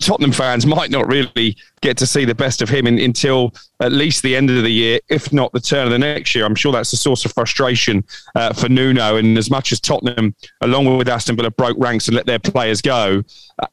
Tottenham 0.00 0.32
fans 0.32 0.66
might 0.66 0.90
not 0.90 1.06
really 1.06 1.56
get 1.80 1.96
to 1.98 2.06
see 2.06 2.24
the 2.24 2.34
best 2.34 2.60
of 2.60 2.68
him 2.68 2.86
in, 2.88 2.98
until 2.98 3.54
at 3.80 3.92
least 3.92 4.22
the 4.22 4.34
end 4.34 4.50
of 4.50 4.62
the 4.62 4.70
year, 4.70 4.98
if 5.08 5.32
not 5.32 5.52
the 5.52 5.60
turn 5.60 5.86
of 5.86 5.92
the 5.92 5.98
next 5.98 6.34
year. 6.34 6.44
I'm 6.44 6.56
sure 6.56 6.72
that's 6.72 6.92
a 6.92 6.96
source 6.96 7.24
of 7.24 7.32
frustration 7.32 8.04
uh, 8.34 8.52
for 8.52 8.68
Nuno. 8.68 9.16
And 9.16 9.38
as 9.38 9.48
much 9.48 9.70
as 9.70 9.78
Tottenham, 9.78 10.34
along 10.60 10.96
with 10.96 11.08
Aston 11.08 11.36
Villa, 11.36 11.52
broke 11.52 11.76
ranks 11.78 12.08
and 12.08 12.16
let 12.16 12.26
their 12.26 12.40
players 12.40 12.82
go, 12.82 13.22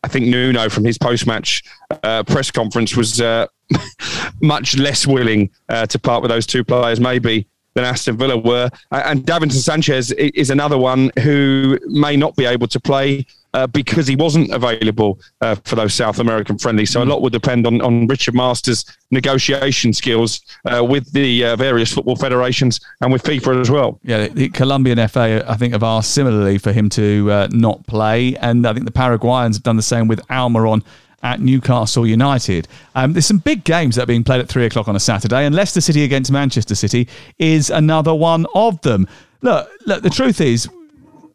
I 0.03 0.07
think 0.07 0.27
Nuno, 0.27 0.69
from 0.69 0.85
his 0.85 0.99
post-match 0.99 1.63
uh, 2.03 2.23
press 2.23 2.51
conference, 2.51 2.95
was 2.95 3.19
uh, 3.19 3.47
much 4.41 4.77
less 4.77 5.07
willing 5.07 5.49
uh, 5.69 5.87
to 5.87 5.97
part 5.97 6.21
with 6.21 6.29
those 6.29 6.45
two 6.45 6.63
players, 6.63 6.99
maybe 6.99 7.47
than 7.75 7.83
Aston 7.83 8.17
Villa 8.17 8.37
were. 8.37 8.69
And 8.91 9.23
Davinson 9.23 9.61
Sanchez 9.61 10.11
is 10.13 10.49
another 10.49 10.77
one 10.77 11.11
who 11.21 11.77
may 11.85 12.15
not 12.15 12.35
be 12.35 12.45
able 12.45 12.67
to 12.67 12.79
play 12.79 13.25
uh, 13.53 13.67
because 13.67 14.05
he 14.05 14.17
wasn't 14.17 14.51
available 14.51 15.17
uh, 15.39 15.55
for 15.63 15.75
those 15.75 15.93
South 15.93 16.19
American 16.19 16.57
friendlies. 16.57 16.89
So 16.89 17.01
a 17.01 17.05
lot 17.05 17.21
would 17.21 17.31
depend 17.31 17.65
on, 17.65 17.81
on 17.81 18.05
Richard 18.07 18.35
Masters' 18.35 18.83
negotiation 19.11 19.93
skills 19.93 20.41
uh, 20.65 20.83
with 20.83 21.09
the 21.13 21.45
uh, 21.45 21.55
various 21.55 21.93
football 21.93 22.17
federations 22.17 22.81
and 22.99 23.13
with 23.13 23.23
FIFA 23.23 23.61
as 23.61 23.71
well. 23.71 23.99
Yeah, 24.03 24.27
the 24.27 24.49
Colombian 24.49 25.07
FA, 25.07 25.45
I 25.47 25.55
think, 25.55 25.71
have 25.71 25.83
asked 25.83 26.13
similarly 26.13 26.57
for 26.57 26.73
him 26.73 26.89
to 26.89 27.31
uh, 27.31 27.47
not 27.51 27.87
play. 27.87 28.35
And 28.37 28.67
I 28.67 28.73
think 28.73 28.85
the 28.85 28.91
Paraguayans 28.91 29.55
have 29.55 29.63
done 29.63 29.77
the 29.77 29.81
same 29.81 30.09
with 30.09 30.19
Almiron 30.27 30.83
at 31.25 31.41
Newcastle 31.41 32.05
United. 32.05 32.67
Um, 32.93 33.13
there's 33.13 33.25
some 33.25 33.39
big 33.39 33.63
games 33.63 33.95
that 33.95 34.03
are 34.03 34.05
being 34.05 34.23
played 34.23 34.39
at 34.39 34.47
three 34.47 34.65
o'clock 34.65 34.87
on 34.87 34.95
a 34.95 34.99
Saturday, 34.99 35.43
and 35.43 35.55
Leicester 35.55 35.81
City 35.81 36.03
against 36.03 36.31
Manchester 36.31 36.75
City 36.75 37.09
is 37.39 37.71
another 37.71 38.13
one 38.13 38.45
of 38.53 38.79
them. 38.81 39.07
Look, 39.41 39.67
look. 39.87 40.03
The 40.03 40.11
truth 40.11 40.39
is 40.39 40.69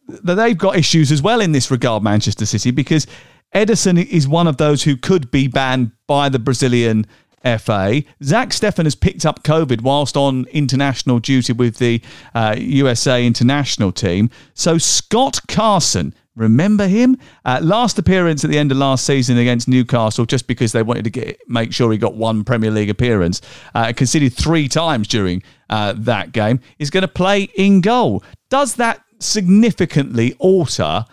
that 0.07 0.37
they've 0.37 0.57
got 0.57 0.77
issues 0.77 1.11
as 1.11 1.21
well 1.21 1.41
in 1.41 1.51
this 1.51 1.73
regard, 1.73 2.05
Manchester 2.05 2.47
City, 2.47 2.71
because 2.71 3.09
Ederson 3.53 4.03
is 4.07 4.29
one 4.29 4.47
of 4.47 4.59
those 4.59 4.85
who 4.85 4.97
could 4.97 5.29
be 5.33 5.49
banned 5.49 5.91
by 6.07 6.29
the 6.29 6.39
Brazilian 6.39 7.05
FA. 7.43 8.03
Zack 8.23 8.51
Steffen 8.51 8.85
has 8.85 8.95
picked 8.95 9.27
up 9.27 9.43
COVID 9.43 9.83
whilst 9.83 10.17
on 10.17 10.47
international 10.53 11.19
duty 11.19 11.53
with 11.53 11.79
the 11.79 12.01
uh, 12.35 12.55
USA 12.59 13.27
international 13.27 13.91
team. 13.91 14.31
So 14.55 14.79
Scott 14.79 15.41
Carson 15.49 16.15
Remember 16.37 16.87
him? 16.87 17.17
Uh, 17.45 17.59
last 17.63 17.99
appearance 17.99 18.45
at 18.45 18.51
the 18.51 18.59
end 18.59 18.71
of 18.71 18.79
last 18.79 19.05
season 19.05 19.37
against 19.37 19.67
Newcastle, 19.69 20.25
just 20.25 20.47
because 20.47 20.73
they 20.73 20.83
wanted 20.83 21.05
to 21.05 21.11
get 21.11 21.41
make 21.49 21.73
sure 21.73 21.91
he 21.91 21.99
got 21.99 22.15
one 22.15 22.45
Premier 22.45 22.71
League 22.71 22.91
appearance. 22.91 23.41
Uh, 23.75 23.93
conceded 23.93 24.33
three 24.33 24.69
times 24.69 25.09
during 25.09 25.43
uh, 25.71 25.95
that 25.97 26.33
game. 26.33 26.61
Is 26.79 26.91
going 26.91 27.03
to 27.03 27.09
play 27.09 27.45
in 27.57 27.81
goal. 27.81 28.23
Does 28.49 28.77
that 28.77 29.03
significantly 29.19 30.35
alter 30.39 31.05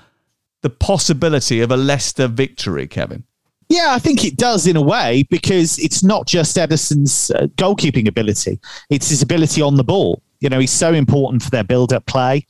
the 0.62 0.70
possibility 0.70 1.62
of 1.62 1.72
a 1.72 1.78
Leicester 1.78 2.28
victory, 2.28 2.88
Kevin? 2.88 3.24
Yeah, 3.70 3.88
I 3.90 4.00
think 4.00 4.24
it 4.24 4.38
does 4.38 4.66
in 4.66 4.78
a 4.78 4.82
way 4.82 5.24
because 5.30 5.78
it's 5.80 6.04
not 6.04 6.26
just 6.26 6.56
Ederson's 6.56 7.32
uh, 7.32 7.48
goalkeeping 7.58 8.08
ability; 8.08 8.60
it's 8.90 9.10
his 9.10 9.24
ability 9.24 9.62
on 9.62 9.76
the 9.76 9.84
ball. 9.84 10.22
You 10.40 10.50
know, 10.50 10.60
he's 10.60 10.72
so 10.72 10.94
important 10.94 11.44
for 11.44 11.50
their 11.50 11.64
build-up 11.64 12.06
play. 12.06 12.46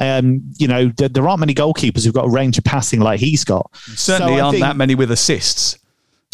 Um, 0.00 0.42
you 0.58 0.68
know, 0.68 0.88
there, 0.96 1.08
there, 1.08 1.28
aren't 1.28 1.40
many 1.40 1.54
goalkeepers 1.54 2.04
who've 2.04 2.14
got 2.14 2.26
a 2.26 2.30
range 2.30 2.56
of 2.58 2.64
passing 2.64 3.00
like 3.00 3.20
he's 3.20 3.44
got. 3.44 3.70
Certainly 3.76 4.36
so 4.36 4.42
aren't 4.42 4.54
think, 4.54 4.62
that 4.62 4.76
many 4.76 4.94
with 4.94 5.10
assists. 5.10 5.78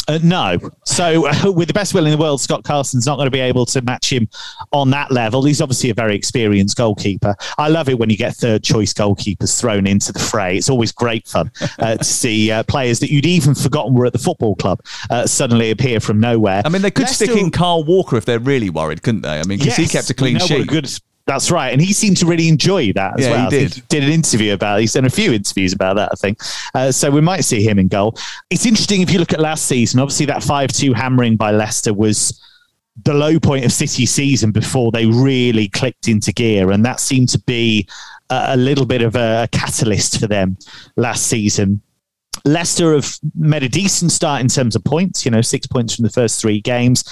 Uh, 0.09 0.17
no. 0.23 0.57
So, 0.85 1.27
uh, 1.27 1.51
with 1.55 1.67
the 1.67 1.73
best 1.73 1.93
will 1.93 2.05
in 2.05 2.11
the 2.11 2.17
world, 2.17 2.41
Scott 2.41 2.63
Carson's 2.63 3.05
not 3.05 3.17
going 3.17 3.27
to 3.27 3.31
be 3.31 3.39
able 3.39 3.65
to 3.67 3.81
match 3.83 4.11
him 4.11 4.27
on 4.71 4.89
that 4.89 5.11
level. 5.11 5.43
He's 5.43 5.61
obviously 5.61 5.91
a 5.91 5.93
very 5.93 6.15
experienced 6.15 6.75
goalkeeper. 6.77 7.35
I 7.59 7.67
love 7.67 7.89
it 7.89 7.99
when 7.99 8.09
you 8.09 8.17
get 8.17 8.35
third 8.35 8.63
choice 8.63 8.91
goalkeepers 8.91 9.59
thrown 9.59 9.85
into 9.85 10.11
the 10.11 10.19
fray. 10.19 10.57
It's 10.57 10.69
always 10.69 10.91
great 10.91 11.27
fun 11.27 11.51
uh, 11.77 11.97
to 11.97 12.03
see 12.03 12.51
uh, 12.51 12.63
players 12.63 12.99
that 13.01 13.11
you'd 13.11 13.27
even 13.27 13.53
forgotten 13.53 13.93
were 13.93 14.07
at 14.07 14.13
the 14.13 14.19
football 14.19 14.55
club 14.55 14.81
uh, 15.11 15.27
suddenly 15.27 15.69
appear 15.69 15.99
from 15.99 16.19
nowhere. 16.19 16.63
I 16.65 16.69
mean, 16.69 16.81
they 16.81 16.91
could 16.91 17.03
Leicester, 17.03 17.25
stick 17.25 17.37
in 17.37 17.51
Kyle 17.51 17.83
Walker 17.83 18.17
if 18.17 18.25
they're 18.25 18.39
really 18.39 18.71
worried, 18.71 19.03
couldn't 19.03 19.21
they? 19.21 19.39
I 19.39 19.43
mean, 19.43 19.59
because 19.59 19.77
yes, 19.77 19.77
he 19.77 19.87
kept 19.87 20.09
a 20.09 20.15
clean 20.15 20.39
sheet. 20.39 20.67
good 20.67 20.89
that's 21.29 21.51
right, 21.51 21.71
and 21.71 21.79
he 21.79 21.93
seemed 21.93 22.17
to 22.17 22.25
really 22.25 22.47
enjoy 22.47 22.91
that 22.93 23.19
as 23.19 23.25
yeah, 23.25 23.31
well. 23.31 23.51
He 23.51 23.59
did. 23.59 23.73
He 23.75 23.81
did 23.87 24.03
an 24.03 24.09
interview 24.09 24.53
about. 24.53 24.79
it. 24.79 24.81
He's 24.81 24.93
done 24.93 25.05
a 25.05 25.09
few 25.11 25.31
interviews 25.31 25.73
about 25.73 25.95
that, 25.97 26.09
I 26.11 26.15
think. 26.15 26.39
Uh, 26.73 26.91
so 26.91 27.11
we 27.11 27.21
might 27.21 27.41
see 27.41 27.61
him 27.61 27.77
in 27.77 27.87
goal. 27.87 28.17
It's 28.49 28.65
interesting 28.65 29.01
if 29.01 29.11
you 29.11 29.19
look 29.19 29.31
at 29.31 29.39
last 29.39 29.65
season. 29.67 29.99
Obviously, 29.99 30.25
that 30.25 30.43
five-two 30.43 30.93
hammering 30.93 31.35
by 31.35 31.51
Leicester 31.51 31.93
was 31.93 32.41
the 33.03 33.13
low 33.13 33.39
point 33.39 33.63
of 33.63 33.71
City 33.71 34.07
season 34.07 34.51
before 34.51 34.91
they 34.91 35.05
really 35.05 35.69
clicked 35.69 36.07
into 36.07 36.33
gear, 36.33 36.71
and 36.71 36.83
that 36.83 36.99
seemed 36.99 37.29
to 37.29 37.39
be 37.41 37.87
a, 38.31 38.47
a 38.49 38.57
little 38.57 38.85
bit 38.85 39.03
of 39.03 39.15
a 39.15 39.47
catalyst 39.51 40.19
for 40.19 40.25
them 40.25 40.57
last 40.95 41.27
season. 41.27 41.79
Leicester 42.43 42.93
have 42.93 43.19
made 43.35 43.63
a 43.63 43.69
decent 43.69 44.11
start 44.11 44.41
in 44.41 44.47
terms 44.47 44.75
of 44.75 44.83
points. 44.83 45.25
You 45.25 45.31
know, 45.31 45.41
six 45.41 45.67
points 45.67 45.95
from 45.95 46.03
the 46.03 46.09
first 46.09 46.41
three 46.41 46.59
games. 46.59 47.03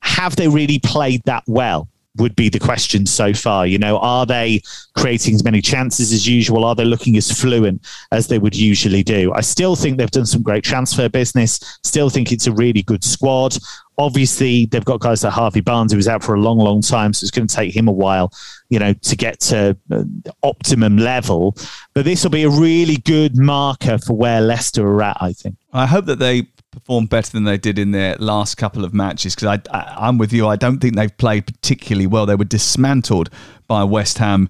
Have 0.00 0.34
they 0.34 0.48
really 0.48 0.80
played 0.80 1.22
that 1.26 1.44
well? 1.46 1.88
Would 2.16 2.36
be 2.36 2.48
the 2.48 2.58
question 2.58 3.06
so 3.06 3.32
far. 3.32 3.66
You 3.66 3.78
know, 3.78 3.98
are 3.98 4.26
they 4.26 4.62
creating 4.94 5.34
as 5.34 5.44
many 5.44 5.60
chances 5.60 6.12
as 6.12 6.28
usual? 6.28 6.64
Are 6.64 6.74
they 6.74 6.84
looking 6.84 7.16
as 7.16 7.30
fluent 7.30 7.86
as 8.10 8.26
they 8.26 8.38
would 8.38 8.54
usually 8.54 9.02
do? 9.02 9.32
I 9.34 9.40
still 9.40 9.76
think 9.76 9.96
they've 9.96 10.10
done 10.10 10.26
some 10.26 10.42
great 10.42 10.64
transfer 10.64 11.08
business. 11.08 11.78
Still 11.82 12.10
think 12.10 12.30
it's 12.30 12.46
a 12.46 12.52
really 12.52 12.82
good 12.82 13.02
squad. 13.02 13.56
Obviously, 13.98 14.66
they've 14.66 14.84
got 14.84 15.00
guys 15.00 15.22
like 15.22 15.32
Harvey 15.32 15.60
Barnes, 15.60 15.92
who 15.92 15.96
was 15.96 16.08
out 16.08 16.22
for 16.22 16.34
a 16.34 16.40
long, 16.40 16.58
long 16.58 16.80
time, 16.80 17.12
so 17.12 17.24
it's 17.24 17.30
going 17.30 17.46
to 17.46 17.54
take 17.54 17.74
him 17.74 17.88
a 17.88 17.92
while, 17.92 18.32
you 18.68 18.78
know, 18.78 18.92
to 18.92 19.16
get 19.16 19.38
to 19.40 19.76
uh, 19.90 20.04
optimum 20.42 20.96
level. 20.96 21.56
But 21.94 22.04
this 22.04 22.22
will 22.22 22.30
be 22.30 22.44
a 22.44 22.50
really 22.50 22.96
good 22.96 23.38
marker 23.38 23.98
for 23.98 24.14
where 24.14 24.40
Leicester 24.40 24.86
are 24.86 25.02
at, 25.02 25.18
I 25.20 25.32
think. 25.32 25.56
I 25.72 25.86
hope 25.86 26.06
that 26.06 26.18
they 26.18 26.48
performed 26.72 27.08
better 27.08 27.30
than 27.30 27.44
they 27.44 27.58
did 27.58 27.78
in 27.78 27.92
their 27.92 28.16
last 28.16 28.56
couple 28.56 28.84
of 28.84 28.92
matches 28.92 29.34
because 29.34 29.60
I, 29.72 29.76
I, 29.78 30.08
am 30.08 30.18
with 30.18 30.32
you. 30.32 30.48
I 30.48 30.56
don't 30.56 30.78
think 30.78 30.96
they've 30.96 31.16
played 31.16 31.46
particularly 31.46 32.06
well. 32.06 32.26
They 32.26 32.34
were 32.34 32.44
dismantled 32.44 33.30
by 33.68 33.84
West 33.84 34.18
Ham 34.18 34.48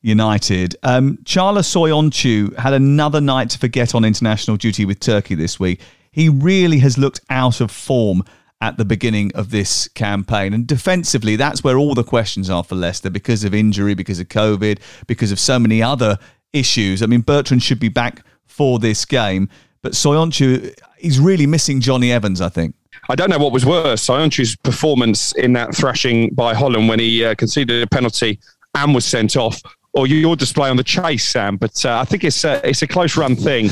United. 0.00 0.76
Um, 0.82 1.18
Çağlar 1.24 1.62
Söyüncü 1.62 2.56
had 2.56 2.72
another 2.72 3.20
night 3.20 3.50
to 3.50 3.58
forget 3.58 3.94
on 3.94 4.04
international 4.04 4.56
duty 4.56 4.84
with 4.86 5.00
Turkey 5.00 5.34
this 5.34 5.60
week. 5.60 5.80
He 6.10 6.28
really 6.28 6.78
has 6.78 6.96
looked 6.96 7.20
out 7.28 7.60
of 7.60 7.70
form 7.70 8.22
at 8.60 8.78
the 8.78 8.84
beginning 8.84 9.32
of 9.34 9.50
this 9.50 9.88
campaign. 9.88 10.54
And 10.54 10.66
defensively, 10.66 11.36
that's 11.36 11.64
where 11.64 11.76
all 11.76 11.94
the 11.94 12.04
questions 12.04 12.48
are 12.48 12.64
for 12.64 12.76
Leicester 12.76 13.10
because 13.10 13.44
of 13.44 13.52
injury, 13.52 13.94
because 13.94 14.20
of 14.20 14.28
COVID, 14.28 14.78
because 15.06 15.32
of 15.32 15.40
so 15.40 15.58
many 15.58 15.82
other 15.82 16.18
issues. 16.52 17.02
I 17.02 17.06
mean, 17.06 17.22
Bertrand 17.22 17.62
should 17.62 17.80
be 17.80 17.88
back 17.88 18.24
for 18.46 18.78
this 18.78 19.04
game, 19.04 19.48
but 19.82 19.92
Söyüncü 19.92 20.72
he's 21.04 21.20
really 21.20 21.46
missing 21.46 21.80
Jonny 21.80 22.10
Evans, 22.10 22.40
I 22.40 22.48
think. 22.48 22.74
I 23.08 23.14
don't 23.14 23.28
know 23.28 23.38
what 23.38 23.52
was 23.52 23.66
worse, 23.66 24.06
Söyüncü's 24.06 24.56
performance 24.56 25.32
in 25.32 25.52
that 25.52 25.74
thrashing 25.74 26.30
by 26.34 26.54
Holland 26.54 26.88
when 26.88 26.98
he 26.98 27.24
uh, 27.24 27.34
conceded 27.34 27.82
a 27.82 27.86
penalty 27.86 28.40
and 28.74 28.94
was 28.94 29.04
sent 29.04 29.36
off, 29.36 29.60
or 29.92 30.06
your 30.06 30.36
display 30.36 30.70
on 30.70 30.76
the 30.76 30.84
chase, 30.84 31.28
Sam. 31.28 31.56
But 31.56 31.84
uh, 31.84 31.98
I 31.98 32.04
think 32.04 32.24
it's 32.24 32.42
a, 32.44 32.66
it's 32.66 32.82
a 32.82 32.86
close 32.86 33.16
run 33.16 33.36
thing. 33.36 33.68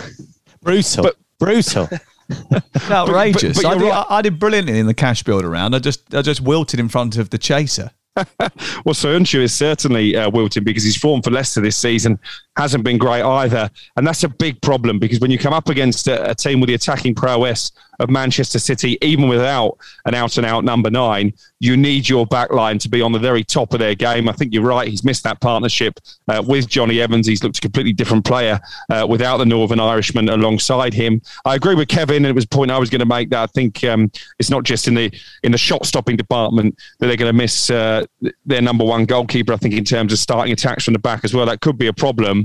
Brutal. 0.62 1.04
But, 1.04 1.16
Brutal. 1.38 1.88
outrageous. 2.90 3.62
But, 3.62 3.62
but 3.62 3.76
I, 3.76 3.78
did, 3.78 3.90
right. 3.90 4.06
I, 4.08 4.22
did 4.22 4.38
brilliantly 4.38 4.78
in 4.78 4.86
the 4.86 4.94
cash 4.94 5.22
build 5.22 5.44
around. 5.44 5.74
I 5.74 5.78
just 5.78 6.14
I 6.14 6.22
just 6.22 6.40
wilted 6.40 6.80
in 6.80 6.88
front 6.88 7.18
of 7.18 7.28
the 7.28 7.38
chaser. 7.38 7.90
well, 8.16 8.94
Söyüncü 8.94 9.40
is 9.40 9.54
certainly 9.54 10.16
uh, 10.16 10.30
wilting 10.30 10.64
because 10.64 10.84
his 10.84 10.96
form 10.96 11.20
for 11.20 11.30
Leicester 11.30 11.60
this 11.60 11.76
season 11.76 12.18
hasn't 12.56 12.84
been 12.84 12.98
great 12.98 13.22
either. 13.22 13.70
And 13.96 14.06
that's 14.06 14.24
a 14.24 14.28
big 14.28 14.60
problem 14.62 14.98
because 14.98 15.20
when 15.20 15.30
you 15.30 15.38
come 15.38 15.52
up 15.52 15.68
against 15.68 16.08
a, 16.08 16.30
a 16.30 16.34
team 16.34 16.60
with 16.60 16.68
the 16.68 16.74
attacking 16.74 17.14
prowess 17.14 17.72
of 18.00 18.10
Manchester 18.10 18.58
City, 18.58 18.98
even 19.02 19.28
without 19.28 19.78
an 20.04 20.14
out 20.14 20.36
and 20.36 20.46
out 20.46 20.64
number 20.64 20.90
nine, 20.90 21.32
you 21.60 21.76
need 21.76 22.08
your 22.08 22.26
back 22.26 22.52
line 22.52 22.78
to 22.78 22.88
be 22.88 23.00
on 23.00 23.12
the 23.12 23.18
very 23.18 23.42
top 23.42 23.72
of 23.72 23.78
their 23.78 23.94
game. 23.94 24.28
I 24.28 24.32
think 24.32 24.52
you're 24.52 24.64
right. 24.64 24.88
He's 24.88 25.04
missed 25.04 25.24
that 25.24 25.40
partnership 25.40 25.98
uh, 26.28 26.42
with 26.46 26.68
Jonny 26.68 27.00
Evans. 27.00 27.26
He's 27.26 27.42
looked 27.42 27.58
a 27.58 27.60
completely 27.60 27.92
different 27.92 28.24
player 28.24 28.60
uh, 28.90 29.06
without 29.08 29.38
the 29.38 29.46
Northern 29.46 29.80
Irishman 29.80 30.28
alongside 30.28 30.92
him. 30.92 31.22
I 31.44 31.54
agree 31.54 31.74
with 31.74 31.88
Kevin, 31.88 32.16
and 32.16 32.26
it 32.26 32.34
was 32.34 32.44
a 32.44 32.48
point 32.48 32.70
I 32.70 32.78
was 32.78 32.90
going 32.90 33.00
to 33.00 33.06
make 33.06 33.30
that 33.30 33.42
I 33.42 33.46
think 33.46 33.82
um, 33.84 34.10
it's 34.38 34.50
not 34.50 34.64
just 34.64 34.88
in 34.88 34.94
the 34.94 35.12
in 35.42 35.52
the 35.52 35.58
shot 35.58 35.86
stopping 35.86 36.16
department 36.16 36.76
that 36.98 37.06
they're 37.06 37.16
going 37.16 37.32
to 37.32 37.36
miss 37.36 37.70
uh, 37.70 38.04
their 38.44 38.62
number 38.62 38.84
one 38.84 39.04
goalkeeper. 39.04 39.52
I 39.52 39.56
think 39.56 39.74
in 39.74 39.84
terms 39.84 40.12
of 40.12 40.18
starting 40.18 40.52
attacks 40.52 40.84
from 40.84 40.94
the 40.94 40.98
back 40.98 41.24
as 41.24 41.32
well, 41.34 41.46
that 41.46 41.60
could 41.60 41.78
be 41.78 41.86
a 41.86 41.92
problem 41.92 42.43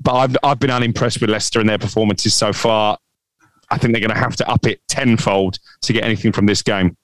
but 0.00 0.14
I've, 0.14 0.36
I've 0.42 0.60
been 0.60 0.70
unimpressed 0.70 1.20
with 1.20 1.30
Leicester 1.30 1.60
and 1.60 1.68
their 1.68 1.78
performances 1.78 2.34
so 2.34 2.52
far. 2.52 2.98
I 3.70 3.78
think 3.78 3.92
they're 3.92 4.00
going 4.00 4.14
to 4.14 4.20
have 4.20 4.36
to 4.36 4.48
up 4.48 4.66
it 4.66 4.80
tenfold 4.88 5.58
to 5.82 5.92
get 5.92 6.04
anything 6.04 6.32
from 6.32 6.46
this 6.46 6.62
game. 6.62 6.96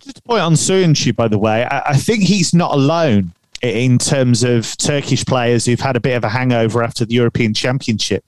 Just 0.00 0.18
a 0.18 0.22
point 0.22 0.42
on 0.42 0.52
Söyüncü, 0.52 1.16
by 1.16 1.28
the 1.28 1.38
way, 1.38 1.64
I, 1.64 1.90
I 1.90 1.96
think 1.96 2.22
he's 2.22 2.52
not 2.52 2.72
alone 2.72 3.32
in 3.62 3.98
terms 3.98 4.44
of 4.44 4.76
Turkish 4.76 5.24
players 5.24 5.64
who've 5.64 5.80
had 5.80 5.96
a 5.96 6.00
bit 6.00 6.16
of 6.16 6.24
a 6.24 6.28
hangover 6.28 6.82
after 6.82 7.04
the 7.04 7.14
European 7.14 7.54
Championship, 7.54 8.24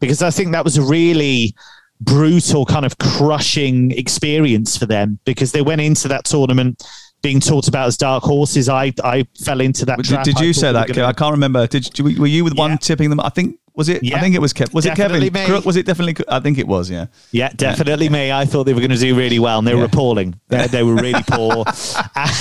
because 0.00 0.22
I 0.22 0.30
think 0.30 0.52
that 0.52 0.64
was 0.64 0.76
a 0.76 0.82
really 0.82 1.54
brutal 2.00 2.66
kind 2.66 2.84
of 2.84 2.98
crushing 2.98 3.92
experience 3.92 4.76
for 4.76 4.86
them 4.86 5.20
because 5.24 5.52
they 5.52 5.62
went 5.62 5.80
into 5.80 6.08
that 6.08 6.24
tournament 6.24 6.82
being 7.22 7.40
talked 7.40 7.68
about 7.68 7.86
as 7.86 7.96
dark 7.96 8.24
horses. 8.24 8.68
I 8.68 8.92
I 9.02 9.26
fell 9.42 9.60
into 9.60 9.86
that. 9.86 10.02
Did, 10.02 10.22
did 10.22 10.40
you 10.40 10.52
say 10.52 10.72
that? 10.72 10.88
Gonna... 10.88 11.06
I 11.06 11.12
can't 11.12 11.32
remember. 11.32 11.66
Did 11.66 11.98
you? 11.98 12.20
were 12.20 12.26
you 12.26 12.44
with 12.44 12.54
yeah. 12.54 12.60
one 12.60 12.78
tipping 12.78 13.10
them? 13.10 13.20
I 13.20 13.28
think 13.28 13.58
Was 13.74 13.88
it? 13.88 14.04
I 14.12 14.20
think 14.20 14.34
it 14.34 14.40
was 14.40 14.52
Kevin. 14.52 14.72
Was 14.74 14.84
it 14.84 14.90
Kevin? 14.90 15.20
Definitely 15.20 15.30
me. 15.30 15.46
Crook? 15.46 15.64
Was 15.64 15.76
it 15.76 15.86
definitely? 15.86 16.24
I 16.28 16.40
think 16.40 16.58
it 16.58 16.66
was. 16.66 16.90
Yeah. 16.90 17.06
Yeah, 17.30 17.50
definitely 17.54 18.08
me. 18.08 18.30
I 18.32 18.44
thought 18.44 18.64
they 18.64 18.74
were 18.74 18.80
going 18.80 18.90
to 18.90 18.98
do 18.98 19.16
really 19.16 19.38
well, 19.38 19.58
and 19.58 19.66
they 19.66 19.74
were 19.74 19.84
appalling. 19.84 20.38
They, 20.48 20.66
they 20.70 20.82
were 20.82 20.94
really 20.94 21.22
poor, 21.26 21.64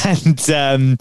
and 0.05 0.49
um, 0.51 0.97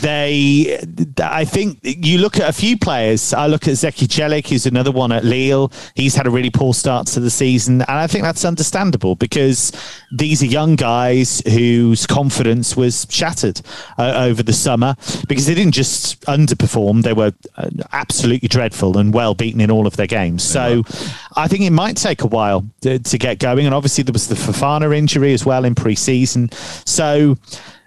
they. 0.00 0.78
I 1.22 1.44
think 1.44 1.78
you 1.82 2.18
look 2.18 2.38
at 2.38 2.48
a 2.48 2.52
few 2.52 2.76
players. 2.76 3.32
I 3.32 3.46
look 3.46 3.68
at 3.68 3.74
Zeki 3.74 4.08
Celik, 4.08 4.48
who's 4.48 4.66
another 4.66 4.92
one 4.92 5.12
at 5.12 5.24
Lille. 5.24 5.72
He's 5.94 6.14
had 6.14 6.26
a 6.26 6.30
really 6.30 6.50
poor 6.50 6.74
start 6.74 7.06
to 7.08 7.20
the 7.20 7.30
season, 7.30 7.82
and 7.82 7.98
I 7.98 8.06
think 8.06 8.24
that's 8.24 8.44
understandable 8.44 9.14
because 9.14 9.72
these 10.12 10.42
are 10.42 10.46
young 10.46 10.76
guys 10.76 11.42
whose 11.46 12.06
confidence 12.06 12.76
was 12.76 13.06
shattered 13.08 13.60
uh, 13.98 14.12
over 14.14 14.42
the 14.42 14.52
summer 14.52 14.94
because 15.26 15.46
they 15.46 15.54
didn't 15.54 15.72
just 15.72 16.20
underperform; 16.22 17.02
they 17.02 17.14
were 17.14 17.32
uh, 17.56 17.70
absolutely 17.92 18.48
dreadful 18.48 18.98
and 18.98 19.14
well 19.14 19.34
beaten 19.34 19.60
in 19.60 19.70
all 19.70 19.86
of 19.86 19.96
their 19.96 20.06
games. 20.06 20.42
So, 20.42 20.84
I 21.36 21.48
think 21.48 21.64
it 21.64 21.70
might 21.70 21.96
take 21.96 22.22
a 22.22 22.26
while 22.26 22.66
to, 22.82 22.98
to 22.98 23.18
get 23.18 23.38
going, 23.38 23.66
and 23.66 23.74
obviously 23.74 24.04
there 24.04 24.12
was 24.12 24.28
the 24.28 24.34
Fofana 24.34 24.96
injury 24.96 25.32
as 25.32 25.46
well 25.46 25.64
in 25.64 25.74
pre-season. 25.74 26.50
So 26.84 27.38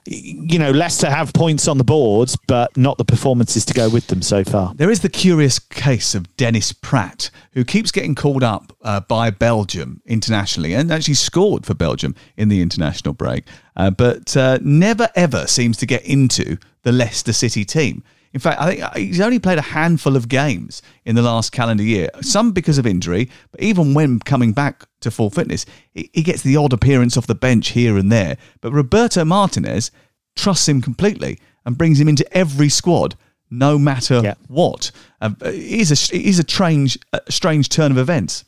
you 0.05 0.59
know, 0.59 0.71
Leicester 0.71 1.09
have 1.09 1.33
points 1.33 1.67
on 1.67 1.77
the 1.77 1.83
boards, 1.83 2.37
but 2.47 2.75
not 2.77 2.97
the 2.97 3.05
performances 3.05 3.65
to 3.65 3.73
go 3.73 3.89
with 3.89 4.07
them 4.07 4.21
so 4.21 4.43
far. 4.43 4.73
There 4.75 4.91
is 4.91 4.99
the 4.99 5.09
curious 5.09 5.57
case 5.57 6.13
of 6.13 6.35
Dennis 6.37 6.71
Praet, 6.71 7.31
who 7.53 7.63
keeps 7.63 7.91
getting 7.91 8.13
called 8.13 8.43
up 8.43 8.75
uh, 8.83 8.99
by 9.01 9.31
Belgium 9.31 10.01
internationally 10.05 10.73
and 10.73 10.91
actually 10.91 11.15
scored 11.15 11.65
for 11.65 11.73
Belgium 11.73 12.15
in 12.37 12.49
the 12.49 12.61
international 12.61 13.13
break, 13.13 13.45
uh, 13.75 13.89
but 13.89 14.37
uh, 14.37 14.59
never 14.61 15.09
ever 15.15 15.47
seems 15.47 15.77
to 15.77 15.85
get 15.85 16.03
into 16.03 16.57
the 16.83 16.91
Leicester 16.91 17.33
City 17.33 17.65
team. 17.65 18.03
In 18.35 18.41
fact, 18.41 18.59
I 18.59 18.69
think 18.69 18.83
uh, 18.83 18.91
he's 18.95 19.21
only 19.21 19.39
played 19.39 19.59
a 19.59 19.61
handful 19.61 20.17
of 20.17 20.27
games 20.27 20.81
in 21.05 21.15
the 21.15 21.21
last 21.21 21.53
calendar 21.53 21.83
year, 21.83 22.09
some 22.21 22.51
because 22.51 22.77
of 22.77 22.85
injury, 22.85 23.29
but 23.49 23.61
even 23.61 23.93
when 23.93 24.19
coming 24.19 24.51
back 24.51 24.83
to 24.99 25.09
full 25.09 25.29
fitness, 25.29 25.65
he 25.93 26.09
he 26.11 26.21
gets 26.21 26.41
the 26.41 26.57
odd 26.57 26.73
appearance 26.73 27.15
off 27.15 27.27
the 27.27 27.33
bench 27.33 27.69
here 27.69 27.97
and 27.97 28.11
there. 28.11 28.35
But 28.59 28.73
Roberto 28.73 29.23
Martinez 29.23 29.89
trusts 30.35 30.67
him 30.67 30.81
completely 30.81 31.39
and 31.65 31.77
brings 31.77 31.97
him 31.97 32.09
into 32.09 32.27
every 32.37 32.67
squad, 32.67 33.15
no 33.49 33.79
matter 33.79 34.35
what. 34.49 34.91
Uh, 35.21 35.31
it 35.45 35.55
is 35.55 35.91
a 35.91 36.15
it 36.15 36.25
is 36.25 36.37
a 36.37 36.43
strange, 36.43 36.99
a 37.13 37.31
strange 37.31 37.69
turn 37.69 37.89
of 37.89 37.97
events. 37.97 38.43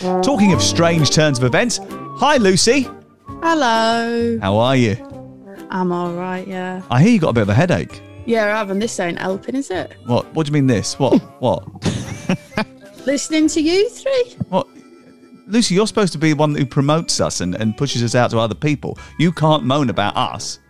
Talking 0.00 0.54
of 0.54 0.62
strange 0.62 1.10
turns 1.10 1.36
of 1.36 1.44
events, 1.44 1.78
hi 2.16 2.38
Lucy, 2.38 2.88
Hello. 3.42 4.38
how 4.40 4.56
are 4.56 4.74
you? 4.74 4.96
I'm 5.70 5.92
all 5.92 6.14
right, 6.14 6.48
yeah. 6.48 6.80
I 6.90 7.02
hear 7.02 7.12
you 7.12 7.20
got 7.20 7.28
a 7.28 7.32
bit 7.34 7.42
of 7.42 7.50
a 7.50 7.54
headache. 7.54 8.00
Yeah, 8.24 8.58
Evan, 8.58 8.78
this 8.78 8.98
ain't 8.98 9.18
helping, 9.18 9.54
is 9.56 9.70
it? 9.70 9.94
What? 10.06 10.24
What 10.34 10.46
do 10.46 10.50
you 10.50 10.54
mean 10.54 10.66
this? 10.68 10.98
What? 10.98 11.18
what? 11.40 11.66
Listening 13.04 13.46
to 13.48 13.60
you 13.60 13.90
three? 13.90 14.36
What? 14.48 14.66
Lucy, 15.46 15.74
you're 15.74 15.86
supposed 15.86 16.14
to 16.14 16.18
be 16.18 16.30
the 16.30 16.36
one 16.36 16.54
who 16.54 16.64
promotes 16.64 17.20
us 17.20 17.42
and, 17.42 17.54
and 17.54 17.76
pushes 17.76 18.02
us 18.02 18.14
out 18.14 18.30
to 18.30 18.38
other 18.38 18.54
people. 18.54 18.98
You 19.18 19.32
can't 19.32 19.64
moan 19.64 19.90
about 19.90 20.16
us. 20.16 20.60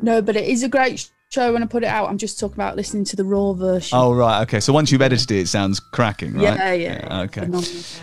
No, 0.00 0.20
but 0.20 0.34
it 0.34 0.48
is 0.48 0.64
a 0.64 0.68
great 0.68 1.11
show 1.32 1.52
when 1.52 1.62
I 1.62 1.66
put 1.66 1.82
it 1.82 1.86
out. 1.86 2.08
I'm 2.08 2.18
just 2.18 2.38
talking 2.38 2.54
about 2.54 2.76
listening 2.76 3.04
to 3.06 3.16
the 3.16 3.24
raw 3.24 3.52
version. 3.52 3.96
Oh 3.98 4.12
right, 4.12 4.42
okay. 4.42 4.60
So 4.60 4.72
once 4.72 4.92
you've 4.92 5.02
edited 5.02 5.30
it, 5.30 5.40
it 5.40 5.48
sounds 5.48 5.80
cracking, 5.80 6.34
right? 6.34 6.42
Yeah, 6.42 6.72
yeah, 6.72 7.20
okay. 7.22 7.48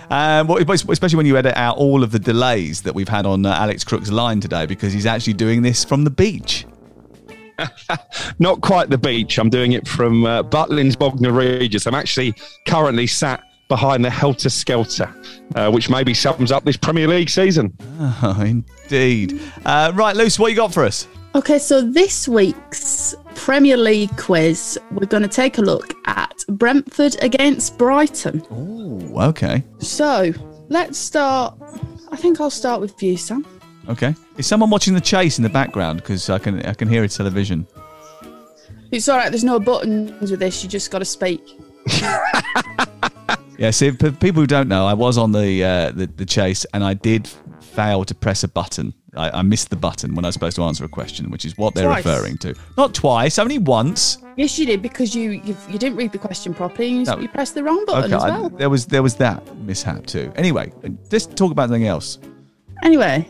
Um, 0.10 0.48
well, 0.48 0.58
especially 0.60 1.18
when 1.18 1.26
you 1.26 1.38
edit 1.38 1.56
out 1.56 1.78
all 1.78 2.04
of 2.04 2.12
the 2.12 2.20
delays 2.20 2.82
that 2.82 2.96
we've 2.96 3.10
had 3.10 3.26
on 3.26 3.46
uh, 3.46 3.54
Alex 3.54 3.84
Crook's 3.84 4.12
line 4.12 4.40
today, 4.40 4.66
because 4.66 4.94
he's 4.94 5.06
actually 5.06 5.34
doing 5.34 5.62
this 5.62 5.86
from 5.86 6.04
the 6.04 6.10
beach. 6.10 6.66
Not 8.40 8.62
quite 8.62 8.90
the 8.90 8.98
beach. 8.98 9.38
I'm 9.38 9.50
doing 9.50 9.74
it 9.74 9.88
from 9.88 10.26
uh, 10.26 10.44
Butlins 10.44 10.98
Bognor 10.98 11.32
Regis. 11.32 11.86
I'm 11.86 11.96
actually 11.96 12.34
currently 12.68 13.06
sat 13.06 13.44
behind 13.68 14.04
the 14.04 14.10
Helter 14.10 14.50
Skelter, 14.50 15.14
uh, 15.56 15.70
which 15.70 15.90
maybe 15.90 16.14
sums 16.14 16.52
up 16.52 16.64
this 16.66 16.78
Premier 16.78 17.08
League 17.08 17.30
season. 17.30 17.78
Oh, 18.22 18.42
indeed. 18.42 19.40
Uh, 19.66 19.92
right, 19.94 20.16
Luce, 20.16 20.40
what 20.40 20.50
you 20.50 20.56
got 20.56 20.74
for 20.74 20.84
us? 20.84 21.08
Okay, 21.36 21.60
so 21.60 21.82
this 21.82 22.28
week's 22.28 23.16
Premier 23.36 23.78
League 23.78 24.16
quiz, 24.18 24.80
we're 24.92 25.06
going 25.06 25.22
to 25.24 25.30
take 25.30 25.58
a 25.60 25.62
look 25.62 25.94
at 26.08 26.44
Brentford 26.50 27.16
against 27.22 27.78
Brighton. 27.78 28.44
Ooh, 28.52 29.20
okay, 29.22 29.64
So 29.80 30.34
let's 30.70 30.98
start. 30.98 31.56
I 32.12 32.16
think 32.16 32.42
I'll 32.42 32.50
start 32.50 32.82
with 32.82 33.02
you, 33.04 33.16
Sam. 33.16 33.46
okay. 33.88 34.16
Is 34.38 34.48
someone 34.48 34.72
watching 34.72 34.96
the 34.96 35.02
chase 35.02 35.38
in 35.38 35.44
the 35.44 35.50
background? 35.50 36.00
Because 36.00 36.30
I 36.30 36.40
can 36.40 36.66
I 36.66 36.74
can 36.74 36.88
hear 36.88 37.04
a 37.04 37.08
television. 37.08 37.68
It's 38.92 39.08
all 39.08 39.18
right. 39.18 39.30
There's 39.30 39.44
no 39.44 39.60
buttons 39.60 40.32
with 40.32 40.40
this. 40.40 40.64
You 40.64 40.70
just 40.70 40.90
got 40.90 41.00
to 41.00 41.06
speak. 41.06 41.42
Yeah, 43.60 43.72
see, 43.72 43.92
for 43.92 44.10
people 44.10 44.42
who 44.42 44.48
don't 44.48 44.70
know, 44.70 44.86
I 44.88 44.94
was 44.94 45.18
on 45.18 45.34
the 45.34 45.62
uh, 45.62 45.92
the, 45.92 46.08
the 46.08 46.26
chase 46.26 46.66
and 46.74 46.82
I 46.82 46.94
did 46.94 47.30
fail 47.70 48.04
to 48.06 48.16
press 48.16 48.44
a 48.44 48.48
button. 48.48 48.94
I, 49.16 49.40
I 49.40 49.42
missed 49.42 49.70
the 49.70 49.76
button 49.76 50.14
when 50.16 50.24
I 50.26 50.28
was 50.28 50.34
supposed 50.36 50.56
to 50.58 50.64
answer 50.64 50.86
a 50.86 50.90
question, 50.90 51.32
which 51.32 51.44
is 51.46 51.58
what 51.58 51.74
they're 51.74 51.86
Twice. 51.86 52.06
referring 52.06 52.38
to. 52.40 52.54
Not 52.78 52.94
twice, 52.94 53.40
only 53.40 53.58
once. 53.58 54.18
Yes, 54.38 54.58
you 54.60 54.66
did 54.66 54.82
because 54.82 55.16
you 55.16 55.32
you, 55.32 55.56
you 55.70 55.80
didn't 55.80 55.98
read 55.98 56.12
the 56.12 56.18
question 56.20 56.54
properly. 56.54 56.90
And 56.90 56.98
you, 57.00 57.06
No. 57.06 57.20
you 57.20 57.28
pressed 57.28 57.56
the 57.56 57.64
wrong 57.64 57.84
button 57.86 58.14
okay, 58.14 58.16
as 58.16 58.24
I- 58.32 58.50
there 58.58 58.70
was 58.70 58.86
there 58.86 59.02
was 59.04 59.16
that 59.16 59.42
mishap 59.60 60.06
too. 60.06 60.32
Anyway, 60.36 60.72
let's 61.12 61.26
talk 61.26 61.52
about 61.52 61.70
something 61.70 61.88
else. 61.88 62.20
Anyway, 62.84 63.28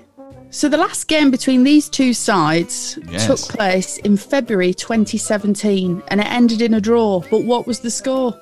so 0.51 0.67
the 0.69 0.77
last 0.77 1.07
game 1.07 1.31
between 1.31 1.63
these 1.63 1.89
two 1.89 2.13
sides 2.13 2.99
Yes. 3.09 3.25
took 3.27 3.39
place 3.57 3.97
in 3.97 4.17
February 4.17 4.73
2017 4.73 6.03
and 6.09 6.19
it 6.21 6.27
ended 6.27 6.61
in 6.61 6.73
a 6.73 6.81
draw. 6.81 7.21
But 7.31 7.43
what 7.45 7.65
was 7.67 7.79
the 7.79 7.89
score? 7.91 8.37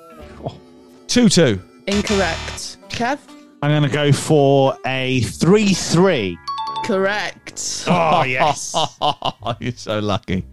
Two 1.08 1.30
two. 1.30 1.62
Incorrect. 1.88 2.78
Kev? 2.89 3.20
I'm 3.62 3.72
going 3.72 3.84
to 3.84 3.89
go 3.89 4.12
for 4.12 4.76
a 4.86 5.22
3 5.22 5.74
3. 5.74 6.38
Correct. 6.86 7.86
Oh, 7.89 8.24
yes. 8.24 8.76
You're 9.60 9.72
so 9.74 9.99
lucky. 9.99 10.45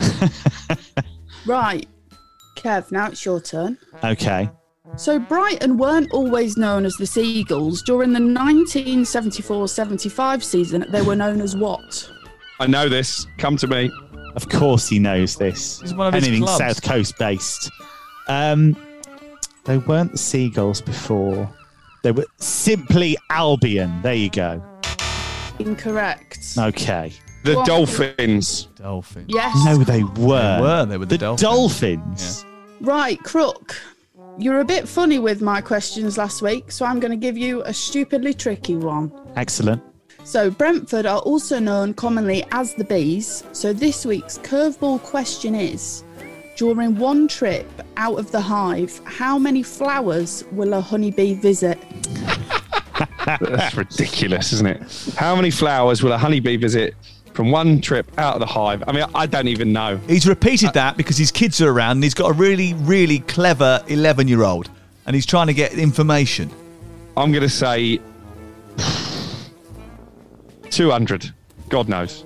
Right. 1.46 1.86
Kev, 2.56 2.90
now 2.90 3.06
it's 3.06 3.24
your 3.24 3.40
turn. 3.40 3.78
Okay. 4.02 4.50
So 4.96 5.18
Brighton 5.20 5.78
weren't 5.78 6.12
always 6.12 6.56
known 6.56 6.84
as 6.84 6.96
the 6.96 7.06
Seagulls. 7.06 7.82
During 7.82 8.12
the 8.12 8.18
1974-75 8.18 10.42
season, 10.42 10.84
they 10.88 11.02
were 11.02 11.14
known 11.16 11.40
as 11.40 11.56
what? 11.56 12.10
I 12.58 12.66
know 12.66 12.88
this. 12.88 13.26
Come 13.38 13.56
to 13.58 13.68
me. 13.68 13.90
Of 14.34 14.48
course, 14.48 14.88
he 14.88 14.98
knows 14.98 15.36
this. 15.36 15.80
He's 15.80 15.94
one 15.94 16.08
of 16.08 16.14
his 16.14 16.24
Anything 16.24 16.42
clubs. 16.42 16.58
South 16.58 16.82
Coast 16.82 17.16
based. 17.18 17.70
Um, 18.26 18.76
they 19.64 19.78
weren't 19.78 20.10
the 20.12 20.18
Seagulls 20.18 20.80
before. 20.80 21.48
They 22.06 22.12
were 22.12 22.26
simply 22.36 23.16
Albion. 23.30 24.00
There 24.00 24.14
you 24.14 24.30
go. 24.30 24.62
Incorrect. 25.58 26.54
Okay. 26.56 27.12
The 27.42 27.56
What? 27.56 27.66
Dolphins. 27.66 28.68
Dolphins. 28.76 29.26
Yes. 29.28 29.56
No, 29.64 29.78
they 29.78 30.04
were. 30.04 30.14
They 30.14 30.62
were. 30.62 30.86
They 30.86 30.98
were 30.98 31.06
the, 31.06 31.18
Dolphins. 31.18 31.42
Dolphins. 31.42 32.46
Right, 32.80 33.20
Crook. 33.24 33.74
You're 34.38 34.60
a 34.60 34.64
bit 34.64 34.88
funny 34.88 35.18
with 35.18 35.42
my 35.42 35.60
questions 35.60 36.16
last 36.16 36.42
week, 36.42 36.70
so 36.70 36.86
I'm 36.86 37.00
going 37.00 37.10
to 37.10 37.16
give 37.16 37.36
you 37.36 37.62
a 37.62 37.74
stupidly 37.74 38.34
tricky 38.34 38.76
one. 38.76 39.10
Excellent. 39.34 39.82
So, 40.22 40.48
Brentford 40.48 41.06
are 41.06 41.18
also 41.18 41.58
known 41.58 41.92
commonly 41.92 42.44
as 42.52 42.72
the 42.74 42.84
Bees. 42.84 43.42
So, 43.50 43.72
this 43.72 44.06
week's 44.06 44.38
curveball 44.38 45.02
question 45.02 45.56
is 45.56 46.04
During 46.56 46.96
one 46.96 47.28
trip 47.28 47.68
out 47.98 48.18
of 48.18 48.32
the 48.32 48.40
hive, 48.40 48.98
how 49.04 49.38
many 49.38 49.62
flowers 49.62 50.42
will 50.52 50.72
a 50.72 50.80
honeybee 50.80 51.34
visit? 51.34 51.78
That's 53.26 53.76
ridiculous, 53.76 54.54
isn't 54.54 54.66
it? 54.66 55.14
How 55.16 55.36
many 55.36 55.50
flowers 55.50 56.02
will 56.02 56.12
a 56.12 56.18
honeybee 56.18 56.56
visit 56.56 56.94
from 57.34 57.50
one 57.50 57.82
trip 57.82 58.10
out 58.18 58.36
of 58.36 58.40
the 58.40 58.46
hive? 58.46 58.82
I 58.86 58.92
mean, 58.92 59.04
I 59.14 59.26
don't 59.26 59.48
even 59.48 59.70
know. 59.70 59.98
He's 60.08 60.26
repeated 60.26 60.72
that 60.72 60.96
because 60.96 61.18
his 61.18 61.30
kids 61.30 61.60
are 61.60 61.70
around 61.70 61.98
and 61.98 62.04
he's 62.04 62.14
got 62.14 62.30
a 62.30 62.32
really, 62.32 62.72
really 62.72 63.18
clever 63.18 63.84
11 63.88 64.26
year 64.26 64.42
old 64.42 64.70
and 65.04 65.14
he's 65.14 65.26
trying 65.26 65.48
to 65.48 65.54
get 65.54 65.74
information. 65.74 66.50
I'm 67.18 67.32
going 67.32 67.42
to 67.42 67.50
say 67.50 68.00
200. 70.70 71.34
God 71.68 71.90
knows. 71.90 72.24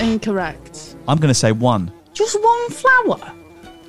Incorrect. 0.00 0.96
I'm 1.06 1.18
going 1.18 1.28
to 1.28 1.38
say 1.38 1.52
one. 1.52 1.92
Just 2.14 2.34
one 2.42 2.70
flower? 2.70 3.32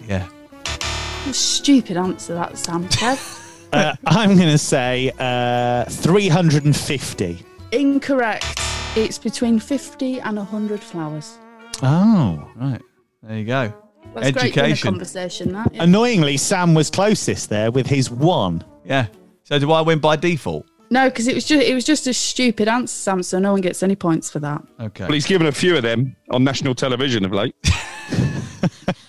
Yeah. 0.08 0.28
What 0.28 1.28
a 1.28 1.34
stupid 1.34 1.98
answer 1.98 2.34
that, 2.36 2.58
Sam. 2.58 2.86
Kev? 2.90 3.42
Uh, 3.74 3.96
I'm 4.06 4.36
going 4.36 4.50
to 4.50 4.58
say 4.58 5.12
uh, 5.20 5.86
350. 5.86 7.40
Incorrect. 7.72 8.60
It's 8.96 9.18
between 9.18 9.60
50 9.60 10.22
and 10.22 10.38
100 10.38 10.80
flowers. 10.80 11.38
Oh. 11.82 12.50
Right. 12.56 12.82
There 13.24 13.38
you 13.38 13.46
go. 13.46 13.74
That's 14.14 14.32
great 14.32 14.56
Education. 14.58 14.92
conversation, 14.92 15.52
that. 15.54 15.74
yeah. 15.74 15.84
Annoyingly, 15.84 16.38
Sam 16.38 16.74
was 16.74 16.90
closest 16.90 17.50
there 17.50 17.72
with 17.72 17.88
his 17.88 18.10
one. 18.10 18.64
Yeah. 18.86 19.08
So 19.44 19.60
do 19.60 19.72
I 19.72 19.82
win 19.82 20.00
by 20.00 20.16
default? 20.16 20.66
No, 20.92 21.10
because 21.10 21.28
it 21.28 21.34
was 21.34 21.46
just 21.46 21.64
it 21.64 21.74
was 21.74 21.84
just 21.84 22.06
a 22.08 22.14
stupid 22.14 22.68
answer, 22.68 22.94
Sam. 22.94 23.24
So 23.24 23.40
no 23.40 23.52
one 23.52 23.62
gets 23.62 23.82
any 23.82 23.96
points 23.96 24.30
for 24.30 24.40
that. 24.40 24.64
Okay. 24.80 25.04
Well, 25.06 25.14
he's 25.14 25.26
given 25.26 25.48
a 25.48 25.52
few 25.52 25.76
of 25.76 25.82
them 25.82 26.16
on 26.30 26.44
national 26.44 26.76
television 26.76 27.26
of 27.26 27.34
late. 27.34 27.56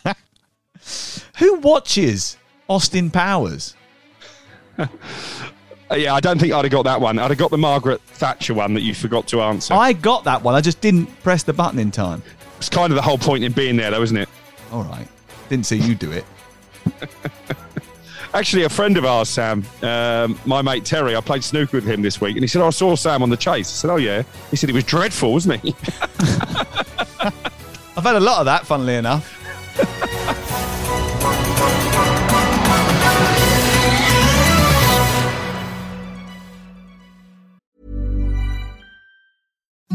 Who 1.39 1.55
watches 1.61 2.37
Austin 2.69 3.11
Powers? 3.11 3.75
Uh, 5.89 5.95
yeah, 5.95 6.15
I 6.15 6.19
don't 6.19 6.41
think 6.41 6.53
I'd 6.53 6.65
have 6.65 6.73
got 6.73 6.83
that 6.83 7.01
one. 7.01 7.17
I'd 7.17 7.31
have 7.31 7.39
got 7.39 7.53
the 7.53 7.59
Margaret 7.59 8.01
Thatcher 8.01 8.55
one 8.55 8.75
that 8.75 8.81
you 8.81 8.93
forgot 8.93 9.29
to 9.29 9.41
answer. 9.41 9.73
I 9.73 9.93
got 9.93 10.25
that 10.25 10.43
one. 10.43 10.57
I 10.57 10.61
just 10.61 10.81
didn't 10.81 11.07
press 11.23 11.45
the 11.45 11.53
button 11.53 11.79
in 11.79 11.93
time. 11.93 12.25
It's 12.59 12.69
kind 12.69 12.91
of 12.91 12.97
the 12.97 13.03
whole 13.03 13.19
point 13.19 13.45
in 13.45 13.53
being 13.53 13.77
there, 13.77 13.93
though, 13.93 14.03
isn't 14.03 14.17
it? 14.17 14.29
All 14.73 14.83
right. 14.83 15.07
Didn't 15.49 15.67
see 15.67 15.77
you 15.77 15.95
do 15.95 16.11
it. 16.11 16.25
Actually, 18.35 18.65
a 18.65 18.69
friend 18.69 18.97
of 18.97 19.05
ours, 19.05 19.29
Sam, 19.29 19.65
um, 19.83 20.37
my 20.45 20.61
mate 20.61 20.85
Terry, 20.85 21.15
I 21.15 21.21
played 21.21 21.45
snooker 21.45 21.77
with 21.77 21.87
him 21.87 22.03
this 22.03 22.21
week, 22.21 22.35
and 22.35 22.43
he 22.43 22.49
said, 22.49 22.63
oh, 22.63 22.67
I 22.67 22.71
saw 22.71 22.97
Sam 22.97 23.23
on 23.23 23.31
the 23.31 23.37
chase. 23.37 23.69
I 23.69 23.75
said, 23.83 23.91
Oh, 23.93 23.97
yeah. 23.97 24.25
He 24.51 24.57
said, 24.57 24.69
It 24.69 24.73
was 24.73 24.83
dreadful, 24.83 25.33
wasn't 25.33 25.61
he? 25.61 25.73
I've 27.97 28.03
had 28.03 28.17
a 28.17 28.21
lot 28.21 28.41
of 28.41 28.47
that, 28.47 28.67
funnily 28.67 28.97
enough. 28.97 29.33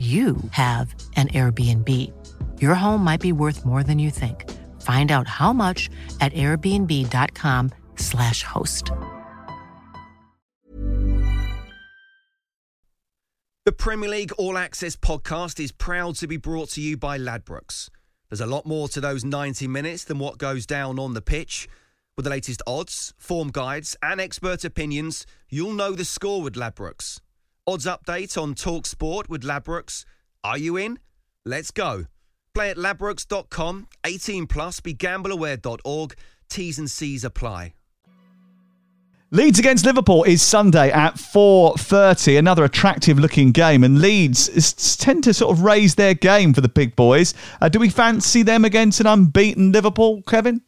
you 0.00 0.36
have 0.52 0.94
an 1.16 1.28
Airbnb. 1.28 1.88
Your 2.58 2.74
home 2.74 3.04
might 3.04 3.20
be 3.20 3.32
worth 3.32 3.66
more 3.66 3.82
than 3.82 3.98
you 3.98 4.10
think. 4.10 4.50
Find 4.80 5.12
out 5.12 5.28
how 5.28 5.52
much 5.52 5.90
at 6.22 6.32
airbnb.com/slash 6.32 8.42
host. 8.42 8.90
The 13.66 13.72
Premier 13.72 14.08
League 14.08 14.32
All 14.38 14.56
Access 14.56 14.96
podcast 14.96 15.60
is 15.60 15.70
proud 15.70 16.14
to 16.16 16.26
be 16.26 16.38
brought 16.38 16.70
to 16.70 16.80
you 16.80 16.96
by 16.96 17.18
Ladbrokes. 17.18 17.90
There's 18.30 18.40
a 18.40 18.46
lot 18.46 18.64
more 18.64 18.88
to 18.88 19.02
those 19.02 19.22
90 19.22 19.68
minutes 19.68 20.04
than 20.04 20.18
what 20.18 20.38
goes 20.38 20.64
down 20.64 20.98
on 20.98 21.12
the 21.12 21.20
pitch. 21.20 21.68
With 22.16 22.24
the 22.24 22.30
latest 22.30 22.62
odds, 22.66 23.12
form 23.18 23.50
guides, 23.50 23.98
and 24.02 24.18
expert 24.20 24.64
opinions, 24.64 25.26
you'll 25.50 25.74
know 25.74 25.92
the 25.92 26.06
score 26.06 26.40
with 26.42 26.54
Ladbrokes. 26.54 27.20
Odds 27.66 27.86
update 27.86 28.40
on 28.40 28.54
Talk 28.54 28.86
Sport 28.86 29.28
with 29.28 29.42
Ladbrokes. 29.42 30.04
Are 30.42 30.58
you 30.58 30.76
in? 30.76 30.98
Let's 31.44 31.70
go. 31.70 32.06
Play 32.54 32.70
at 32.70 32.76
ladbrokes.com, 32.76 33.88
18 34.04 34.46
plus, 34.46 34.80
begambleaware.org. 34.80 36.14
T's 36.48 36.78
and 36.78 36.90
C's 36.90 37.24
apply. 37.24 37.74
Leeds 39.32 39.60
against 39.60 39.86
Liverpool 39.86 40.24
is 40.24 40.42
Sunday 40.42 40.90
at 40.90 41.14
4:30. 41.14 42.36
Another 42.36 42.64
attractive-looking 42.64 43.52
game, 43.52 43.84
and 43.84 44.00
Leeds 44.00 44.96
tend 44.96 45.22
to 45.22 45.32
sort 45.32 45.56
of 45.56 45.62
raise 45.62 45.94
their 45.94 46.14
game 46.14 46.52
for 46.52 46.60
the 46.60 46.68
big 46.68 46.96
boys. 46.96 47.32
Uh, 47.60 47.68
do 47.68 47.78
we 47.78 47.88
fancy 47.88 48.42
them 48.42 48.64
against 48.64 48.98
an 48.98 49.06
unbeaten 49.06 49.70
Liverpool, 49.70 50.22
Kevin? 50.22 50.62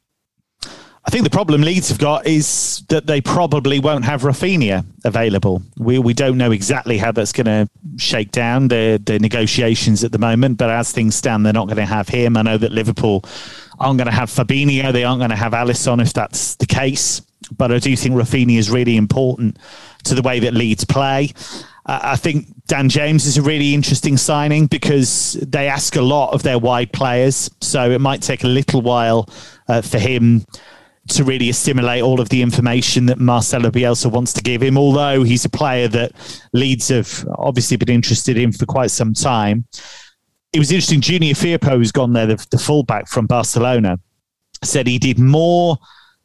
I 1.04 1.10
think 1.10 1.24
the 1.24 1.30
problem 1.30 1.62
Leeds 1.62 1.88
have 1.88 1.98
got 1.98 2.26
is 2.26 2.84
that 2.88 3.06
they 3.06 3.20
probably 3.20 3.80
won't 3.80 4.04
have 4.04 4.22
Raphinha 4.22 4.84
available. 5.04 5.60
We 5.76 5.98
we 5.98 6.14
don't 6.14 6.38
know 6.38 6.52
exactly 6.52 6.96
how 6.96 7.10
that's 7.10 7.32
going 7.32 7.46
to 7.46 7.68
shake 7.96 8.30
down 8.30 8.68
the 8.68 9.02
the 9.04 9.18
negotiations 9.18 10.04
at 10.04 10.12
the 10.12 10.18
moment, 10.18 10.58
but 10.58 10.70
as 10.70 10.92
things 10.92 11.16
stand, 11.16 11.44
they're 11.44 11.52
not 11.52 11.66
going 11.66 11.78
to 11.78 11.86
have 11.86 12.08
him. 12.08 12.36
I 12.36 12.42
know 12.42 12.56
that 12.56 12.70
Liverpool 12.70 13.24
aren't 13.80 13.98
going 13.98 14.06
to 14.06 14.14
have 14.14 14.30
Fabinho, 14.30 14.92
they 14.92 15.02
aren't 15.02 15.18
going 15.18 15.30
to 15.30 15.36
have 15.36 15.52
Alisson 15.52 16.00
if 16.00 16.12
that's 16.12 16.54
the 16.56 16.66
case. 16.66 17.20
But 17.50 17.72
I 17.72 17.78
do 17.78 17.96
think 17.96 18.14
Raphinha 18.14 18.56
is 18.56 18.70
really 18.70 18.96
important 18.96 19.58
to 20.04 20.14
the 20.14 20.22
way 20.22 20.38
that 20.38 20.54
Leeds 20.54 20.84
play. 20.84 21.32
I 21.84 22.14
think 22.14 22.46
Dan 22.68 22.88
James 22.88 23.26
is 23.26 23.38
a 23.38 23.42
really 23.42 23.74
interesting 23.74 24.16
signing 24.16 24.66
because 24.66 25.32
they 25.42 25.66
ask 25.66 25.96
a 25.96 26.00
lot 26.00 26.32
of 26.32 26.44
their 26.44 26.60
wide 26.60 26.92
players, 26.92 27.50
so 27.60 27.90
it 27.90 28.00
might 28.00 28.22
take 28.22 28.44
a 28.44 28.48
little 28.48 28.82
while 28.82 29.28
uh, 29.66 29.82
for 29.82 29.98
him 29.98 30.46
to 31.08 31.24
really 31.24 31.48
assimilate 31.48 32.02
all 32.02 32.20
of 32.20 32.28
the 32.28 32.42
information 32.42 33.06
that 33.06 33.18
Marcelo 33.18 33.70
Bielsa 33.70 34.10
wants 34.10 34.32
to 34.34 34.42
give 34.42 34.62
him. 34.62 34.78
Although 34.78 35.24
he's 35.24 35.44
a 35.44 35.50
player 35.50 35.88
that 35.88 36.12
Leeds 36.52 36.88
have 36.88 37.26
obviously 37.38 37.76
been 37.76 37.88
interested 37.88 38.36
in 38.36 38.52
for 38.52 38.66
quite 38.66 38.90
some 38.90 39.12
time. 39.12 39.66
It 40.52 40.58
was 40.58 40.70
interesting. 40.70 41.00
Junior 41.00 41.34
Firpo, 41.34 41.72
who's 41.72 41.92
gone 41.92 42.12
there, 42.12 42.26
the, 42.26 42.46
the 42.50 42.58
fullback 42.58 43.08
from 43.08 43.26
Barcelona, 43.26 43.98
said 44.62 44.86
he 44.86 44.98
did 44.98 45.18
more 45.18 45.76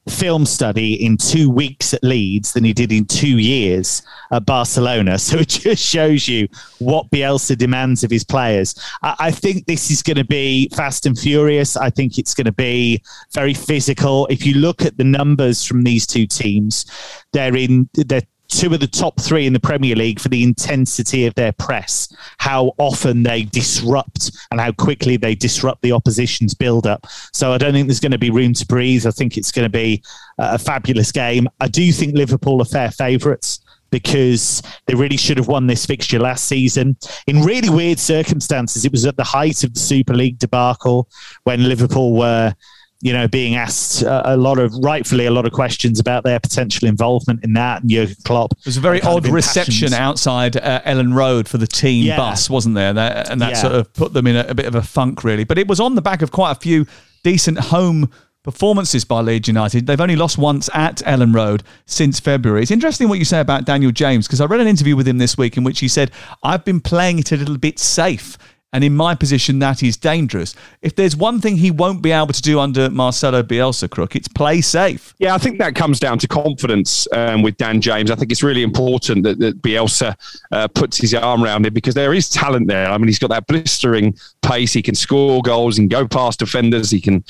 film 0.09 0.45
study 0.45 0.93
in 1.05 1.17
two 1.17 1.49
weeks 1.49 1.93
at 1.93 2.03
Leeds 2.03 2.53
than 2.53 2.63
he 2.63 2.73
did 2.73 2.91
in 2.91 3.05
two 3.05 3.37
years 3.37 4.01
at 4.31 4.45
Barcelona. 4.45 5.17
So 5.27 5.39
it 5.39 5.49
just 5.49 5.83
shows 5.83 6.29
you 6.29 6.47
what 6.79 7.09
Bielsa 7.09 7.57
demands 7.57 8.05
of 8.05 8.11
his 8.11 8.23
players. 8.23 8.75
I, 9.03 9.15
I 9.19 9.31
think 9.31 9.65
this 9.65 9.91
is 9.91 10.01
going 10.01 10.15
to 10.15 10.23
be 10.23 10.69
fast 10.69 11.05
and 11.05 11.19
furious. 11.19 11.75
I 11.75 11.89
think 11.89 12.17
it's 12.17 12.33
going 12.33 12.45
to 12.45 12.53
be 12.53 13.03
very 13.33 13.53
physical. 13.53 14.25
If 14.27 14.45
you 14.45 14.53
look 14.53 14.83
at 14.83 14.97
the 14.97 15.03
numbers 15.03 15.65
from 15.65 15.83
these 15.83 16.07
two 16.07 16.27
teams, 16.27 16.85
they're 17.33 17.57
in 17.57 17.89
they're 17.93 18.21
two 18.47 18.73
of 18.73 18.79
the 18.79 18.87
top 18.87 19.19
three 19.19 19.45
in 19.45 19.53
the 19.53 19.59
Premier 19.59 19.95
League 19.95 20.19
for 20.19 20.29
the 20.29 20.43
intensity 20.43 21.25
of 21.25 21.35
their 21.35 21.51
press, 21.51 22.13
how 22.37 22.73
often 22.77 23.23
they 23.23 23.43
disrupt 23.43 24.31
and 24.51 24.59
how 24.59 24.71
quickly 24.71 25.17
they 25.17 25.35
disrupt 25.35 25.81
the 25.81 25.91
opposition's 25.91 26.53
build 26.53 26.87
up. 26.87 27.05
So 27.33 27.51
I 27.53 27.57
don't 27.57 27.73
think 27.73 27.87
there's 27.87 27.99
going 27.99 28.11
to 28.11 28.17
be 28.17 28.29
room 28.29 28.53
to 28.53 28.65
breathe. 28.65 29.05
I 29.05 29.11
think 29.11 29.37
it's 29.37 29.51
going 29.51 29.65
to 29.65 29.69
be 29.69 30.03
a 30.37 30.57
fabulous 30.57 31.11
game. 31.11 31.47
I 31.59 31.67
do 31.67 31.91
think 31.91 32.15
Liverpool 32.15 32.61
are 32.61 32.65
fair 32.65 32.91
favourites 32.91 33.59
because 33.89 34.61
they 34.85 34.95
really 34.95 35.17
should 35.17 35.37
have 35.37 35.47
won 35.47 35.67
this 35.67 35.85
fixture 35.85 36.19
last 36.19 36.45
season 36.45 36.97
in 37.25 37.41
really 37.41 37.69
weird 37.69 37.99
circumstances. 37.99 38.83
It 38.85 38.91
was 38.91 39.05
at 39.05 39.15
the 39.15 39.23
height 39.23 39.63
of 39.63 39.73
the 39.73 39.79
Super 39.79 40.13
League 40.13 40.39
debacle 40.39 41.09
when 41.43 41.67
Liverpool 41.67 42.13
were 42.13 42.53
you 43.01 43.13
know, 43.13 43.27
being 43.27 43.55
asked 43.55 44.01
a, 44.01 44.33
a, 44.33 44.37
lot 44.37 44.57
of, 44.57 44.73
rightfully, 44.75 45.27
a 45.27 45.31
lot 45.31 45.45
of 45.45 45.51
questions 45.51 45.99
about 45.99 46.23
their 46.23 46.39
potential 46.39 46.87
involvement 46.87 47.43
in 47.43 47.53
that. 47.53 47.81
And 47.81 47.91
Jurgen 47.91 48.15
Klopp. 48.25 48.53
It 48.53 48.65
was 48.65 48.77
a 48.77 48.81
very 48.81 49.01
odd 49.01 49.27
reception 49.27 49.93
outside 49.93 50.57
uh, 50.57 50.81
Elland 50.81 51.13
Road 51.13 51.47
for 51.47 51.57
the 51.57 51.67
team 51.67 52.05
yeah. 52.05 52.17
bus, 52.17 52.49
wasn't 52.49 52.75
there? 52.75 52.93
That, 52.93 53.29
and 53.29 53.39
that 53.41 53.51
yeah. 53.51 53.61
sort 53.61 53.73
of 53.73 53.93
put 53.93 54.13
them 54.13 54.25
in 54.25 54.35
a, 54.35 54.47
a, 54.49 54.55
bit 54.55 54.65
of 54.65 54.75
a 54.75 54.81
funk, 54.81 55.23
really. 55.23 55.43
But 55.43 55.59
it 55.59 55.67
was 55.67 55.79
on 55.79 55.95
the 55.95 56.01
back 56.01 56.21
of 56.21 56.31
quite 56.31 56.51
a 56.51 56.59
few 56.59 56.87
decent 57.23 57.59
home 57.59 58.11
performances 58.43 59.03
by 59.05 59.19
Leeds 59.19 59.47
United. 59.47 59.85
They've 59.85 59.99
only 59.99 60.15
lost 60.15 60.37
once 60.37 60.69
at 60.73 60.97
Elland 60.97 61.35
Road 61.35 61.63
since 61.85 62.19
February. 62.19 62.61
It's 62.61 62.71
interesting 62.71 63.09
what 63.09 63.19
you 63.19 63.25
say 63.25 63.41
about 63.41 63.65
Daniel 63.65 63.91
James 63.91 64.25
because 64.25 64.41
I 64.41 64.45
read 64.45 64.61
an 64.61 64.67
interview 64.67 64.95
with 64.95 65.07
him 65.07 65.17
this 65.17 65.37
week 65.37 65.57
in 65.57 65.63
which 65.63 65.81
he 65.81 65.87
said, 65.87 66.11
I've 66.41 66.63
been 66.63 66.79
playing 66.79 67.19
it 67.19 67.31
a 67.31 67.37
little 67.37 67.57
bit 67.57 67.77
safe 67.77 68.37
And 68.74 68.84
in 68.84 68.95
my 68.95 69.15
position, 69.15 69.59
that 69.59 69.82
is 69.82 69.95
dangerous. 69.95 70.53
If 70.82 70.95
there's 70.95 71.15
one 71.15 71.39
thing 71.39 71.55
he 71.55 71.72
won't 71.72 72.01
be 72.01 72.11
able 72.11 72.34
to 72.34 72.41
do 72.41 72.59
under 72.59 72.89
Marcelo 72.89 73.41
Bielsa, 73.41 73.89
Crook, 73.89 74.13
it's 74.15 74.28
play 74.28 74.59
safe. 74.59 75.13
Yeah, 75.20 75.34
I 75.34 75.38
think 75.38 75.57
that 75.59 75.74
comes 75.74 76.01
down 76.01 76.20
to 76.20 76.28
confidence 76.28 77.07
um, 77.13 77.43
with 77.43 77.55
Dan 77.55 77.80
James. 77.80 78.11
I 78.11 78.15
think 78.15 78.30
it's 78.30 78.43
really 78.43 78.63
important 78.63 79.24
that, 79.24 79.39
that 79.39 79.61
Bielsa 79.61 80.15
uh, 80.51 80.68
puts 80.68 80.97
his 80.97 81.13
arm 81.13 81.45
around 81.45 81.65
him 81.65 81.74
because 81.74 81.93
there 81.93 82.13
is 82.13 82.30
talent 82.30 82.68
there. 82.68 82.88
I 82.89 82.97
mean, 82.97 83.07
he's 83.07 83.20
got 83.20 83.30
that 83.30 83.47
blistering 83.47 84.18
pace. 84.41 84.74
He 84.74 84.82
can 84.82 84.95
score 84.95 85.41
goals. 85.41 85.78
Can 85.78 85.88
go 85.88 86.05
past 86.05 86.39
defenders. 86.39 86.91
He 86.91 86.99
can 86.99 87.24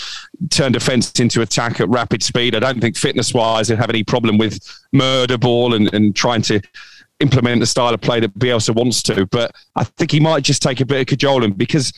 turn 0.50 0.72
defence 0.72 1.12
into 1.20 1.42
attack 1.42 1.80
at 1.80 1.88
rapid 1.88 2.24
speed. 2.24 2.56
I 2.56 2.60
don't 2.60 2.82
think 2.82 2.98
fitness 2.98 3.32
wise 3.34 3.68
they 3.68 3.76
have 3.76 3.90
any 3.90 4.04
problem 4.04 4.40
with 4.40 4.60
murder 4.92 5.38
ball 5.38 5.76
and, 5.76 5.94
and 5.94 6.16
trying 6.16 6.42
to 6.44 6.62
implement 7.20 7.60
the 7.60 7.66
style 7.66 7.94
of 7.94 8.02
play 8.02 8.20
that 8.20 8.38
Bielsa 8.38 8.74
wants 8.74 9.02
to. 9.04 9.26
But 9.26 9.56
I 9.76 9.84
think 9.84 10.12
he 10.12 10.20
might 10.20 10.44
just 10.44 10.62
take 10.62 10.80
a 10.82 10.86
bit 10.86 11.02
of 11.02 11.08
cajoling 11.08 11.54
because 11.54 11.94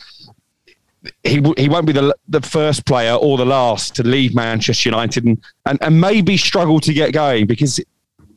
he 1.24 1.42
he 1.56 1.68
won't 1.68 1.86
be 1.86 1.92
the 1.92 2.14
the 2.28 2.40
first 2.40 2.84
player 2.84 3.14
or 3.14 3.38
the 3.38 3.46
last 3.46 3.94
to 3.96 4.02
leave 4.02 4.34
Manchester 4.34 4.88
United 4.88 5.24
and, 5.24 5.42
and, 5.66 5.78
and 5.82 6.00
maybe 6.00 6.36
struggle 6.36 6.78
to 6.80 6.92
get 6.92 7.12
going 7.12 7.46
because 7.46 7.80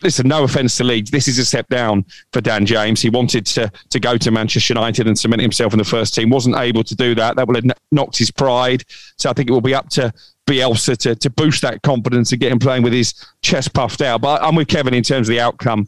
listen, 0.01 0.27
no 0.27 0.43
offence 0.43 0.77
to 0.77 0.83
Leeds, 0.83 1.09
this 1.09 1.27
is 1.27 1.39
a 1.39 1.45
step 1.45 1.67
down 1.69 2.05
for 2.31 2.41
Dan 2.41 2.65
James. 2.65 3.01
He 3.01 3.09
wanted 3.09 3.45
to 3.47 3.71
to 3.89 3.99
go 3.99 4.17
to 4.17 4.31
Manchester 4.31 4.73
United 4.73 5.07
and 5.07 5.17
cement 5.17 5.41
himself 5.41 5.73
in 5.73 5.79
the 5.79 5.85
first 5.85 6.13
team, 6.13 6.29
wasn't 6.29 6.57
able 6.57 6.83
to 6.83 6.95
do 6.95 7.15
that. 7.15 7.35
That 7.35 7.47
would 7.47 7.63
have 7.63 7.77
knocked 7.91 8.17
his 8.17 8.31
pride. 8.31 8.83
So 9.17 9.29
I 9.29 9.33
think 9.33 9.49
it 9.49 9.53
will 9.53 9.61
be 9.61 9.75
up 9.75 9.89
to 9.91 10.13
Bielsa 10.45 10.97
to, 10.97 11.15
to 11.15 11.29
boost 11.29 11.61
that 11.61 11.81
confidence 11.83 12.31
and 12.31 12.41
get 12.41 12.51
him 12.51 12.59
playing 12.59 12.83
with 12.83 12.93
his 12.93 13.13
chest 13.41 13.73
puffed 13.73 14.01
out. 14.01 14.21
But 14.21 14.41
I'm 14.43 14.55
with 14.55 14.67
Kevin 14.67 14.93
in 14.93 15.03
terms 15.03 15.29
of 15.29 15.33
the 15.33 15.39
outcome 15.39 15.87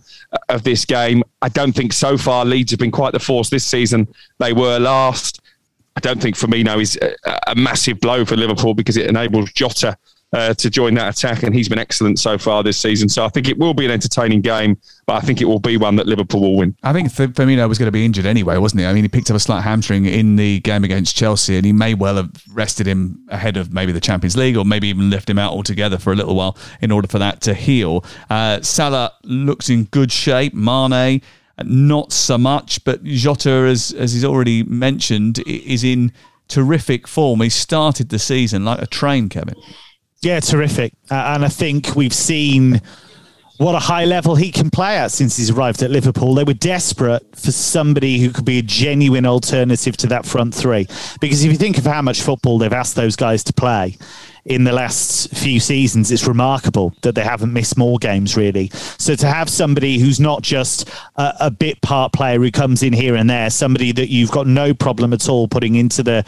of 0.49 0.63
this 0.63 0.85
game. 0.85 1.23
I 1.41 1.49
don't 1.49 1.73
think 1.73 1.93
so 1.93 2.17
far 2.17 2.45
Leeds 2.45 2.71
have 2.71 2.79
been 2.79 2.91
quite 2.91 3.13
the 3.13 3.19
force 3.19 3.49
this 3.49 3.65
season 3.65 4.07
they 4.39 4.53
were 4.53 4.79
last. 4.79 5.41
I 5.97 5.99
don't 6.01 6.21
think 6.21 6.35
Firmino 6.35 6.81
is 6.81 6.97
a, 7.01 7.15
a 7.47 7.55
massive 7.55 7.99
blow 7.99 8.25
for 8.25 8.35
Liverpool 8.35 8.73
because 8.73 8.97
it 8.97 9.07
enables 9.07 9.51
Jota 9.53 9.97
uh, 10.35 10.53
to 10.53 10.69
join 10.69 10.93
that 10.95 11.17
attack, 11.17 11.43
and 11.43 11.55
he's 11.55 11.69
been 11.69 11.79
excellent 11.79 12.19
so 12.19 12.37
far 12.37 12.61
this 12.61 12.77
season. 12.77 13.07
So 13.07 13.23
I 13.23 13.29
think 13.29 13.47
it 13.47 13.57
will 13.57 13.73
be 13.73 13.85
an 13.85 13.91
entertaining 13.91 14.41
game, 14.41 14.77
but 15.05 15.13
I 15.13 15.21
think 15.21 15.41
it 15.41 15.45
will 15.45 15.59
be 15.59 15.77
one 15.77 15.95
that 15.95 16.07
Liverpool 16.07 16.41
will 16.41 16.57
win. 16.57 16.75
I 16.83 16.91
think 16.91 17.07
Firmino 17.07 17.69
was 17.69 17.77
going 17.77 17.87
to 17.87 17.91
be 17.91 18.03
injured 18.03 18.25
anyway, 18.25 18.57
wasn't 18.57 18.81
he? 18.81 18.85
I 18.85 18.91
mean, 18.91 19.05
he 19.05 19.07
picked 19.07 19.31
up 19.31 19.37
a 19.37 19.39
slight 19.39 19.61
hamstring 19.61 20.05
in 20.05 20.35
the 20.35 20.59
game 20.59 20.83
against 20.83 21.15
Chelsea, 21.15 21.55
and 21.55 21.65
he 21.65 21.71
may 21.71 21.93
well 21.93 22.17
have 22.17 22.31
rested 22.51 22.85
him 22.85 23.23
ahead 23.29 23.55
of 23.55 23.71
maybe 23.71 23.93
the 23.93 24.01
Champions 24.01 24.35
League, 24.35 24.57
or 24.57 24.65
maybe 24.65 24.89
even 24.89 25.09
left 25.09 25.29
him 25.29 25.39
out 25.39 25.53
altogether 25.53 25.97
for 25.97 26.11
a 26.11 26.17
little 26.17 26.35
while 26.35 26.57
in 26.81 26.91
order 26.91 27.07
for 27.07 27.19
that 27.19 27.39
to 27.41 27.53
heal. 27.53 28.03
Uh, 28.29 28.61
Salah 28.61 29.13
looks 29.23 29.69
in 29.69 29.85
good 29.85 30.11
shape. 30.11 30.53
Mane 30.53 31.21
not 31.63 32.11
so 32.11 32.37
much, 32.37 32.83
but 32.83 33.01
Jota, 33.05 33.49
as 33.49 33.93
as 33.93 34.11
he's 34.11 34.25
already 34.25 34.63
mentioned, 34.63 35.39
is 35.47 35.85
in 35.85 36.11
terrific 36.49 37.07
form. 37.07 37.39
He 37.39 37.49
started 37.49 38.09
the 38.09 38.19
season 38.19 38.65
like 38.65 38.81
a 38.81 38.85
train, 38.85 39.29
Kevin. 39.29 39.55
Yeah, 40.25 40.39
terrific. 40.39 40.93
Uh, 41.11 41.35
and 41.35 41.45
I 41.45 41.49
think 41.49 41.95
we've 41.95 42.11
seen 42.11 42.81
what 43.57 43.75
a 43.75 43.79
high 43.79 44.05
level 44.05 44.33
he 44.33 44.51
can 44.51 44.71
play 44.71 44.97
at 44.97 45.11
since 45.11 45.37
he's 45.37 45.51
arrived 45.51 45.83
at 45.83 45.91
Liverpool. 45.91 46.33
They 46.33 46.43
were 46.43 46.55
desperate 46.55 47.23
for 47.35 47.51
somebody 47.51 48.17
who 48.17 48.31
could 48.31 48.43
be 48.43 48.57
a 48.57 48.63
genuine 48.63 49.27
alternative 49.27 49.95
to 49.97 50.07
that 50.07 50.25
front 50.25 50.55
three. 50.55 50.87
Because 51.21 51.45
if 51.45 51.51
you 51.51 51.57
think 51.59 51.77
of 51.77 51.85
how 51.85 52.01
much 52.01 52.23
football 52.23 52.57
they've 52.57 52.73
asked 52.73 52.95
those 52.95 53.15
guys 53.15 53.43
to 53.43 53.53
play, 53.53 53.99
in 54.45 54.63
the 54.63 54.71
last 54.71 55.33
few 55.35 55.59
seasons, 55.59 56.11
it's 56.11 56.27
remarkable 56.27 56.93
that 57.01 57.15
they 57.15 57.23
haven't 57.23 57.51
missed 57.51 57.77
more 57.77 57.97
games, 57.97 58.37
really. 58.37 58.69
So 58.99 59.15
to 59.15 59.27
have 59.27 59.49
somebody 59.49 59.97
who's 59.97 60.19
not 60.19 60.43
just 60.43 60.89
a, 61.15 61.33
a, 61.41 61.51
bit 61.51 61.81
part 61.81 62.13
player 62.13 62.37
who 62.37 62.51
comes 62.51 62.83
in 62.83 62.93
here 62.93 63.15
and 63.15 63.27
there, 63.27 63.49
somebody 63.49 63.91
that 63.93 64.09
you've 64.09 64.29
got 64.29 64.45
no 64.45 64.73
problem 64.75 65.13
at 65.13 65.27
all 65.27 65.47
putting 65.47 65.75
into 65.75 66.03
the 66.03 66.23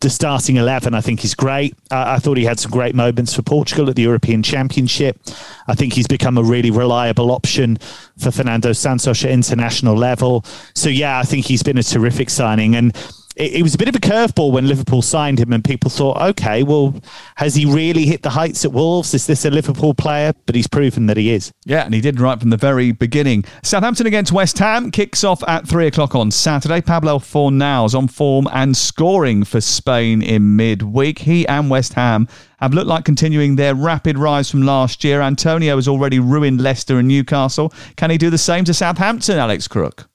the 0.00 0.10
starting 0.10 0.56
11, 0.56 0.94
I 0.94 1.00
think 1.00 1.24
is 1.24 1.34
great. 1.34 1.76
I 1.90 2.18
thought 2.18 2.36
he 2.36 2.44
had 2.44 2.58
some 2.58 2.70
great 2.70 2.94
moments 2.94 3.34
for 3.34 3.42
Portugal 3.42 3.88
at 3.88 3.96
the 3.96 4.02
European 4.02 4.42
Championship. 4.42 5.20
I 5.66 5.74
think 5.74 5.92
he's 5.92 6.06
become 6.06 6.38
a 6.38 6.42
really 6.42 6.70
reliable 6.70 7.30
option 7.30 7.78
for 8.18 8.30
Fernando 8.30 8.72
Santos 8.72 9.24
at 9.24 9.30
international 9.30 9.96
level. 9.96 10.44
So, 10.74 10.88
yeah, 10.88 11.18
I 11.18 11.22
think 11.22 11.46
he's 11.46 11.62
been 11.62 11.78
a 11.78 11.82
terrific 11.82 12.30
signing. 12.30 12.76
And 12.76 12.96
it, 13.36 13.54
it, 13.54 13.62
was 13.62 13.74
a 13.74 13.78
bit 13.78 13.88
of 13.88 13.96
a 13.96 14.00
curveball 14.00 14.52
when 14.52 14.66
Liverpool 14.68 15.02
signed 15.02 15.40
him, 15.40 15.52
and 15.52 15.64
people 15.64 15.90
thought, 15.90 16.20
okay, 16.30 16.62
well, 16.62 16.94
has 17.36 17.54
he 17.54 17.66
really 17.66 18.06
hit 18.06 18.22
the 18.22 18.30
heights 18.30 18.64
at 18.64 18.72
Wolves? 18.72 19.12
Is 19.14 19.26
this 19.26 19.44
a 19.44 19.50
Liverpool 19.50 19.94
player? 19.94 20.32
But 20.46 20.54
he's 20.54 20.68
proven 20.68 21.06
that 21.06 21.16
he 21.16 21.30
is. 21.30 21.52
Yeah, 21.64 21.84
and 21.84 21.94
he 21.94 22.00
did 22.00 22.20
right 22.20 22.38
from 22.38 22.50
the 22.50 22.56
very 22.56 22.92
beginning. 22.92 23.44
Southampton 23.62 24.06
against 24.06 24.32
West 24.32 24.58
Ham 24.58 24.90
kicks 24.90 25.24
off 25.24 25.42
at 25.48 25.66
three 25.66 25.86
o'clock 25.86 26.14
on 26.14 26.30
Saturday. 26.30 26.80
Pablo 26.80 27.18
Fornals 27.18 27.94
on 27.94 28.08
form 28.08 28.48
and 28.52 28.76
scoring 28.76 29.44
for 29.44 29.60
Spain 29.60 30.22
in 30.22 30.56
midweek. 30.56 31.20
He 31.20 31.46
and 31.48 31.70
West 31.70 31.94
Ham 31.94 32.28
have 32.58 32.72
looked 32.72 32.88
like 32.88 33.04
continuing 33.04 33.56
their 33.56 33.74
rapid 33.74 34.16
rise 34.16 34.50
from 34.50 34.62
last 34.62 35.02
year. 35.02 35.20
Antonio 35.20 35.76
has 35.76 35.88
already 35.88 36.18
ruined 36.18 36.60
Leicester 36.60 36.98
and 36.98 37.08
Newcastle. 37.08 37.72
Can 37.96 38.10
he 38.10 38.18
do 38.18 38.30
the 38.30 38.38
same 38.38 38.64
to 38.64 38.74
Southampton, 38.74 39.38
Alex 39.38 39.66
Crook? 39.68 40.08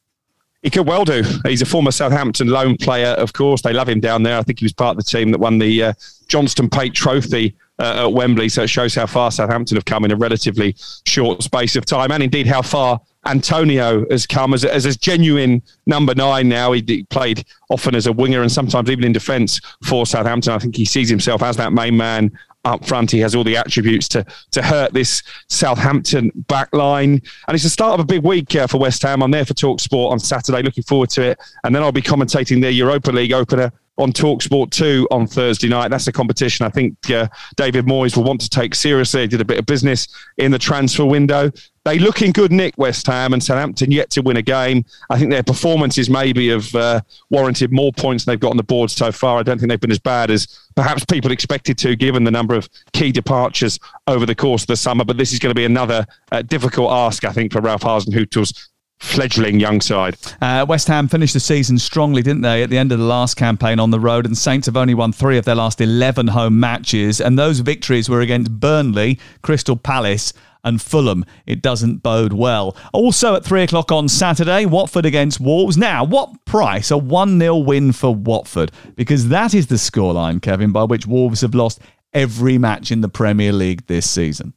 He 0.62 0.70
could 0.70 0.86
well 0.86 1.06
do. 1.06 1.24
He's 1.46 1.62
a 1.62 1.66
former 1.66 1.92
Southampton 1.92 2.50
loan 2.50 2.76
player, 2.76 3.12
of 3.12 3.32
course. 3.32 3.62
They 3.62 3.72
love 3.72 3.88
him 3.88 4.02
down 4.02 4.24
there. 4.24 4.38
I 4.38 4.44
think 4.44 4.60
he 4.60 4.66
was 4.66 4.74
part 4.74 4.98
of 4.98 5.04
the 5.04 5.10
team 5.10 5.32
that 5.32 5.40
won 5.40 5.58
the 5.58 5.84
uh, 5.84 5.94
Johnstone's 6.28 6.70
Paint 6.70 6.94
Trophy 6.94 7.56
uh, 7.80 8.06
at 8.06 8.14
Wembley. 8.14 8.50
So 8.50 8.64
it 8.64 8.70
shows 8.70 8.94
how 8.94 9.06
far 9.06 9.32
Southampton 9.32 9.78
have 9.78 9.86
come 9.86 10.04
in 10.04 10.12
a 10.12 10.18
relatively 10.18 10.76
short 11.06 11.44
space 11.44 11.78
of 11.78 11.86
time, 11.86 12.12
and 12.12 12.22
indeed 12.22 12.46
how 12.46 12.62
far 12.62 13.00
Antonio 13.26 14.06
has 14.10 14.28
come 14.28 14.54
as 14.54 14.64
a, 14.64 14.74
as 14.74 14.86
a 14.86 14.98
genuine 14.98 15.62
number 15.86 16.14
nine 16.14 16.50
now. 16.50 16.74
He, 16.74 16.84
he 16.86 17.04
played 17.04 17.46
often 17.70 17.96
as 17.96 18.08
a 18.08 18.12
winger 18.12 18.42
and 18.42 18.52
sometimes 18.52 18.90
even 18.90 19.06
in 19.06 19.14
defence 19.14 19.62
for 19.84 20.06
Southampton. 20.06 20.54
I 20.54 20.60
think 20.60 20.76
he 20.76 20.86
sees 20.86 21.10
himself 21.10 21.42
as 21.42 21.56
that 21.58 21.72
main 21.72 21.96
man 21.96 22.38
up 22.66 22.86
front. 22.86 23.12
He 23.12 23.20
has 23.20 23.36
all 23.36 23.44
the 23.44 23.58
attributes 23.58 24.08
to 24.10 24.26
to 24.52 24.62
hurt 24.62 24.94
this 24.94 25.24
Southampton 25.48 26.32
back 26.48 26.74
line. 26.74 27.22
And 27.48 27.56
it's 27.56 27.64
the 27.64 27.70
start 27.70 27.94
of 27.94 28.00
a 28.02 28.06
big 28.06 28.24
week 28.24 28.56
uh, 28.56 28.68
for 28.68 28.78
West 28.78 29.02
Ham. 29.04 29.24
I'm 29.24 29.32
there 29.32 29.46
for 29.46 29.54
Talk 29.54 29.80
Sport 29.80 30.12
on 30.12 30.20
Saturday. 30.20 30.62
Looking 30.62 30.84
forward 30.84 31.10
to 31.12 31.22
it. 31.22 31.40
And 31.64 31.74
then 31.74 31.84
I'll 31.84 31.92
be 31.92 32.02
commentating 32.02 32.62
their 32.62 32.72
Europa 32.72 33.12
League 33.12 33.34
opener 33.34 33.72
on 34.00 34.14
Talksport 34.14 34.72
2 34.72 35.10
on 35.12 35.28
Thursday 35.28 35.68
night. 35.68 35.90
That's 35.90 36.08
a 36.08 36.12
competition 36.12 36.66
I 36.66 36.70
think 36.70 36.98
uh, 37.12 37.28
David 37.58 37.86
Moyes 37.86 38.16
will 38.16 38.24
want 38.24 38.42
to 38.42 38.50
take 38.50 38.74
seriously. 38.74 39.22
He 39.22 39.28
did 39.28 39.42
a 39.42 39.46
bit 39.46 39.60
of 39.60 39.66
business 39.66 40.08
in 40.38 40.52
the 40.52 40.58
transfer 40.58 41.06
window. 41.06 41.52
They 41.84 42.00
look 42.00 42.22
in 42.22 42.32
good 42.32 42.52
nick, 42.52 42.78
West 42.78 43.08
Ham 43.08 43.34
and 43.34 43.44
Southampton, 43.44 43.92
yet 43.92 44.10
to 44.12 44.22
win 44.22 44.38
a 44.38 44.42
game. 44.42 44.86
I 45.10 45.18
think 45.18 45.32
their 45.32 45.44
performances 45.44 46.10
maybe 46.10 46.50
have 46.50 46.74
uh, 46.76 47.02
warranted 47.30 47.72
more 47.72 47.92
points 47.92 48.26
than 48.26 48.34
they've 48.34 48.40
got 48.40 48.52
on 48.52 48.58
the 48.58 48.64
board 48.64 48.92
so 48.92 49.12
far. 49.12 49.40
I 49.40 49.44
don't 49.44 49.58
think 49.58 49.70
they've 49.70 49.80
been 49.80 49.92
as 49.92 50.00
bad 50.00 50.30
as 50.30 50.48
perhaps 50.76 51.04
people 51.06 51.32
expected 51.32 51.78
to, 51.80 51.96
given 51.96 52.24
the 52.24 52.32
number 52.32 52.56
of 52.56 52.70
key 52.94 53.12
departures 53.12 53.80
over 54.08 54.26
the 54.26 54.36
course 54.36 54.64
of 54.64 54.68
the 54.68 54.76
summer. 54.76 55.04
But 55.04 55.18
this 55.18 55.34
is 55.34 55.40
going 55.40 55.52
to 55.52 55.56
be 55.56 55.66
another 55.66 56.06
uh, 56.32 56.42
difficult 56.44 56.92
ask, 56.92 57.26
I 57.26 57.32
think, 57.32 57.54
for 57.54 57.62
Ralph 57.62 57.82
Hasenhüttl's 57.82 58.69
fledgling 59.00 59.60
young 59.60 59.82
side. 59.82 60.16
Uh, 60.42 60.66
West 60.68 60.88
Ham 60.88 61.08
finished 61.08 61.34
the 61.34 61.40
season 61.40 61.78
strongly, 61.78 62.22
didn't 62.22 62.42
they, 62.42 62.64
at 62.64 62.70
the 62.70 62.78
end 62.78 62.92
of 62.92 63.00
the 63.00 63.06
last 63.06 63.36
campaign 63.36 63.80
on 63.80 63.92
the 63.92 64.00
road? 64.00 64.26
And 64.26 64.38
Saints 64.38 64.68
have 64.68 64.78
only 64.78 64.94
won 64.94 65.12
three 65.12 65.38
of 65.38 65.46
their 65.46 65.56
last 65.56 65.82
11 65.82 66.28
home 66.28 66.60
matches. 66.60 67.20
And 67.22 67.38
those 67.38 67.60
victories 67.60 68.10
were 68.10 68.22
against 68.22 68.60
Burnley, 68.60 69.20
Crystal 69.42 69.78
Palace, 69.78 70.34
and 70.64 70.82
Fulham. 70.82 71.26
It 71.46 71.62
doesn't 71.62 72.04
bode 72.04 72.34
well. 72.34 72.76
Also 72.94 73.36
at 73.36 73.46
three 73.46 73.64
o'clock 73.64 73.92
on 73.92 74.10
Saturday, 74.10 74.66
Watford 74.66 75.06
against 75.06 75.40
Wolves. 75.40 75.78
Now, 75.78 76.04
what 76.04 76.46
price 76.46 76.92
a 76.92 76.98
1 76.98 77.40
0 77.40 77.58
win 77.58 77.92
for 77.94 78.14
Watford? 78.14 78.72
Because 78.96 79.30
that 79.30 79.54
is 79.54 79.68
the 79.68 79.76
scoreline, 79.76 80.42
Kevin, 80.42 80.72
by 80.72 80.84
which 80.84 81.08
Wolves 81.08 81.42
have 81.42 81.56
lost 81.56 81.80
every 82.14 82.58
match 82.58 82.92
in 82.92 83.02
the 83.02 83.10
Premier 83.10 83.54
League 83.54 83.86
this 83.88 84.10
season. 84.10 84.54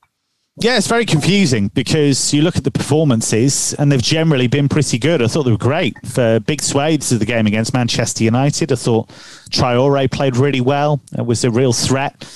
Yeah, 0.59 0.77
it's 0.77 0.87
very 0.87 1.07
confusing 1.07 1.69
because 1.69 2.35
you 2.35 2.43
look 2.43 2.57
at 2.57 2.65
the 2.65 2.71
performances 2.71 3.73
and 3.79 3.91
they've 3.91 4.03
generally 4.03 4.49
been 4.49 4.69
pretty 4.69 4.99
good. 4.99 5.23
I 5.23 5.27
thought 5.27 5.45
they 5.45 5.51
were 5.51 5.57
great 5.57 5.97
for 6.07 6.41
big 6.41 6.61
swathes 6.61 7.11
of 7.11 7.21
the 7.21 7.25
game 7.25 7.47
against 7.47 7.73
Manchester 7.73 8.23
United. 8.25 8.71
I 8.71 8.75
thought 8.75 9.09
Traore 9.51 10.11
played 10.11 10.37
really 10.37 10.61
well. 10.61 11.01
It 11.17 11.25
was 11.25 11.43
a 11.45 11.51
real 11.51 11.73
threat. 11.73 12.27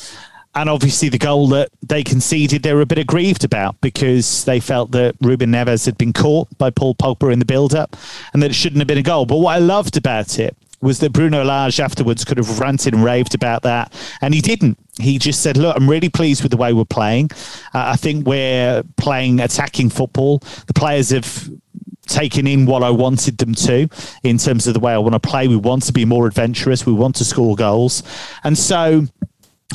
And 0.54 0.70
obviously, 0.70 1.10
the 1.10 1.18
goal 1.18 1.48
that 1.48 1.68
they 1.86 2.02
conceded, 2.02 2.62
they 2.62 2.72
were 2.72 2.80
a 2.80 2.86
bit 2.86 2.96
aggrieved 2.96 3.44
about 3.44 3.78
because 3.82 4.46
they 4.46 4.60
felt 4.60 4.92
that 4.92 5.14
Ruben 5.20 5.52
Neves 5.52 5.84
had 5.84 5.98
been 5.98 6.14
caught 6.14 6.48
by 6.56 6.70
Paul 6.70 6.94
Pogba 6.94 7.30
in 7.30 7.38
the 7.38 7.44
build 7.44 7.74
up 7.74 7.94
and 8.32 8.42
that 8.42 8.50
it 8.50 8.54
shouldn't 8.54 8.78
have 8.78 8.88
been 8.88 8.96
a 8.96 9.02
goal. 9.02 9.26
But 9.26 9.36
what 9.36 9.54
I 9.54 9.58
loved 9.58 9.98
about 9.98 10.38
it 10.38 10.56
was 10.80 11.00
that 11.00 11.12
Bruno 11.12 11.44
Lage 11.44 11.80
afterwards 11.80 12.24
could 12.24 12.38
have 12.38 12.58
ranted 12.58 12.94
and 12.94 13.04
raved 13.04 13.34
about 13.34 13.62
that, 13.62 13.92
and 14.20 14.34
he 14.34 14.40
didn't. 14.40 14.78
He 15.00 15.18
just 15.18 15.42
said, 15.42 15.56
"Look, 15.56 15.76
I'm 15.76 15.88
really 15.88 16.08
pleased 16.08 16.42
with 16.42 16.50
the 16.50 16.56
way 16.56 16.72
we're 16.72 16.84
playing. 16.84 17.30
Uh, 17.74 17.92
I 17.92 17.96
think 17.96 18.26
we're 18.26 18.82
playing 18.96 19.40
attacking 19.40 19.90
football. 19.90 20.42
The 20.66 20.74
players 20.74 21.10
have." 21.10 21.50
Taken 22.08 22.46
in 22.46 22.66
what 22.66 22.84
I 22.84 22.90
wanted 22.90 23.38
them 23.38 23.52
to 23.54 23.88
in 24.22 24.38
terms 24.38 24.68
of 24.68 24.74
the 24.74 24.80
way 24.80 24.92
I 24.92 24.98
want 24.98 25.14
to 25.14 25.18
play. 25.18 25.48
We 25.48 25.56
want 25.56 25.82
to 25.86 25.92
be 25.92 26.04
more 26.04 26.28
adventurous. 26.28 26.86
We 26.86 26.92
want 26.92 27.16
to 27.16 27.24
score 27.24 27.56
goals. 27.56 28.04
And 28.44 28.56
so 28.56 29.08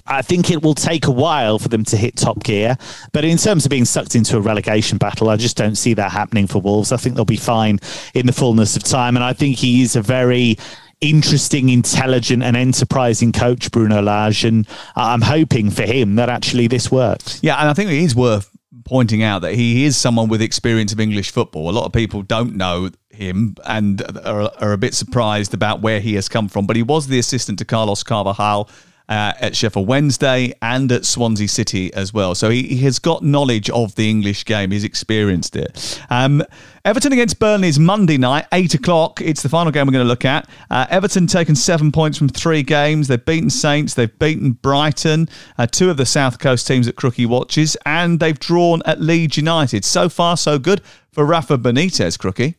I 0.07 0.21
think 0.21 0.49
it 0.49 0.63
will 0.63 0.73
take 0.73 1.07
a 1.07 1.11
while 1.11 1.59
for 1.59 1.67
them 1.67 1.83
to 1.85 1.97
hit 1.97 2.15
top 2.15 2.41
gear. 2.43 2.77
But 3.11 3.25
in 3.25 3.37
terms 3.37 3.65
of 3.65 3.69
being 3.69 3.83
sucked 3.83 4.15
into 4.15 4.37
a 4.37 4.39
relegation 4.39 4.97
battle, 4.97 5.29
I 5.29 5.35
just 5.35 5.57
don't 5.57 5.75
see 5.75 5.93
that 5.95 6.11
happening 6.11 6.47
for 6.47 6.61
Wolves. 6.61 6.93
I 6.93 6.97
think 6.97 7.15
they'll 7.15 7.25
be 7.25 7.35
fine 7.35 7.79
in 8.13 8.27
the 8.27 8.33
fullness 8.33 8.77
of 8.77 8.83
time. 8.83 9.17
And 9.17 9.25
I 9.25 9.33
think 9.33 9.57
he 9.57 9.81
is 9.81 9.97
a 9.97 10.01
very 10.01 10.57
interesting, 11.01 11.69
intelligent, 11.69 12.43
and 12.43 12.55
enterprising 12.55 13.31
coach, 13.31 13.71
Bruno 13.71 14.01
Lage. 14.01 14.45
And 14.45 14.67
I'm 14.95 15.21
hoping 15.21 15.69
for 15.69 15.83
him 15.83 16.15
that 16.15 16.29
actually 16.29 16.67
this 16.67 16.91
works. 16.91 17.39
Yeah, 17.43 17.59
and 17.59 17.67
I 17.67 17.73
think 17.73 17.89
it 17.89 17.97
is 17.97 18.15
worth 18.15 18.49
pointing 18.85 19.23
out 19.23 19.41
that 19.41 19.53
he 19.53 19.85
is 19.85 19.97
someone 19.97 20.29
with 20.29 20.41
experience 20.41 20.93
of 20.93 20.99
English 20.99 21.31
football. 21.31 21.69
A 21.69 21.71
lot 21.71 21.85
of 21.85 21.93
people 21.93 22.21
don't 22.23 22.55
know 22.55 22.89
him 23.09 23.55
and 23.65 24.01
are, 24.25 24.51
are 24.59 24.73
a 24.73 24.77
bit 24.77 24.93
surprised 24.93 25.53
about 25.53 25.81
where 25.81 25.99
he 25.99 26.15
has 26.15 26.29
come 26.29 26.47
from, 26.47 26.65
but 26.67 26.75
he 26.75 26.83
was 26.83 27.07
the 27.07 27.19
assistant 27.19 27.59
to 27.59 27.65
Carlos 27.65 28.03
Carvalhal 28.03 28.69
uh, 29.11 29.33
at 29.41 29.57
Sheffield 29.57 29.89
Wednesday 29.89 30.53
and 30.61 30.89
at 30.89 31.03
Swansea 31.03 31.49
City 31.49 31.93
as 31.93 32.13
well. 32.13 32.33
So 32.33 32.49
he, 32.49 32.63
he, 32.63 32.77
has 32.85 32.97
got 32.97 33.21
knowledge 33.21 33.69
of 33.69 33.93
the 33.95 34.09
English 34.09 34.45
game. 34.45 34.71
He's 34.71 34.85
experienced 34.85 35.57
it. 35.57 36.01
Um, 36.09 36.41
Everton 36.85 37.11
against 37.11 37.37
Burnley 37.37 37.67
is 37.67 37.77
Monday 37.77 38.17
night, 38.17 38.45
8 38.53 38.73
o'clock. 38.75 39.19
It's 39.19 39.43
the 39.43 39.49
final 39.49 39.69
game 39.69 39.85
we're 39.85 39.91
going 39.91 40.05
to 40.05 40.09
look 40.09 40.23
at. 40.23 40.49
Uh, 40.69 40.87
Everton 40.89 41.27
taken 41.27 41.55
seven 41.55 41.91
points 41.91 42.17
from 42.17 42.29
three 42.29 42.63
games. 42.63 43.09
They've 43.09 43.23
beaten 43.23 43.49
Saints, 43.49 43.95
they've 43.95 44.17
beaten 44.17 44.53
Brighton, 44.53 45.27
uh, 45.57 45.67
two 45.67 45.89
of 45.89 45.97
the 45.97 46.05
South 46.05 46.39
Coast 46.39 46.65
teams 46.65 46.87
at 46.87 46.95
Crookie 46.95 47.27
watches, 47.27 47.75
and 47.85 48.17
they've 48.17 48.39
drawn 48.39 48.81
at 48.85 49.01
Leeds 49.01 49.35
United. 49.35 49.83
So 49.83 50.07
far, 50.07 50.37
so 50.37 50.57
good 50.57 50.81
for 51.11 51.25
Rafa 51.25 51.57
Benitez, 51.57 52.17
Crookie. 52.17 52.55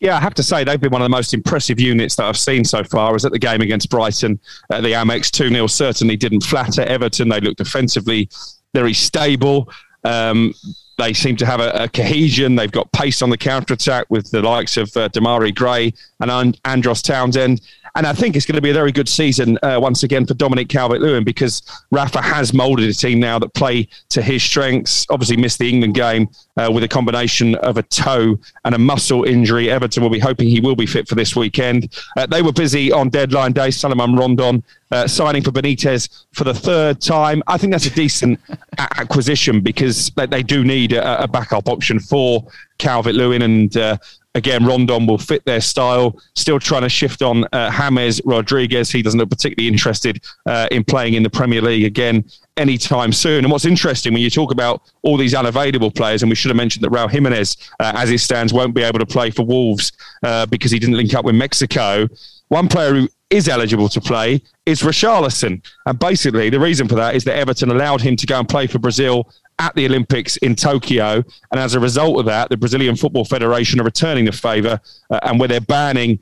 Yeah, 0.00 0.16
I 0.16 0.20
have 0.20 0.34
to 0.34 0.42
say 0.42 0.64
they've 0.64 0.80
been 0.80 0.90
one 0.90 1.00
of 1.00 1.06
the 1.06 1.16
most 1.16 1.32
impressive 1.34 1.80
units 1.80 2.16
that 2.16 2.26
I've 2.26 2.36
seen 2.36 2.64
so 2.64 2.84
far. 2.84 3.10
I 3.10 3.12
was 3.12 3.24
at 3.24 3.32
the 3.32 3.38
game 3.38 3.60
against 3.60 3.90
Brighton 3.90 4.38
at 4.70 4.82
the 4.82 4.92
Amex 4.92 5.30
2 5.30 5.48
0. 5.48 5.66
Certainly 5.66 6.16
didn't 6.16 6.42
flatter 6.42 6.82
Everton. 6.82 7.28
They 7.28 7.40
looked 7.40 7.58
defensively 7.58 8.28
very 8.74 8.92
stable. 8.92 9.70
Um, 10.02 10.52
they 10.98 11.12
seem 11.12 11.36
to 11.36 11.46
have 11.46 11.60
a, 11.60 11.70
a, 11.70 11.88
cohesion. 11.88 12.54
They've 12.54 12.70
got 12.70 12.92
pace 12.92 13.22
on 13.22 13.30
the 13.30 13.38
counter 13.38 13.74
attack 13.74 14.06
with 14.10 14.30
the 14.30 14.42
likes 14.42 14.76
of 14.76 14.94
uh, 14.96 15.08
Demarai 15.08 15.54
Gray 15.54 15.92
and 16.20 16.58
Andros 16.64 17.02
Townsend. 17.02 17.62
And 17.96 18.08
I 18.08 18.12
think 18.12 18.34
it's 18.34 18.44
going 18.44 18.56
to 18.56 18.62
be 18.62 18.70
a 18.70 18.74
very 18.74 18.90
good 18.90 19.08
season 19.08 19.56
uh, 19.62 19.78
once 19.80 20.02
again 20.02 20.26
for 20.26 20.34
Dominic 20.34 20.68
Calvert 20.68 21.00
Lewin 21.00 21.22
because 21.22 21.62
Rafa 21.92 22.20
has 22.20 22.52
moulded 22.52 22.88
a 22.88 22.92
team 22.92 23.20
now 23.20 23.38
that 23.38 23.54
play 23.54 23.88
to 24.08 24.20
his 24.20 24.42
strengths. 24.42 25.06
Obviously, 25.10 25.36
missed 25.36 25.60
the 25.60 25.68
England 25.68 25.94
game 25.94 26.28
uh, 26.56 26.70
with 26.72 26.82
a 26.82 26.88
combination 26.88 27.54
of 27.56 27.76
a 27.76 27.84
toe 27.84 28.36
and 28.64 28.74
a 28.74 28.78
muscle 28.78 29.22
injury. 29.22 29.70
Everton 29.70 30.02
will 30.02 30.10
be 30.10 30.18
hoping 30.18 30.48
he 30.48 30.60
will 30.60 30.74
be 30.74 30.86
fit 30.86 31.06
for 31.06 31.14
this 31.14 31.36
weekend. 31.36 31.94
Uh, 32.16 32.26
they 32.26 32.42
were 32.42 32.52
busy 32.52 32.90
on 32.90 33.10
deadline 33.10 33.52
day. 33.52 33.70
Salomon 33.70 34.16
Rondon 34.16 34.64
uh, 34.90 35.06
signing 35.06 35.42
for 35.42 35.50
Benitez 35.50 36.24
for 36.32 36.44
the 36.44 36.54
third 36.54 37.00
time. 37.00 37.42
I 37.46 37.58
think 37.58 37.72
that's 37.72 37.86
a 37.86 37.90
decent 37.90 38.40
acquisition 38.78 39.60
because 39.60 40.10
they, 40.10 40.42
do 40.42 40.64
need 40.64 40.92
a, 40.92 41.24
a, 41.24 41.28
backup 41.28 41.68
option 41.68 41.98
for 41.98 42.46
Calvert 42.78 43.14
Lewin 43.14 43.42
and 43.42 43.76
uh, 43.76 43.96
again, 44.34 44.64
Rondon 44.64 45.06
will 45.06 45.18
fit 45.18 45.44
their 45.44 45.60
style. 45.60 46.20
Still 46.34 46.58
trying 46.58 46.82
to 46.82 46.88
shift 46.88 47.22
on 47.22 47.44
uh, 47.52 47.70
James 47.70 48.20
Rodriguez. 48.24 48.90
He 48.90 49.02
doesn't 49.02 49.18
look 49.18 49.30
particularly 49.30 49.68
interested 49.68 50.22
uh, 50.46 50.68
in 50.70 50.84
playing 50.84 51.14
in 51.14 51.22
the 51.22 51.30
Premier 51.30 51.62
League 51.62 51.84
again 51.84 52.24
anytime 52.56 53.12
soon. 53.12 53.44
And 53.44 53.50
what's 53.50 53.64
interesting 53.64 54.12
when 54.12 54.22
you 54.22 54.30
talk 54.30 54.52
about 54.52 54.82
all 55.02 55.16
these 55.16 55.34
unavailable 55.34 55.90
players, 55.90 56.22
and 56.22 56.30
we 56.30 56.36
should 56.36 56.50
have 56.50 56.56
mentioned 56.56 56.84
that 56.84 56.90
Raul 56.90 57.10
Jimenez, 57.10 57.56
uh, 57.80 57.92
as 57.96 58.10
it 58.10 58.18
stands, 58.18 58.52
won't 58.52 58.74
be 58.74 58.82
able 58.82 58.98
to 58.98 59.06
play 59.06 59.30
for 59.30 59.44
Wolves 59.44 59.92
uh, 60.22 60.46
because 60.46 60.70
he 60.70 60.78
didn't 60.78 60.96
link 60.96 61.14
up 61.14 61.24
with 61.24 61.34
Mexico. 61.34 62.08
One 62.48 62.68
player 62.68 62.94
who 62.94 63.08
is 63.30 63.48
eligible 63.48 63.88
to 63.88 64.00
play 64.00 64.42
is 64.66 64.82
Richarlison. 64.82 65.64
And 65.86 65.98
basically, 65.98 66.50
the 66.50 66.60
reason 66.60 66.86
for 66.88 66.94
that 66.94 67.16
is 67.16 67.24
that 67.24 67.36
Everton 67.36 67.70
allowed 67.70 68.00
him 68.00 68.16
to 68.16 68.26
go 68.26 68.38
and 68.38 68.48
play 68.48 68.66
for 68.66 68.78
Brazil 68.78 69.28
at 69.58 69.74
the 69.74 69.86
Olympics 69.86 70.36
in 70.38 70.56
Tokyo. 70.56 71.22
And 71.50 71.60
as 71.60 71.74
a 71.74 71.80
result 71.80 72.18
of 72.18 72.26
that, 72.26 72.50
the 72.50 72.56
Brazilian 72.56 72.96
Football 72.96 73.24
Federation 73.24 73.80
are 73.80 73.84
returning 73.84 74.24
the 74.24 74.32
favour, 74.32 74.80
uh, 75.10 75.20
and 75.22 75.38
where 75.38 75.48
they're 75.48 75.60
banning 75.60 76.18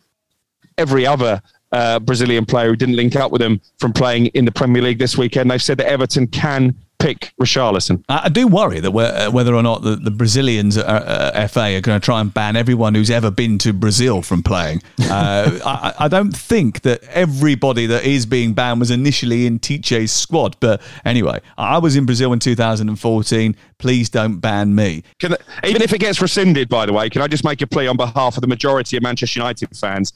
every 0.79 1.07
other 1.07 1.43
uh, 1.73 1.99
Brazilian 1.99 2.45
player 2.45 2.69
who 2.69 2.77
didn't 2.77 2.97
link 2.97 3.17
up 3.17 3.33
with 3.33 3.41
them 3.41 3.61
from 3.79 3.93
playing 3.93 4.27
in 4.27 4.45
the 4.45 4.53
Premier 4.53 4.83
League 4.83 4.99
this 4.99 5.17
weekend, 5.17 5.51
they've 5.51 5.63
said 5.63 5.79
that 5.79 5.89
Everton 5.89 6.27
can 6.27 6.77
pick 7.03 7.33
Richarlison. 7.41 8.05
I 8.09 8.29
do 8.29 8.47
worry 8.47 8.81
that 8.81 8.91
uh, 8.91 9.31
whether 9.31 9.55
or 9.55 9.63
not 9.63 9.83
the, 9.83 9.97
the 9.97 10.11
Brazilians 10.11 10.79
uh, 10.79 10.83
uh 10.83 11.49
FA 11.49 11.77
are 11.77 11.81
going 11.81 12.01
to 12.01 12.05
try 12.05 12.21
and 12.21 12.33
ban 12.33 12.57
everyone 12.57 12.95
who's 12.95 13.11
ever 13.11 13.31
been 13.31 13.59
to 13.59 13.73
Brazil 13.73 14.23
from 14.23 14.43
playing. 14.43 14.83
Uh, 15.13 15.59
I, 15.67 16.07
I, 16.07 16.09
don't 16.09 16.35
think 16.35 16.83
that 16.83 17.03
everybody 17.05 17.85
that 17.85 18.05
is 18.05 18.25
being 18.25 18.55
banned 18.55 18.81
was 18.81 18.91
initially 18.91 19.45
in 19.45 19.59
Tite's 19.59 20.11
squad. 20.11 20.57
But 20.59 20.81
anyway, 21.05 21.41
I 21.59 21.77
was 21.79 21.97
in 21.97 22.07
Brazil 22.07 22.33
in 22.33 22.39
2014. 22.39 23.57
Please 23.77 24.09
don't 24.09 24.39
ban 24.39 24.75
me. 24.75 25.03
Can, 25.19 25.37
even 25.65 25.83
if 25.83 25.93
it 25.93 25.99
gets 25.99 26.23
rescinded, 26.23 26.71
by 26.71 26.87
the 26.87 26.95
way, 26.95 27.11
can 27.11 27.21
I 27.21 27.27
just 27.27 27.45
make 27.45 27.61
a 27.61 27.67
plea 27.67 27.89
on 27.89 27.99
behalf 27.99 28.39
of 28.39 28.41
the 28.41 28.47
majority 28.47 28.97
of 28.97 29.03
Manchester 29.03 29.41
United 29.41 29.77
fans? 29.77 30.15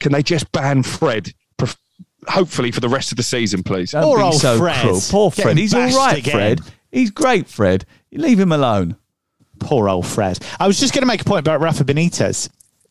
Can 0.00 0.12
they 0.12 0.22
just 0.22 0.50
ban 0.52 0.82
Fred 0.82 1.34
hopefully 2.28 2.70
for 2.70 2.80
the 2.80 2.88
rest 2.88 3.10
of 3.12 3.16
the 3.16 3.22
season, 3.22 3.62
please. 3.62 3.92
Don't 3.92 4.02
Poor 4.02 4.20
old 4.20 4.40
so 4.40 4.58
Fred. 4.58 4.80
Cruel. 4.80 5.00
Poor 5.08 5.30
Fred. 5.30 5.58
He's 5.58 5.74
all 5.74 5.88
right, 5.88 6.18
again. 6.18 6.32
Fred. 6.32 6.60
He's 6.92 7.10
great, 7.10 7.46
Fred. 7.48 7.84
You 8.10 8.20
leave 8.20 8.38
him 8.38 8.52
alone. 8.52 8.96
Poor 9.58 9.88
old 9.88 10.06
Fred. 10.06 10.38
I 10.60 10.66
was 10.66 10.78
just 10.78 10.94
going 10.94 11.02
to 11.02 11.06
make 11.06 11.20
a 11.20 11.24
point 11.24 11.40
about 11.40 11.60
Rafa 11.60 11.84
Benitez. 11.84 12.48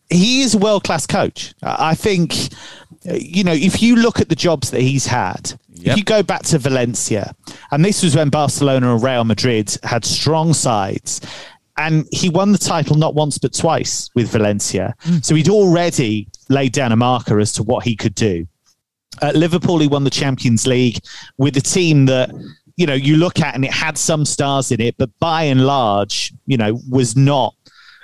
He 0.09 0.41
is 0.41 0.55
a 0.55 0.57
world 0.57 0.83
class 0.83 1.05
coach. 1.05 1.53
I 1.61 1.95
think, 1.95 2.33
you 3.03 3.43
know, 3.43 3.53
if 3.53 3.81
you 3.81 3.95
look 3.95 4.19
at 4.19 4.29
the 4.29 4.35
jobs 4.35 4.71
that 4.71 4.81
he's 4.81 5.05
had, 5.05 5.57
Yep. 5.79 5.91
If 5.91 5.97
you 5.97 6.03
go 6.03 6.23
back 6.23 6.43
to 6.43 6.57
Valencia, 6.57 7.35
and 7.71 7.85
this 7.85 8.03
was 8.03 8.15
when 8.15 8.29
Barcelona 8.29 8.93
and 8.93 9.03
Real 9.03 9.23
Madrid 9.23 9.77
had 9.83 10.03
strong 10.03 10.53
sides, 10.53 11.21
and 11.77 12.07
he 12.11 12.29
won 12.29 12.51
the 12.51 12.57
title 12.57 12.95
not 12.95 13.13
once 13.13 13.37
but 13.37 13.53
twice 13.53 14.09
with 14.15 14.29
Valencia. 14.29 14.95
Mm. 15.03 15.23
So 15.23 15.35
he'd 15.35 15.49
already 15.49 16.27
laid 16.49 16.73
down 16.73 16.91
a 16.91 16.95
marker 16.95 17.39
as 17.39 17.53
to 17.53 17.63
what 17.63 17.83
he 17.83 17.95
could 17.95 18.15
do. 18.15 18.47
At 19.21 19.35
Liverpool, 19.35 19.79
he 19.79 19.87
won 19.87 20.03
the 20.03 20.09
Champions 20.09 20.67
League 20.67 20.99
with 21.37 21.57
a 21.57 21.61
team 21.61 22.05
that 22.05 22.31
you 22.75 22.85
know 22.85 22.93
you 22.93 23.17
look 23.17 23.39
at 23.39 23.55
and 23.55 23.65
it 23.65 23.73
had 23.73 23.97
some 23.97 24.25
stars 24.25 24.71
in 24.71 24.79
it, 24.81 24.95
but 24.97 25.09
by 25.19 25.43
and 25.43 25.65
large, 25.65 26.33
you 26.45 26.57
know, 26.57 26.79
was 26.89 27.15
not 27.15 27.55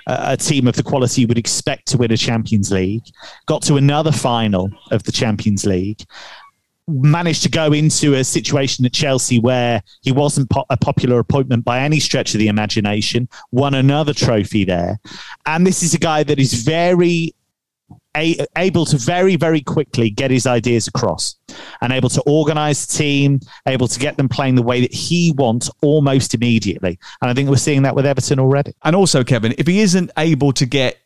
a 0.06 0.36
team 0.36 0.66
of 0.68 0.76
the 0.76 0.82
quality 0.82 1.22
you 1.22 1.26
would 1.26 1.38
expect 1.38 1.86
to 1.88 1.96
win 1.96 2.12
a 2.12 2.16
Champions 2.16 2.70
League. 2.70 3.04
Got 3.46 3.62
to 3.62 3.76
another 3.76 4.12
final 4.12 4.70
of 4.90 5.02
the 5.04 5.12
Champions 5.12 5.64
League. 5.64 6.04
Managed 6.86 7.42
to 7.44 7.48
go 7.48 7.72
into 7.72 8.14
a 8.14 8.22
situation 8.22 8.84
at 8.84 8.92
Chelsea 8.92 9.40
where 9.40 9.82
he 10.02 10.12
wasn't 10.12 10.50
po- 10.50 10.66
a 10.68 10.76
popular 10.76 11.18
appointment 11.18 11.64
by 11.64 11.80
any 11.80 11.98
stretch 11.98 12.34
of 12.34 12.38
the 12.38 12.48
imagination. 12.48 13.26
Won 13.52 13.72
another 13.72 14.12
trophy 14.12 14.64
there, 14.64 15.00
and 15.46 15.66
this 15.66 15.82
is 15.82 15.94
a 15.94 15.98
guy 15.98 16.22
that 16.24 16.38
is 16.38 16.52
very 16.52 17.34
a, 18.16 18.46
able 18.56 18.84
to 18.86 18.96
very, 18.96 19.36
very 19.36 19.60
quickly 19.60 20.10
get 20.10 20.30
his 20.30 20.46
ideas 20.46 20.86
across 20.86 21.36
and 21.80 21.92
able 21.92 22.08
to 22.10 22.22
organize 22.22 22.86
the 22.86 22.96
team, 22.96 23.40
able 23.66 23.88
to 23.88 23.98
get 23.98 24.16
them 24.16 24.28
playing 24.28 24.54
the 24.54 24.62
way 24.62 24.80
that 24.80 24.92
he 24.92 25.32
wants 25.32 25.70
almost 25.82 26.34
immediately. 26.34 26.98
And 27.20 27.30
I 27.30 27.34
think 27.34 27.48
we're 27.48 27.56
seeing 27.56 27.82
that 27.82 27.94
with 27.94 28.06
Everton 28.06 28.38
already. 28.38 28.72
And 28.82 28.94
also, 28.94 29.24
Kevin, 29.24 29.54
if 29.58 29.66
he 29.66 29.80
isn't 29.80 30.10
able 30.16 30.52
to 30.52 30.66
get 30.66 30.98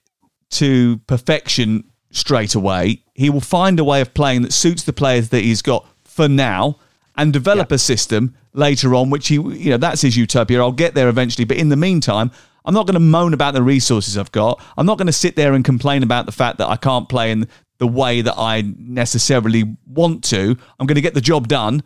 to 0.51 0.99
perfection 1.07 1.85
straight 2.11 2.55
away, 2.55 3.03
he 3.15 3.31
will 3.31 3.41
find 3.41 3.79
a 3.79 3.85
way 3.85 4.01
of 4.01 4.15
playing 4.15 4.43
that 4.43 4.53
suits 4.53 4.85
the 4.85 4.93
players 4.93 5.31
that 5.31 5.43
he's 5.43 5.63
got 5.63 5.87
for 6.05 6.29
now 6.29 6.79
and 7.17 7.33
develop 7.33 7.71
yeah. 7.71 7.77
a 7.77 7.79
system 7.79 8.35
later 8.55 8.95
on, 8.95 9.11
which 9.11 9.29
he, 9.29 9.35
you 9.35 9.71
know, 9.71 9.77
that's 9.77 10.03
his 10.03 10.17
utopia. 10.17 10.61
I'll 10.61 10.73
get 10.73 10.95
there 10.95 11.09
eventually. 11.09 11.45
But 11.45 11.57
in 11.57 11.69
the 11.69 11.77
meantime, 11.77 12.31
I'm 12.69 12.75
not 12.75 12.87
going 12.87 12.95
to 12.95 13.01
moan 13.01 13.33
about 13.33 13.55
the 13.55 13.63
resources 13.63 14.19
I've 14.19 14.31
got. 14.31 14.63
I'm 14.77 14.85
not 14.85 14.99
going 14.99 15.07
to 15.07 15.13
sit 15.13 15.37
there 15.37 15.55
and 15.55 15.65
complain 15.65 16.03
about 16.03 16.27
the 16.27 16.33
fact 16.33 16.59
that 16.59 16.69
I 16.69 16.77
can't 16.77 17.09
play 17.09 17.31
in 17.33 17.49
the 17.79 17.87
way 17.87 18.21
that 18.21 18.35
I 18.37 18.63
necessarily 18.77 19.65
want 19.87 20.23
to. 20.25 20.55
I'm 20.79 20.87
going 20.87 20.97
to 20.97 21.01
get 21.01 21.15
the 21.15 21.23
job 21.23 21.49
done 21.49 21.83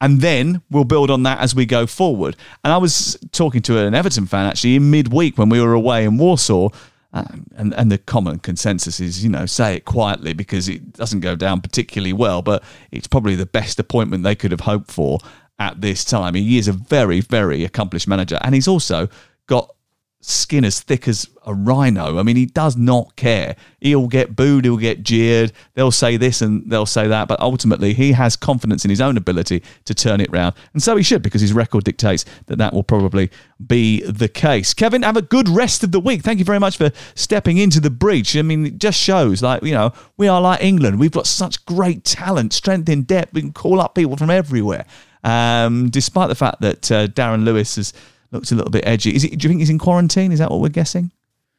and 0.00 0.20
then 0.20 0.62
we'll 0.70 0.84
build 0.84 1.10
on 1.10 1.24
that 1.24 1.40
as 1.40 1.56
we 1.56 1.66
go 1.66 1.88
forward. 1.88 2.36
And 2.62 2.72
I 2.72 2.76
was 2.76 3.18
talking 3.32 3.62
to 3.62 3.78
an 3.78 3.94
Everton 3.96 4.26
fan 4.26 4.46
actually 4.46 4.76
in 4.76 4.92
midweek 4.92 5.38
when 5.38 5.48
we 5.48 5.60
were 5.60 5.72
away 5.72 6.04
in 6.04 6.18
Warsaw. 6.18 6.68
Um, 7.12 7.46
and 7.56 7.74
and 7.74 7.90
the 7.90 7.98
common 7.98 8.38
consensus 8.38 9.00
is, 9.00 9.22
you 9.24 9.28
know, 9.28 9.44
say 9.44 9.74
it 9.76 9.84
quietly 9.84 10.34
because 10.34 10.68
it 10.68 10.92
doesn't 10.92 11.20
go 11.20 11.34
down 11.34 11.60
particularly 11.60 12.12
well, 12.12 12.42
but 12.42 12.62
it's 12.92 13.08
probably 13.08 13.34
the 13.34 13.44
best 13.44 13.78
appointment 13.80 14.22
they 14.22 14.36
could 14.36 14.50
have 14.52 14.60
hoped 14.60 14.90
for 14.90 15.18
at 15.58 15.80
this 15.80 16.04
time. 16.04 16.34
He 16.34 16.58
is 16.58 16.68
a 16.68 16.72
very, 16.72 17.20
very 17.20 17.64
accomplished 17.64 18.08
manager, 18.08 18.38
and 18.40 18.54
he's 18.54 18.68
also 18.68 19.08
got 19.46 19.74
skin 20.22 20.64
as 20.64 20.80
thick 20.80 21.08
as 21.08 21.28
a 21.44 21.52
rhino. 21.52 22.18
I 22.18 22.22
mean, 22.22 22.36
he 22.36 22.46
does 22.46 22.76
not 22.76 23.16
care. 23.16 23.56
He'll 23.80 24.06
get 24.06 24.36
booed, 24.36 24.64
he'll 24.64 24.76
get 24.76 25.02
jeered. 25.02 25.52
They'll 25.74 25.90
say 25.90 26.16
this 26.16 26.40
and 26.40 26.70
they'll 26.70 26.86
say 26.86 27.08
that, 27.08 27.26
but 27.26 27.40
ultimately, 27.40 27.92
he 27.92 28.12
has 28.12 28.36
confidence 28.36 28.84
in 28.84 28.90
his 28.90 29.00
own 29.00 29.16
ability 29.16 29.62
to 29.84 29.94
turn 29.94 30.20
it 30.20 30.30
round, 30.30 30.54
and 30.72 30.82
so 30.82 30.96
he 30.96 31.02
should 31.02 31.22
because 31.22 31.40
his 31.40 31.52
record 31.52 31.84
dictates 31.84 32.24
that 32.46 32.56
that 32.58 32.72
will 32.72 32.84
probably 32.84 33.30
be 33.64 34.02
the 34.02 34.28
case. 34.28 34.72
Kevin, 34.72 35.02
have 35.02 35.16
a 35.16 35.22
good 35.22 35.48
rest 35.48 35.82
of 35.82 35.92
the 35.92 36.00
week. 36.00 36.22
Thank 36.22 36.38
you 36.38 36.44
very 36.44 36.60
much 36.60 36.76
for 36.76 36.92
stepping 37.14 37.58
into 37.58 37.80
the 37.80 37.90
breach. 37.90 38.36
I 38.36 38.42
mean, 38.42 38.66
it 38.66 38.78
just 38.78 38.98
shows 38.98 39.42
like 39.42 39.62
you 39.64 39.74
know 39.74 39.92
we 40.16 40.28
are 40.28 40.40
like 40.40 40.62
England. 40.62 41.00
We've 41.00 41.10
got 41.10 41.26
such 41.26 41.64
great 41.66 42.04
talent, 42.04 42.52
strength 42.52 42.88
in 42.88 43.02
depth. 43.02 43.34
We 43.34 43.40
can 43.40 43.52
call 43.52 43.80
up 43.80 43.94
people 43.94 44.16
from 44.16 44.30
everywhere. 44.30 44.86
Um, 45.24 45.88
despite 45.88 46.28
the 46.28 46.34
fact 46.34 46.62
that 46.62 46.90
uh, 46.90 47.06
Darren 47.06 47.44
Lewis 47.44 47.76
has 47.76 47.92
looks 48.32 48.52
a 48.52 48.54
little 48.54 48.70
bit 48.70 48.84
edgy. 48.86 49.14
Is 49.14 49.24
it? 49.24 49.38
Do 49.38 49.44
you 49.44 49.48
think 49.48 49.60
he's 49.60 49.70
in 49.70 49.78
quarantine? 49.78 50.32
Is 50.32 50.38
that 50.38 50.50
what 50.50 50.60
we're 50.60 50.68
guessing? 50.68 51.10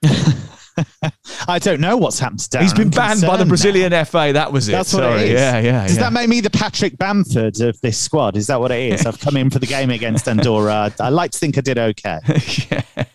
I 1.48 1.60
don't 1.60 1.80
know 1.80 1.98
what's 1.98 2.20
happened 2.20 2.40
to 2.40 2.50
Dan. 2.50 2.62
He's 2.64 2.74
been 2.74 2.88
I'm 2.88 2.90
banned 2.90 3.22
by 3.22 3.38
the 3.38 3.46
concerned 3.46 3.50
Brazilian 3.50 4.06
FA. 4.06 4.32
That 4.34 4.52
was 4.52 4.68
it. 4.70 4.72
That's 4.72 4.94
what 4.94 5.02
Sorry. 5.02 5.22
it 5.22 5.28
is. 5.28 5.34
Yeah, 5.34 5.60
yeah. 5.60 5.88
Does 5.88 5.96
yeah. 5.96 6.04
that 6.04 6.14
make 6.14 6.30
me 6.30 6.42
the 6.42 6.50
Patrick 6.50 6.98
Bamford 6.98 7.62
of 7.62 7.80
this 7.82 7.98
squad? 7.98 8.36
Is 8.36 8.48
that 8.48 8.60
what 8.60 8.72
it 8.72 8.94
is? 8.94 9.06
I've 9.06 9.20
come 9.20 9.38
in 9.38 9.50
for 9.50 9.60
the 9.60 9.68
game 9.68 9.90
against 9.92 10.28
Andorra. 10.28 10.92
I 11.00 11.10
like 11.10 11.32
to 11.32 11.38
think 11.38 11.58
I 11.58 11.62
did 11.62 11.78
okay. 11.78 12.20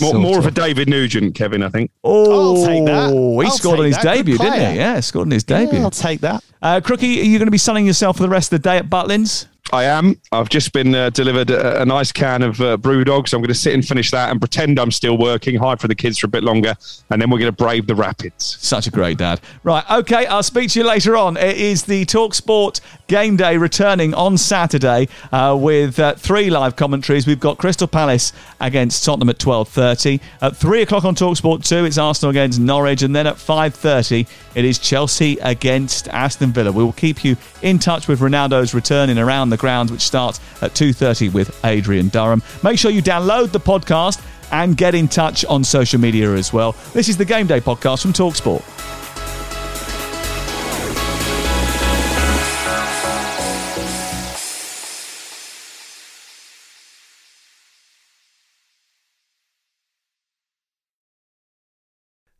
More, 0.00 0.14
more 0.14 0.38
of 0.38 0.46
a. 0.46 0.52
David 0.52 0.88
Nugent, 0.88 1.34
Kevin, 1.34 1.62
I 1.62 1.68
think. 1.68 1.90
Oh, 2.04 2.60
I'll 2.60 2.66
take 2.66 2.84
that. 2.86 3.10
he 3.10 3.44
I'll 3.44 3.50
scored 3.50 3.76
take 3.76 3.80
on 3.80 3.86
his 3.86 3.96
that. 3.96 4.04
Debut, 4.04 4.38
didn't 4.38 4.54
he? 4.54 4.76
Yeah, 4.76 5.00
scored 5.00 5.26
on 5.26 5.32
his 5.32 5.44
Yeah, 5.48 5.64
debut. 5.64 5.80
I'll 5.80 5.90
take 5.90 6.20
that. 6.20 6.44
Uh, 6.62 6.80
Crookie, 6.80 7.20
are 7.20 7.24
you 7.24 7.38
going 7.38 7.48
to 7.48 7.52
be 7.52 7.58
selling 7.58 7.84
yourself 7.84 8.16
for 8.16 8.22
the 8.22 8.28
rest 8.28 8.52
of 8.52 8.62
the 8.62 8.68
day 8.68 8.76
at 8.76 8.88
Butlins? 8.88 9.46
I 9.72 9.84
am. 9.84 10.20
I've 10.30 10.50
just 10.50 10.72
been 10.72 10.94
uh, 10.94 11.10
delivered 11.10 11.50
a, 11.50 11.82
a 11.82 11.84
nice 11.86 12.12
can 12.12 12.42
of 12.42 12.60
uh, 12.60 12.76
Brewdog, 12.76 13.28
so 13.28 13.36
I'm 13.36 13.42
going 13.42 13.48
to 13.48 13.54
sit 13.54 13.72
and 13.72 13.84
finish 13.84 14.10
that 14.10 14.30
and 14.30 14.40
pretend 14.40 14.78
I'm 14.78 14.90
still 14.90 15.16
working, 15.16 15.56
hide 15.56 15.80
for 15.80 15.88
the 15.88 15.94
kids 15.94 16.18
for 16.18 16.26
a 16.26 16.30
bit 16.30 16.44
longer, 16.44 16.74
and 17.10 17.20
then 17.20 17.30
we're 17.30 17.38
going 17.38 17.50
to 17.50 17.56
brave 17.56 17.86
the 17.86 17.94
Rapids. 17.94 18.58
Such 18.60 18.86
a 18.86 18.90
great 18.90 19.18
dad. 19.18 19.40
Right, 19.62 19.84
okay, 19.90 20.26
I'll 20.26 20.42
speak 20.42 20.70
to 20.70 20.80
you 20.80 20.86
later 20.86 21.16
on. 21.16 21.36
It 21.36 21.56
is 21.56 21.84
the 21.84 22.04
Talk 22.04 22.34
Sport 22.34 22.80
game 23.06 23.36
day 23.36 23.56
returning 23.56 24.14
on 24.14 24.38
Saturday 24.38 25.08
uh, 25.32 25.56
with 25.58 25.98
uh, 25.98 26.14
three 26.14 26.50
live 26.50 26.76
commentaries. 26.76 27.26
We've 27.26 27.40
got 27.40 27.58
Crystal 27.58 27.88
Palace 27.88 28.32
against 28.60 29.04
Tottenham 29.04 29.28
at 29.28 29.38
12.30. 29.38 30.20
At 30.40 30.56
3 30.56 30.82
o'clock 30.82 31.04
on 31.04 31.14
Talk 31.14 31.36
Sport 31.36 31.64
2, 31.64 31.84
it's 31.84 31.98
Arsenal 31.98 32.30
against 32.30 32.60
Norwich. 32.60 33.02
And 33.02 33.14
then 33.14 33.26
at 33.26 33.36
5.30, 33.36 34.28
it 34.54 34.64
is 34.64 34.78
Chelsea 34.78 35.38
against 35.38 36.08
Aston 36.08 36.52
Villa. 36.52 36.70
We 36.70 36.84
will 36.84 36.92
keep 36.92 37.24
you 37.24 37.36
in 37.62 37.78
touch 37.78 38.08
with 38.08 38.20
Ronaldo's 38.20 38.74
return 38.74 39.10
in 39.10 39.18
Around 39.18 39.50
the 39.50 39.53
Grounds, 39.56 39.90
which 39.90 40.02
starts 40.02 40.40
at 40.62 40.72
2.30 40.72 41.32
with 41.32 41.64
Adrian 41.64 42.08
Durham. 42.08 42.42
Make 42.62 42.78
sure 42.78 42.90
you 42.90 43.02
download 43.02 43.52
the 43.52 43.60
podcast 43.60 44.24
and 44.52 44.76
get 44.76 44.94
in 44.94 45.08
touch 45.08 45.44
on 45.46 45.64
social 45.64 46.00
media 46.00 46.32
as 46.34 46.52
well. 46.52 46.76
This 46.92 47.08
is 47.08 47.16
the 47.16 47.24
Game 47.24 47.46
Day 47.46 47.60
podcast 47.60 48.02
from 48.02 48.12
Talk 48.12 48.36
Sport. 48.36 48.62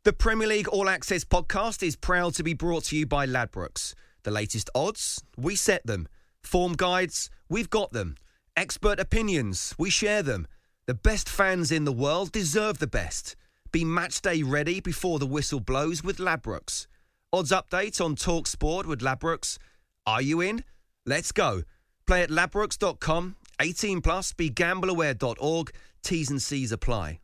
The 0.04 0.12
Premier 0.12 0.46
League 0.46 0.68
All 0.68 0.90
Access 0.90 1.24
podcast 1.24 1.82
is 1.82 1.96
proud 1.96 2.34
to 2.34 2.42
be 2.42 2.52
brought 2.52 2.84
to 2.84 2.96
you 2.96 3.06
by 3.06 3.26
Ladbrokes. 3.26 3.94
The 4.24 4.30
latest 4.30 4.68
odds, 4.74 5.22
we 5.38 5.56
set 5.56 5.86
them. 5.86 6.08
Form 6.44 6.74
guides, 6.74 7.30
we've 7.48 7.70
got 7.70 7.92
them. 7.92 8.16
Expert 8.56 9.00
opinions, 9.00 9.74
we 9.78 9.90
share 9.90 10.22
them. 10.22 10.46
The 10.86 10.94
best 10.94 11.28
fans 11.28 11.72
in 11.72 11.84
the 11.84 11.92
world 11.92 12.30
deserve 12.30 12.78
the 12.78 12.86
best. 12.86 13.34
Be 13.72 13.84
match 13.84 14.20
day 14.20 14.42
ready 14.42 14.78
before 14.80 15.18
the 15.18 15.26
whistle 15.26 15.58
blows 15.58 16.04
with 16.04 16.18
Ladbrokes. 16.18 16.86
Odds 17.32 17.50
update 17.50 18.00
on 18.00 18.14
Talk 18.14 18.46
Sport 18.46 18.86
with 18.86 19.00
Ladbrokes. 19.00 19.58
Are 20.06 20.22
you 20.22 20.40
in? 20.40 20.62
Let's 21.04 21.32
go. 21.32 21.62
Play 22.06 22.22
at 22.22 22.30
ladbrokes.com. 22.30 23.36
18 23.60 24.00
plus. 24.00 24.32
Be 24.32 24.50
gambleaware.org. 24.50 25.72
T's 26.02 26.30
and 26.30 26.40
C's 26.40 26.70
apply. 26.70 27.18